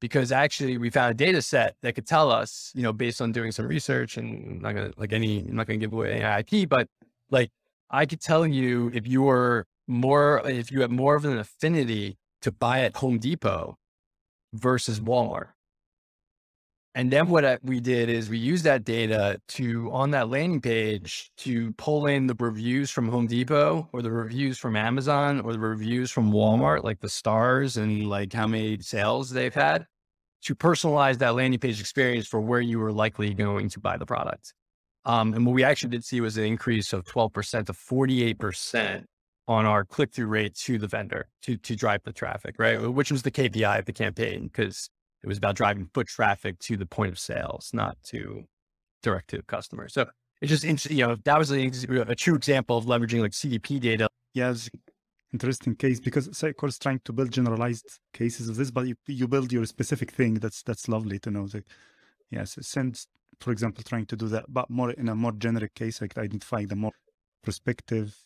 Because 0.00 0.30
actually, 0.30 0.78
we 0.78 0.90
found 0.90 1.10
a 1.10 1.14
data 1.14 1.42
set 1.42 1.74
that 1.82 1.94
could 1.94 2.06
tell 2.06 2.30
us, 2.30 2.70
you 2.74 2.82
know, 2.82 2.92
based 2.92 3.20
on 3.20 3.32
doing 3.32 3.50
some 3.50 3.66
research, 3.66 4.16
and 4.16 4.52
I'm 4.52 4.60
not 4.60 4.74
gonna 4.74 4.92
like 4.96 5.12
any, 5.12 5.40
I'm 5.40 5.56
not 5.56 5.66
gonna 5.66 5.78
give 5.78 5.92
away 5.92 6.20
any 6.20 6.44
IP, 6.62 6.68
but 6.68 6.86
like 7.30 7.50
I 7.90 8.06
could 8.06 8.20
tell 8.20 8.46
you 8.46 8.90
if 8.92 9.06
you 9.06 9.22
were 9.22 9.66
more, 9.86 10.42
if 10.44 10.70
you 10.70 10.82
had 10.82 10.90
more 10.90 11.16
of 11.16 11.24
an 11.24 11.38
affinity 11.38 12.18
to 12.42 12.52
buy 12.52 12.80
at 12.80 12.96
Home 12.96 13.18
Depot 13.18 13.76
versus 14.52 15.00
Walmart. 15.00 15.48
And 16.94 17.12
then 17.12 17.28
what 17.28 17.44
I, 17.44 17.58
we 17.62 17.80
did 17.80 18.08
is 18.08 18.28
we 18.28 18.38
used 18.38 18.64
that 18.64 18.84
data 18.84 19.40
to 19.48 19.90
on 19.92 20.10
that 20.10 20.28
landing 20.28 20.60
page 20.60 21.30
to 21.38 21.72
pull 21.74 22.06
in 22.06 22.26
the 22.26 22.34
reviews 22.38 22.90
from 22.90 23.08
Home 23.08 23.26
Depot 23.26 23.88
or 23.92 24.02
the 24.02 24.10
reviews 24.10 24.58
from 24.58 24.74
Amazon 24.74 25.40
or 25.40 25.52
the 25.52 25.58
reviews 25.58 26.10
from 26.10 26.32
Walmart, 26.32 26.82
like 26.82 26.98
the 27.00 27.08
stars 27.08 27.76
and 27.76 28.08
like 28.08 28.32
how 28.32 28.46
many 28.46 28.80
sales 28.80 29.30
they've 29.30 29.54
had 29.54 29.86
to 30.42 30.54
personalize 30.54 31.18
that 31.18 31.34
landing 31.34 31.60
page 31.60 31.80
experience 31.80 32.26
for 32.26 32.40
where 32.40 32.60
you 32.60 32.78
were 32.78 32.92
likely 32.92 33.32
going 33.32 33.68
to 33.68 33.80
buy 33.80 33.96
the 33.96 34.06
product. 34.06 34.54
Um, 35.08 35.32
and 35.32 35.44
what 35.46 35.54
we 35.54 35.64
actually 35.64 35.88
did 35.88 36.04
see 36.04 36.20
was 36.20 36.36
an 36.36 36.44
increase 36.44 36.92
of 36.92 37.04
12% 37.04 37.66
to 37.66 37.72
48% 37.72 39.04
on 39.48 39.64
our 39.64 39.82
click 39.82 40.12
through 40.12 40.26
rate 40.26 40.54
to 40.54 40.78
the 40.78 40.86
vendor 40.86 41.28
to, 41.42 41.56
to 41.56 41.74
drive 41.74 42.02
the 42.04 42.12
traffic, 42.12 42.56
right? 42.58 42.78
Which 42.78 43.10
was 43.10 43.22
the 43.22 43.30
KPI 43.30 43.78
of 43.78 43.86
the 43.86 43.92
campaign 43.94 44.44
because 44.44 44.90
it 45.24 45.26
was 45.26 45.38
about 45.38 45.56
driving 45.56 45.88
foot 45.94 46.08
traffic 46.08 46.58
to 46.60 46.76
the 46.76 46.84
point 46.84 47.10
of 47.10 47.18
sales, 47.18 47.70
not 47.72 47.96
to 48.08 48.44
direct 49.02 49.30
to 49.30 49.42
customers. 49.44 49.94
So 49.94 50.06
it's 50.42 50.50
just, 50.50 50.64
interesting, 50.64 50.98
you 50.98 51.06
know, 51.06 51.16
that 51.24 51.38
was 51.38 51.50
a, 51.50 51.70
a 52.06 52.14
true 52.14 52.34
example 52.34 52.76
of 52.76 52.84
leveraging 52.84 53.22
like 53.22 53.32
CDP 53.32 53.80
data. 53.80 54.08
It's 54.34 54.68
interesting 55.32 55.74
case 55.74 56.00
because 56.00 56.28
Sitecore 56.28 56.68
is 56.68 56.78
trying 56.78 57.00
to 57.06 57.14
build 57.14 57.32
generalized 57.32 57.98
cases 58.12 58.50
of 58.50 58.56
this, 58.56 58.70
but 58.70 58.86
you, 58.86 58.94
you 59.06 59.26
build 59.26 59.52
your 59.52 59.64
specific 59.64 60.10
thing. 60.10 60.34
That's 60.34 60.62
that's 60.62 60.86
lovely 60.86 61.18
to 61.20 61.30
know. 61.30 61.48
Like, 61.52 61.64
yes, 62.30 62.56
send 62.60 63.06
for 63.40 63.52
example, 63.52 63.84
trying 63.84 64.06
to 64.06 64.16
do 64.16 64.28
that, 64.28 64.46
but 64.48 64.68
more 64.68 64.90
in 64.90 65.08
a 65.08 65.14
more 65.14 65.32
generic 65.32 65.74
case, 65.74 66.00
like 66.00 66.18
identifying 66.18 66.66
the 66.66 66.76
more 66.76 66.92
prospective, 67.42 68.16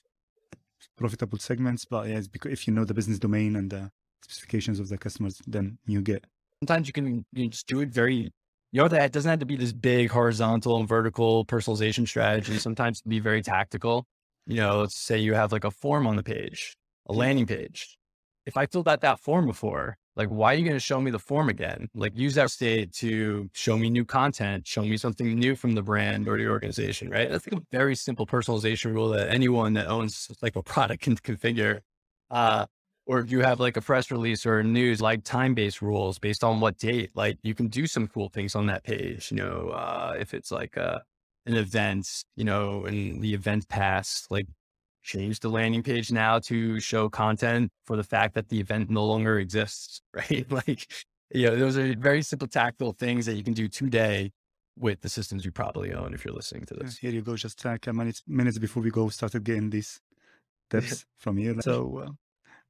profitable 0.97 1.39
segments. 1.39 1.85
But 1.85 2.09
yes, 2.09 2.29
because 2.29 2.53
if 2.53 2.67
you 2.67 2.73
know 2.73 2.85
the 2.85 2.95
business 2.95 3.19
domain 3.19 3.57
and 3.57 3.71
the 3.71 3.91
specifications 4.23 4.81
of 4.81 4.89
the 4.89 4.99
customers, 4.99 5.41
then 5.47 5.79
you 5.87 6.01
get 6.01 6.25
Sometimes 6.63 6.87
you 6.87 6.93
can 6.93 7.27
you 7.33 7.49
just 7.49 7.67
do 7.67 7.81
it 7.81 7.89
very, 7.89 8.33
you 8.71 8.81
know, 8.81 8.87
that 8.87 9.03
it 9.03 9.13
doesn't 9.13 9.29
have 9.29 9.41
to 9.41 9.47
be 9.47 9.57
this 9.57 9.73
big 9.73 10.11
horizontal 10.11 10.79
and 10.79 10.89
vertical 10.89 11.45
personalization 11.45 12.07
strategy. 12.07 12.57
Sometimes 12.57 13.01
it 13.01 13.03
can 13.03 13.11
be 13.11 13.19
very 13.19 13.43
tactical. 13.43 14.07
You 14.47 14.59
know, 14.59 14.81
let's 14.81 14.97
say 14.97 15.19
you 15.19 15.35
have 15.35 15.51
like 15.51 15.65
a 15.65 15.73
form 15.73 16.07
on 16.07 16.15
the 16.15 16.23
page, 16.23 16.77
a 17.09 17.13
landing 17.13 17.47
page. 17.47 17.99
If 18.47 18.57
I 18.57 18.67
filled 18.67 18.89
out 18.89 19.01
that 19.01 19.19
form 19.19 19.47
before, 19.47 19.99
like, 20.17 20.29
why 20.29 20.53
are 20.53 20.57
you 20.57 20.65
going 20.65 20.77
to 20.77 20.81
show 20.81 21.01
me 21.01 21.11
the 21.11 21.19
form 21.19 21.49
again? 21.49 21.89
Like, 21.95 22.13
use 22.15 22.35
that 22.35 22.51
state 22.51 22.93
to 22.95 23.49
show 23.55 23.79
me 23.79 23.89
new 23.89 24.05
content, 24.05 24.67
show 24.67 24.83
me 24.83 24.97
something 24.97 25.39
new 25.39 25.57
from 25.57 25.75
the 25.75 25.83
brand 25.83 26.29
or 26.29 26.37
the 26.37 26.49
organization, 26.49 27.09
right? 27.11 27.31
That's 27.31 27.47
like 27.47 27.61
a 27.61 27.65
very 27.71 27.97
simple 27.97 28.27
personalization 28.27 28.93
rule 28.93 29.09
that 29.11 29.31
anyone 29.31 29.73
that 29.75 29.87
owns 29.87 30.31
like 30.43 30.57
a 30.57 30.63
product 30.63 31.03
can 31.03 31.17
configure. 31.17 31.81
Uh, 32.31 32.67
or 33.07 33.19
if 33.21 33.31
you 33.33 33.41
have 33.41 33.59
like 33.59 33.77
a 33.77 33.81
press 33.81 34.11
release 34.11 34.47
or 34.47 34.63
news, 34.63 35.01
like 35.01 35.25
time 35.25 35.55
based 35.55 35.83
rules 35.83 36.19
based 36.19 36.45
on 36.45 36.61
what 36.61 36.79
date, 36.79 37.11
like 37.15 37.39
you 37.43 37.55
can 37.55 37.69
do 37.69 37.87
some 37.87 38.07
cool 38.07 38.29
things 38.29 38.55
on 38.55 38.67
that 38.67 38.85
page. 38.85 39.31
You 39.31 39.39
know, 39.39 39.71
uh, 39.71 40.15
if 40.19 40.35
it's 40.35 40.53
like 40.53 40.77
a, 40.77 40.97
uh, 40.97 40.99
an 41.47 41.57
event, 41.57 42.25
you 42.37 42.45
know, 42.45 42.85
and 42.85 43.21
the 43.21 43.35
event 43.35 43.69
passed, 43.69 44.31
like 44.31 44.47
change 45.03 45.41
the 45.41 45.49
landing 45.49 45.83
page 45.83 46.13
now 46.13 46.39
to 46.39 46.79
show 46.81 47.09
content 47.09 47.71
for 47.85 47.97
the 47.97 48.05
fact 48.05 48.35
that 48.35 48.49
the 48.49 48.61
event 48.61 48.91
no 48.91 49.05
longer 49.05 49.39
exists, 49.39 50.01
right? 50.15 50.51
like, 50.51 50.91
you 51.31 51.47
know, 51.47 51.57
those 51.57 51.77
are 51.77 51.95
very 51.97 52.23
simple 52.23 52.49
tactile 52.49 52.93
things 52.93 53.27
that 53.27 53.35
you 53.35 53.43
can 53.43 53.55
do 53.55 53.69
today 53.69 54.33
with 54.79 55.01
the 55.01 55.09
systems 55.09 55.45
you 55.45 55.53
probably 55.53 55.93
own 55.93 56.15
if 56.15 56.25
you're 56.25 56.35
listening 56.35 56.65
to 56.67 56.75
this. 56.75 56.99
Here 56.99 57.11
you 57.11 57.23
go. 57.23 57.37
Just 57.37 57.65
like 57.65 57.87
a 57.87 57.93
minute, 57.93 58.21
minutes 58.27 58.59
before 58.59 58.83
we 58.83 58.91
go, 58.91 59.09
started 59.09 59.45
getting 59.45 59.71
these 59.71 60.01
tips 60.71 61.05
from 61.19 61.39
you. 61.39 61.61
So, 61.61 62.17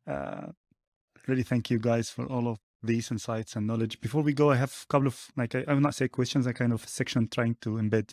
uh, 0.08 0.10
uh, 0.10 0.52
really 1.26 1.44
thank 1.44 1.70
you 1.70 1.78
guys 1.78 2.10
for 2.10 2.26
all 2.26 2.48
of 2.48 2.58
these 2.82 3.10
insights 3.10 3.54
and 3.54 3.66
knowledge. 3.66 4.00
Before 4.00 4.22
we 4.22 4.32
go, 4.32 4.50
I 4.50 4.56
have 4.56 4.74
a 4.82 4.86
couple 4.88 5.06
of, 5.06 5.28
like, 5.36 5.54
I, 5.54 5.64
I 5.68 5.74
will 5.74 5.80
not 5.80 5.94
say 5.94 6.08
questions, 6.08 6.46
I 6.46 6.52
kind 6.52 6.72
of 6.72 6.88
section 6.88 7.28
trying 7.28 7.56
to 7.60 7.70
embed 7.70 8.12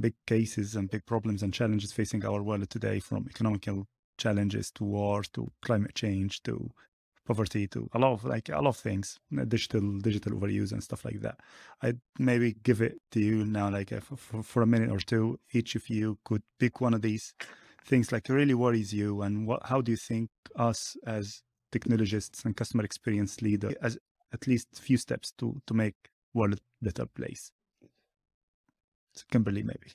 big 0.00 0.14
cases 0.26 0.74
and 0.74 0.90
big 0.90 1.04
problems 1.06 1.42
and 1.42 1.52
challenges 1.52 1.92
facing 1.92 2.24
our 2.24 2.42
world 2.42 2.68
today, 2.70 3.00
from 3.00 3.26
economical 3.28 3.86
challenges 4.18 4.70
to 4.72 4.84
war 4.84 5.22
to 5.22 5.50
climate 5.62 5.94
change 5.94 6.42
to 6.42 6.70
poverty 7.24 7.68
to 7.68 7.88
a 7.92 7.98
lot 7.98 8.12
of 8.14 8.24
like 8.24 8.48
a 8.48 8.60
lot 8.60 8.70
of 8.70 8.76
things, 8.76 9.18
digital 9.48 9.98
digital 9.98 10.32
overuse 10.32 10.72
and 10.72 10.82
stuff 10.82 11.04
like 11.04 11.20
that. 11.20 11.38
I'd 11.82 12.00
maybe 12.18 12.56
give 12.62 12.80
it 12.80 13.00
to 13.12 13.20
you 13.20 13.44
now, 13.44 13.70
like 13.70 13.92
uh, 13.92 14.00
for, 14.00 14.42
for 14.42 14.62
a 14.62 14.66
minute 14.66 14.90
or 14.90 14.98
two. 14.98 15.38
Each 15.52 15.74
of 15.76 15.88
you 15.88 16.18
could 16.24 16.42
pick 16.58 16.80
one 16.80 16.94
of 16.94 17.02
these 17.02 17.34
things 17.84 18.12
like 18.12 18.28
really 18.28 18.54
worries 18.54 18.92
you, 18.92 19.22
and 19.22 19.46
what 19.46 19.66
how 19.66 19.80
do 19.80 19.90
you 19.90 19.96
think 19.96 20.30
us 20.56 20.96
as 21.06 21.42
technologists 21.70 22.44
and 22.44 22.56
customer 22.56 22.84
experience 22.84 23.42
leader 23.42 23.72
as 23.82 23.98
at 24.32 24.46
least 24.46 24.68
few 24.80 24.96
steps 24.96 25.32
to 25.38 25.60
to 25.66 25.74
make 25.74 25.96
world 26.34 26.58
better 26.82 27.06
place 27.06 27.52
Kimberly, 29.30 29.62
maybe. 29.62 29.92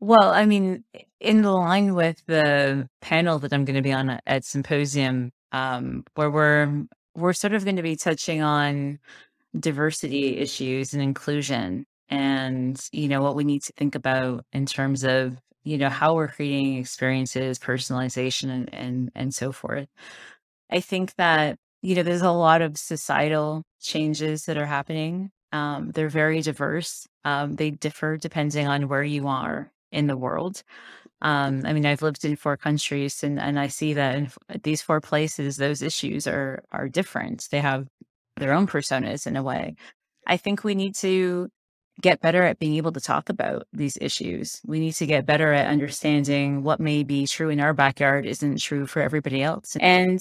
Well, 0.00 0.30
I 0.30 0.44
mean, 0.44 0.84
in 1.20 1.42
the 1.42 1.52
line 1.52 1.94
with 1.94 2.22
the 2.26 2.88
panel 3.00 3.38
that 3.38 3.52
I'm 3.52 3.64
going 3.64 3.76
to 3.76 3.82
be 3.82 3.92
on 3.92 4.20
at 4.26 4.44
Symposium, 4.44 5.32
um, 5.52 6.04
where 6.14 6.30
we're 6.30 6.84
we're 7.14 7.32
sort 7.32 7.54
of 7.54 7.64
going 7.64 7.76
to 7.76 7.82
be 7.82 7.96
touching 7.96 8.42
on 8.42 8.98
diversity 9.58 10.38
issues 10.38 10.92
and 10.92 11.02
inclusion, 11.02 11.86
and 12.10 12.80
you 12.92 13.08
know 13.08 13.22
what 13.22 13.36
we 13.36 13.44
need 13.44 13.62
to 13.64 13.72
think 13.74 13.94
about 13.94 14.44
in 14.52 14.66
terms 14.66 15.04
of 15.04 15.38
you 15.64 15.78
know 15.78 15.88
how 15.88 16.14
we're 16.14 16.28
creating 16.28 16.78
experiences, 16.78 17.58
personalization, 17.58 18.50
and 18.50 18.74
and 18.74 19.10
and 19.14 19.34
so 19.34 19.52
forth. 19.52 19.88
I 20.70 20.80
think 20.80 21.14
that 21.16 21.58
you 21.82 21.94
know 21.94 22.02
there's 22.02 22.22
a 22.22 22.32
lot 22.32 22.62
of 22.62 22.78
societal 22.78 23.64
changes 23.80 24.44
that 24.44 24.58
are 24.58 24.66
happening 24.66 25.30
um, 25.56 25.90
they're 25.92 26.08
very 26.22 26.40
diverse. 26.42 27.06
Um, 27.24 27.56
they 27.56 27.70
differ 27.70 28.16
depending 28.16 28.66
on 28.66 28.88
where 28.88 29.02
you 29.02 29.26
are 29.26 29.72
in 29.90 30.06
the 30.06 30.16
world. 30.16 30.62
Um, 31.22 31.62
I 31.64 31.72
mean, 31.72 31.86
I've 31.86 32.02
lived 32.02 32.24
in 32.24 32.36
four 32.36 32.56
countries, 32.56 33.24
and, 33.24 33.40
and 33.40 33.58
I 33.58 33.68
see 33.68 33.94
that 33.94 34.14
in 34.16 34.30
these 34.62 34.82
four 34.82 35.00
places, 35.00 35.56
those 35.56 35.80
issues 35.80 36.26
are 36.26 36.62
are 36.70 36.88
different. 36.88 37.48
They 37.50 37.60
have 37.60 37.88
their 38.36 38.52
own 38.52 38.66
personas 38.66 39.26
in 39.26 39.36
a 39.36 39.42
way. 39.42 39.76
I 40.26 40.36
think 40.36 40.62
we 40.62 40.74
need 40.74 40.94
to 40.96 41.48
get 42.02 42.20
better 42.20 42.42
at 42.42 42.58
being 42.58 42.76
able 42.76 42.92
to 42.92 43.00
talk 43.00 43.30
about 43.30 43.66
these 43.72 43.96
issues. 44.00 44.60
We 44.66 44.78
need 44.78 44.92
to 44.94 45.06
get 45.06 45.24
better 45.24 45.52
at 45.54 45.68
understanding 45.68 46.62
what 46.62 46.80
may 46.80 47.02
be 47.04 47.26
true 47.26 47.48
in 47.48 47.60
our 47.60 47.72
backyard 47.72 48.26
isn't 48.26 48.60
true 48.60 48.86
for 48.86 49.00
everybody 49.00 49.42
else. 49.42 49.76
And, 49.80 50.20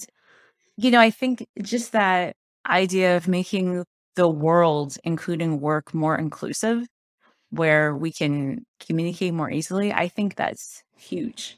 you 0.77 0.91
know, 0.91 1.01
I 1.01 1.11
think 1.11 1.45
just 1.61 1.91
that 1.91 2.37
idea 2.65 3.17
of 3.17 3.27
making 3.27 3.83
the 4.15 4.27
world, 4.29 4.97
including 5.03 5.59
work, 5.59 5.93
more 5.93 6.17
inclusive, 6.17 6.87
where 7.49 7.95
we 7.95 8.11
can 8.11 8.65
communicate 8.79 9.33
more 9.33 9.51
easily, 9.51 9.93
I 9.93 10.07
think 10.07 10.35
that's 10.35 10.83
huge. 10.97 11.57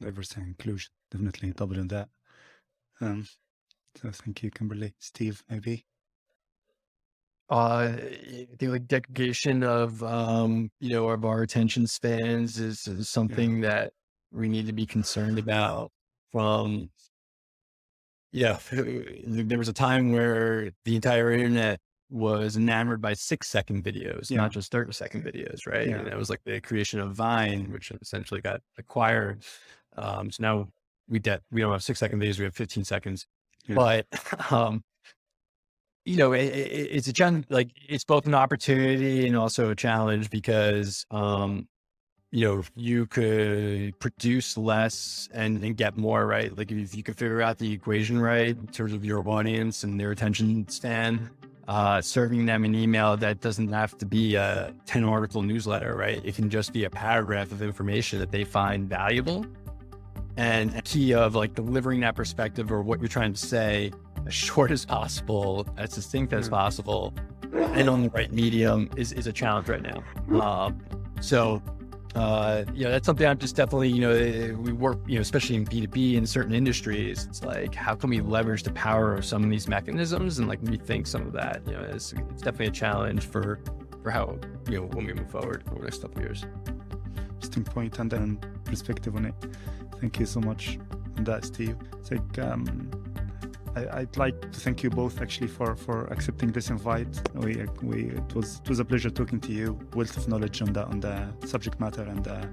Diversity 0.00 0.42
inclusion, 0.42 0.90
definitely 1.10 1.52
doubling 1.52 1.88
that. 1.88 2.08
Um, 3.00 3.26
so 3.96 4.10
thank 4.10 4.42
you, 4.42 4.50
Kimberly. 4.50 4.94
Steve, 4.98 5.42
maybe. 5.48 5.84
Uh, 7.48 7.96
the 8.58 8.68
like 8.68 8.86
degradation 8.86 9.64
of 9.64 10.02
um, 10.04 10.70
you 10.78 10.90
know, 10.90 11.08
of 11.08 11.24
our 11.24 11.42
attention 11.42 11.86
spans 11.86 12.60
is, 12.60 12.86
is 12.86 13.08
something 13.08 13.62
yeah. 13.62 13.68
that 13.68 13.92
we 14.30 14.48
need 14.48 14.66
to 14.66 14.72
be 14.72 14.86
concerned 14.86 15.38
about 15.38 15.90
from 16.30 16.88
yeah, 18.32 18.58
there 18.72 19.58
was 19.58 19.68
a 19.68 19.72
time 19.72 20.12
where 20.12 20.70
the 20.84 20.96
entire 20.96 21.32
internet 21.32 21.80
was 22.10 22.56
enamored 22.56 23.00
by 23.00 23.14
six 23.14 23.48
second 23.48 23.84
videos, 23.84 24.30
yeah. 24.30 24.38
not 24.38 24.50
just 24.50 24.72
30 24.72 24.92
second 24.92 25.24
videos, 25.24 25.66
right? 25.66 25.88
Yeah. 25.88 25.98
And 25.98 26.08
it 26.08 26.16
was 26.16 26.28
like 26.28 26.42
the 26.44 26.60
creation 26.60 27.00
of 27.00 27.14
Vine, 27.14 27.70
which 27.70 27.92
essentially 28.00 28.40
got 28.40 28.60
acquired. 28.78 29.42
Um, 29.96 30.30
so 30.30 30.42
now 30.42 30.68
we 31.08 31.20
get, 31.20 31.42
we 31.50 31.60
don't 31.60 31.72
have 31.72 31.82
six 31.82 32.00
second 32.00 32.20
videos, 32.20 32.38
we 32.38 32.44
have 32.44 32.54
15 32.54 32.84
seconds. 32.84 33.26
Yeah. 33.66 33.76
But, 33.76 34.06
um, 34.52 34.82
you 36.04 36.16
know, 36.16 36.32
it, 36.32 36.46
it, 36.46 36.88
it's 36.92 37.08
a 37.08 37.12
challenge, 37.12 37.46
like 37.48 37.70
it's 37.88 38.04
both 38.04 38.26
an 38.26 38.34
opportunity 38.34 39.26
and 39.26 39.36
also 39.36 39.70
a 39.70 39.76
challenge 39.76 40.30
because, 40.30 41.06
um, 41.10 41.68
you 42.32 42.46
know, 42.46 42.62
you 42.76 43.06
could 43.06 43.98
produce 43.98 44.56
less 44.56 45.28
and, 45.32 45.62
and 45.64 45.76
get 45.76 45.96
more, 45.96 46.26
right? 46.26 46.56
Like 46.56 46.70
if 46.70 46.94
you 46.94 47.02
could 47.02 47.16
figure 47.16 47.42
out 47.42 47.58
the 47.58 47.72
equation 47.72 48.20
right 48.20 48.56
in 48.56 48.66
terms 48.68 48.92
of 48.92 49.04
your 49.04 49.26
audience 49.28 49.82
and 49.82 49.98
their 49.98 50.12
attention 50.12 50.68
span, 50.68 51.28
uh, 51.66 52.00
serving 52.00 52.46
them 52.46 52.64
an 52.64 52.74
email 52.74 53.16
that 53.16 53.40
doesn't 53.40 53.72
have 53.72 53.98
to 53.98 54.06
be 54.06 54.36
a 54.36 54.72
10 54.86 55.04
article 55.04 55.42
newsletter, 55.42 55.96
right? 55.96 56.24
It 56.24 56.36
can 56.36 56.50
just 56.50 56.72
be 56.72 56.84
a 56.84 56.90
paragraph 56.90 57.50
of 57.50 57.62
information 57.62 58.20
that 58.20 58.30
they 58.30 58.44
find 58.44 58.88
valuable. 58.88 59.44
And 60.36 60.82
key 60.84 61.12
of 61.14 61.34
like 61.34 61.54
delivering 61.54 62.00
that 62.00 62.14
perspective 62.14 62.70
or 62.70 62.82
what 62.82 63.00
you're 63.00 63.08
trying 63.08 63.32
to 63.32 63.46
say 63.46 63.92
as 64.24 64.34
short 64.48 64.70
as 64.70 64.84
possible, 64.84 65.66
as 65.76 65.94
succinct 65.94 66.32
as 66.32 66.46
mm-hmm. 66.46 66.54
possible, 66.54 67.12
and 67.52 67.90
on 67.90 68.04
the 68.04 68.10
right 68.10 68.32
medium 68.32 68.88
is, 68.96 69.12
is 69.12 69.26
a 69.26 69.32
challenge 69.32 69.68
right 69.68 69.82
now. 69.82 70.40
Um, 70.40 70.80
so 71.20 71.60
uh, 72.14 72.64
you 72.74 72.84
know, 72.84 72.90
that's 72.90 73.06
something 73.06 73.26
I'm 73.26 73.38
just 73.38 73.54
definitely, 73.54 73.88
you 73.88 74.00
know, 74.00 74.10
eh, 74.10 74.50
we 74.50 74.72
work, 74.72 74.98
you 75.06 75.14
know, 75.14 75.20
especially 75.20 75.56
in 75.56 75.64
B2B 75.64 76.14
in 76.14 76.26
certain 76.26 76.54
industries. 76.54 77.26
It's 77.26 77.44
like, 77.44 77.74
how 77.74 77.94
can 77.94 78.10
we 78.10 78.20
leverage 78.20 78.64
the 78.64 78.72
power 78.72 79.14
of 79.14 79.24
some 79.24 79.44
of 79.44 79.50
these 79.50 79.68
mechanisms 79.68 80.38
and 80.38 80.48
like 80.48 80.60
rethink 80.62 81.06
some 81.06 81.26
of 81.26 81.32
that? 81.34 81.62
You 81.66 81.74
know, 81.74 81.82
it's, 81.82 82.12
it's 82.12 82.42
definitely 82.42 82.66
a 82.66 82.72
challenge 82.72 83.26
for, 83.26 83.60
for 84.02 84.10
how, 84.10 84.38
you 84.68 84.80
know, 84.80 84.86
when 84.86 85.06
we 85.06 85.12
move 85.12 85.30
forward 85.30 85.62
over 85.70 85.78
the 85.78 85.84
next 85.84 86.02
couple 86.02 86.18
of 86.18 86.24
years. 86.24 86.44
Interesting 87.34 87.64
point 87.64 87.98
and 88.00 88.10
then 88.10 88.40
perspective 88.64 89.14
on 89.14 89.26
it. 89.26 89.34
Thank 90.00 90.18
you 90.18 90.26
so 90.26 90.40
much 90.40 90.78
on 91.16 91.24
that, 91.24 91.44
Steve. 91.44 91.76
It's 92.00 92.10
like, 92.10 92.38
um, 92.40 92.90
I, 93.76 94.00
would 94.00 94.16
like 94.16 94.40
to 94.40 94.60
thank 94.60 94.82
you 94.82 94.90
both 94.90 95.20
actually 95.20 95.48
for 95.48 95.76
for 95.76 96.06
accepting 96.06 96.50
this 96.52 96.70
invite. 96.70 97.20
We 97.34 97.66
we 97.82 98.10
it 98.10 98.34
was 98.34 98.60
it 98.64 98.68
was 98.68 98.80
a 98.80 98.84
pleasure 98.84 99.10
talking 99.10 99.40
to 99.40 99.52
you. 99.52 99.78
Wealth 99.94 100.16
of 100.16 100.28
knowledge 100.28 100.60
on 100.62 100.72
the 100.72 100.84
on 100.84 101.00
the 101.00 101.28
subject 101.46 101.78
matter 101.80 102.02
and 102.02 102.26
uh, 102.26 102.46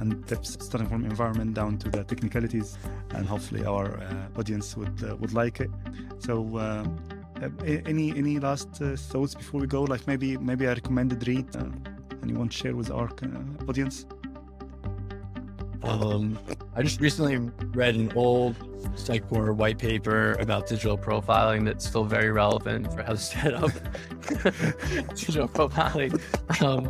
and 0.00 0.26
tips 0.26 0.56
starting 0.60 0.88
from 0.88 1.04
environment 1.04 1.54
down 1.54 1.78
to 1.78 1.90
the 1.90 2.04
technicalities, 2.04 2.78
and 3.14 3.26
hopefully 3.26 3.64
our 3.64 4.00
uh, 4.00 4.38
audience 4.38 4.76
would 4.76 5.02
uh, 5.02 5.16
would 5.16 5.32
like 5.32 5.60
it. 5.60 5.70
So. 6.18 6.56
Uh, 6.56 6.84
any 7.86 8.10
any 8.18 8.40
last 8.40 8.82
uh, 8.82 8.96
thoughts 8.96 9.32
before 9.32 9.60
we 9.60 9.68
go? 9.68 9.84
Like 9.84 10.08
maybe 10.08 10.36
maybe 10.36 10.64
a 10.64 10.74
recommended 10.74 11.24
read 11.28 11.46
uh, 11.54 11.66
anyone 12.20 12.48
share 12.48 12.74
with 12.74 12.90
our 12.90 13.08
audience? 13.68 14.06
Um, 15.88 16.38
I 16.74 16.82
just 16.82 17.00
recently 17.00 17.36
read 17.72 17.94
an 17.94 18.12
old 18.14 18.56
Sitecore 18.94 19.54
white 19.54 19.78
paper 19.78 20.32
about 20.34 20.66
digital 20.66 20.98
profiling 20.98 21.64
that's 21.64 21.86
still 21.86 22.04
very 22.04 22.30
relevant 22.30 22.92
for 22.92 23.02
how 23.02 23.12
to 23.12 23.18
set 23.18 23.54
up 23.54 23.70
digital 25.08 25.48
profiling. 25.48 26.20
Um, 26.62 26.88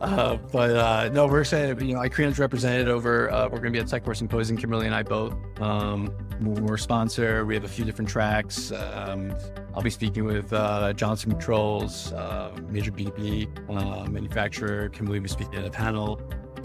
uh, 0.00 0.36
but 0.52 0.70
uh, 0.70 1.08
no, 1.12 1.26
we're 1.26 1.40
excited. 1.40 1.80
You 1.80 1.94
know, 1.94 2.00
Icreon's 2.00 2.38
represented 2.38 2.88
over. 2.88 3.30
Uh, 3.30 3.44
we're 3.44 3.60
going 3.60 3.72
to 3.72 3.78
be 3.78 3.78
at 3.78 3.86
Sitecore 3.86 4.16
Symposium. 4.16 4.58
Kimberly 4.58 4.86
and 4.86 4.94
I 4.94 5.02
both. 5.02 5.34
Um, 5.60 6.12
we're 6.40 6.76
sponsor. 6.76 7.46
We 7.46 7.54
have 7.54 7.64
a 7.64 7.68
few 7.68 7.84
different 7.84 8.10
tracks. 8.10 8.72
Um, 8.72 9.34
I'll 9.74 9.82
be 9.82 9.90
speaking 9.90 10.24
with 10.24 10.52
uh, 10.52 10.92
Johnson 10.92 11.30
Controls, 11.30 12.12
uh, 12.12 12.54
major 12.68 12.90
B2B 12.90 13.70
uh, 13.70 14.10
manufacturer. 14.10 14.88
Kimberly 14.90 15.20
will 15.20 15.24
be 15.24 15.28
speaking 15.30 15.54
at 15.54 15.64
a 15.64 15.70
panel 15.70 16.20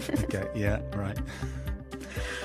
okay, 0.24 0.46
yeah, 0.54 0.80
right. 0.94 1.18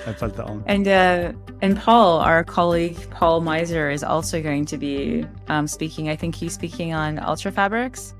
I 0.06 0.14
felt 0.14 0.36
that 0.36 0.46
on. 0.46 0.64
And 0.68 0.88
uh, 0.88 1.34
and 1.62 1.78
Paul, 1.78 2.20
our 2.20 2.44
colleague 2.44 2.98
Paul 3.10 3.42
Miser, 3.42 3.90
is 3.90 4.04
also 4.04 4.42
going 4.42 4.66
to 4.66 4.78
be 4.78 5.26
um, 5.48 5.68
speaking. 5.68 6.10
I 6.10 6.16
think 6.16 6.36
he's 6.36 6.54
speaking 6.54 6.94
on 6.94 7.20
Ultra 7.20 7.52
Fabrics. 7.52 8.14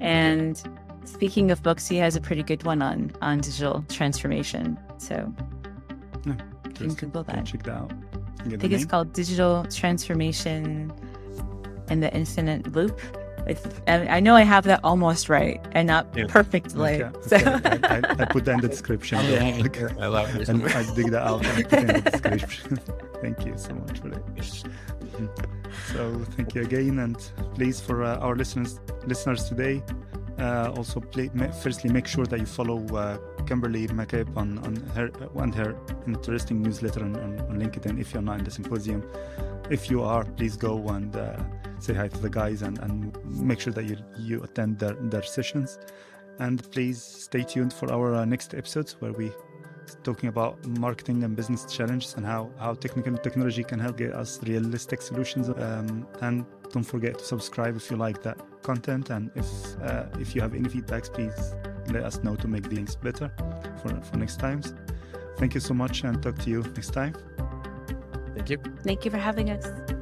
And 0.00 0.60
speaking 1.04 1.50
of 1.50 1.62
books, 1.62 1.86
he 1.86 1.96
has 1.96 2.16
a 2.16 2.20
pretty 2.20 2.42
good 2.42 2.64
one 2.64 2.82
on 2.82 3.12
on 3.22 3.38
digital 3.40 3.84
transformation. 3.88 4.78
So 4.98 5.32
Yeah, 6.26 6.34
you 6.64 6.72
can 6.72 6.94
Google 6.94 7.22
that. 7.24 7.46
Check 7.46 7.62
that 7.64 7.72
out. 7.72 7.92
I 8.44 8.56
think 8.56 8.72
it's 8.72 8.84
called 8.84 9.12
Digital 9.12 9.64
Transformation 9.66 10.92
and 11.88 12.02
the 12.02 12.12
Infinite 12.12 12.72
Loop. 12.72 13.00
It's, 13.46 13.62
and 13.86 14.08
I 14.08 14.20
know 14.20 14.34
I 14.36 14.42
have 14.42 14.64
that 14.64 14.80
almost 14.84 15.28
right 15.28 15.60
and 15.72 15.86
not 15.88 16.06
Yeah. 16.16 16.26
perfectly. 16.28 17.02
Okay, 17.02 17.18
So 17.26 17.36
okay. 17.36 17.78
I, 17.84 17.96
I, 17.96 18.02
I 18.22 18.24
put 18.26 18.44
that 18.44 18.54
in 18.54 18.60
the 18.60 18.68
description. 18.68 19.18
Okay. 19.66 19.88
I 20.00 20.06
love 20.06 20.34
it. 20.36 20.48
and 20.48 20.64
I 20.64 20.82
dig 20.94 21.10
that 21.10 21.22
out 21.22 21.44
and 21.44 21.64
put 21.68 21.72
it 21.72 21.80
in 21.80 21.86
the 22.04 22.10
description. 22.10 22.76
thank 23.22 23.44
you 23.46 23.54
so 23.56 23.74
much 23.74 23.98
for 24.00 24.08
that. 24.10 24.24
Mhm. 24.26 25.28
So 25.92 26.18
thank 26.36 26.54
you 26.54 26.62
again, 26.62 26.98
and 27.00 27.16
please 27.54 27.80
for 27.80 28.02
uh, 28.04 28.16
our 28.18 28.34
listeners 28.36 28.78
listeners 29.06 29.44
today, 29.48 29.82
uh, 30.38 30.72
also 30.76 31.00
play, 31.00 31.30
ma- 31.34 31.50
firstly 31.50 31.90
make 31.90 32.06
sure 32.06 32.26
that 32.26 32.38
you 32.38 32.46
follow 32.46 32.78
uh, 32.96 33.18
Kimberly 33.46 33.88
McCabe 33.88 34.34
on 34.36 34.58
on 34.66 34.76
her 34.94 35.10
on 35.34 35.52
her 35.52 35.74
interesting 36.06 36.62
newsletter 36.62 37.02
on, 37.04 37.16
on, 37.16 37.40
on 37.50 37.58
LinkedIn. 37.58 37.98
If 38.00 38.12
you're 38.12 38.22
not 38.22 38.38
in 38.38 38.44
the 38.44 38.50
symposium, 38.50 39.02
if 39.70 39.90
you 39.90 40.02
are, 40.02 40.24
please 40.24 40.56
go 40.56 40.74
and 40.88 41.14
uh, 41.16 41.36
say 41.82 41.94
hi 41.94 42.08
to 42.08 42.18
the 42.18 42.30
guys 42.30 42.62
and, 42.62 42.78
and 42.78 43.16
make 43.26 43.60
sure 43.60 43.72
that 43.72 43.84
you 43.84 43.96
you 44.18 44.42
attend 44.42 44.78
their 44.78 44.94
their 44.94 45.22
sessions. 45.22 45.78
And 46.38 46.58
please 46.70 47.02
stay 47.02 47.42
tuned 47.42 47.72
for 47.72 47.92
our 47.92 48.14
uh, 48.14 48.24
next 48.24 48.54
episodes 48.54 48.96
where 49.00 49.12
we 49.12 49.30
talking 50.02 50.28
about 50.28 50.64
marketing 50.66 51.24
and 51.24 51.36
business 51.36 51.64
challenges 51.66 52.14
and 52.14 52.24
how, 52.24 52.50
how 52.58 52.74
technical 52.74 53.16
technology 53.18 53.62
can 53.62 53.78
help 53.78 53.96
get 53.96 54.12
us 54.12 54.40
realistic 54.44 55.02
solutions. 55.02 55.48
Um, 55.48 56.06
and 56.20 56.46
don't 56.72 56.84
forget 56.84 57.18
to 57.18 57.24
subscribe 57.24 57.76
if 57.76 57.90
you 57.90 57.96
like 57.96 58.22
that 58.22 58.38
content. 58.62 59.10
And 59.10 59.30
if 59.34 59.46
uh, 59.82 60.04
if 60.18 60.34
you 60.34 60.40
have 60.40 60.54
any 60.54 60.68
feedbacks, 60.68 61.12
please 61.12 61.54
let 61.88 62.04
us 62.04 62.22
know 62.22 62.36
to 62.36 62.48
make 62.48 62.66
things 62.66 62.96
better 62.96 63.30
for, 63.82 64.00
for 64.00 64.16
next 64.16 64.38
times. 64.38 64.74
Thank 65.36 65.54
you 65.54 65.60
so 65.60 65.74
much 65.74 66.04
and 66.04 66.22
talk 66.22 66.38
to 66.38 66.50
you 66.50 66.62
next 66.74 66.90
time. 66.90 67.14
Thank 68.34 68.50
you. 68.50 68.58
thank 68.82 69.04
you 69.04 69.10
for 69.10 69.18
having 69.18 69.50
us. 69.50 70.01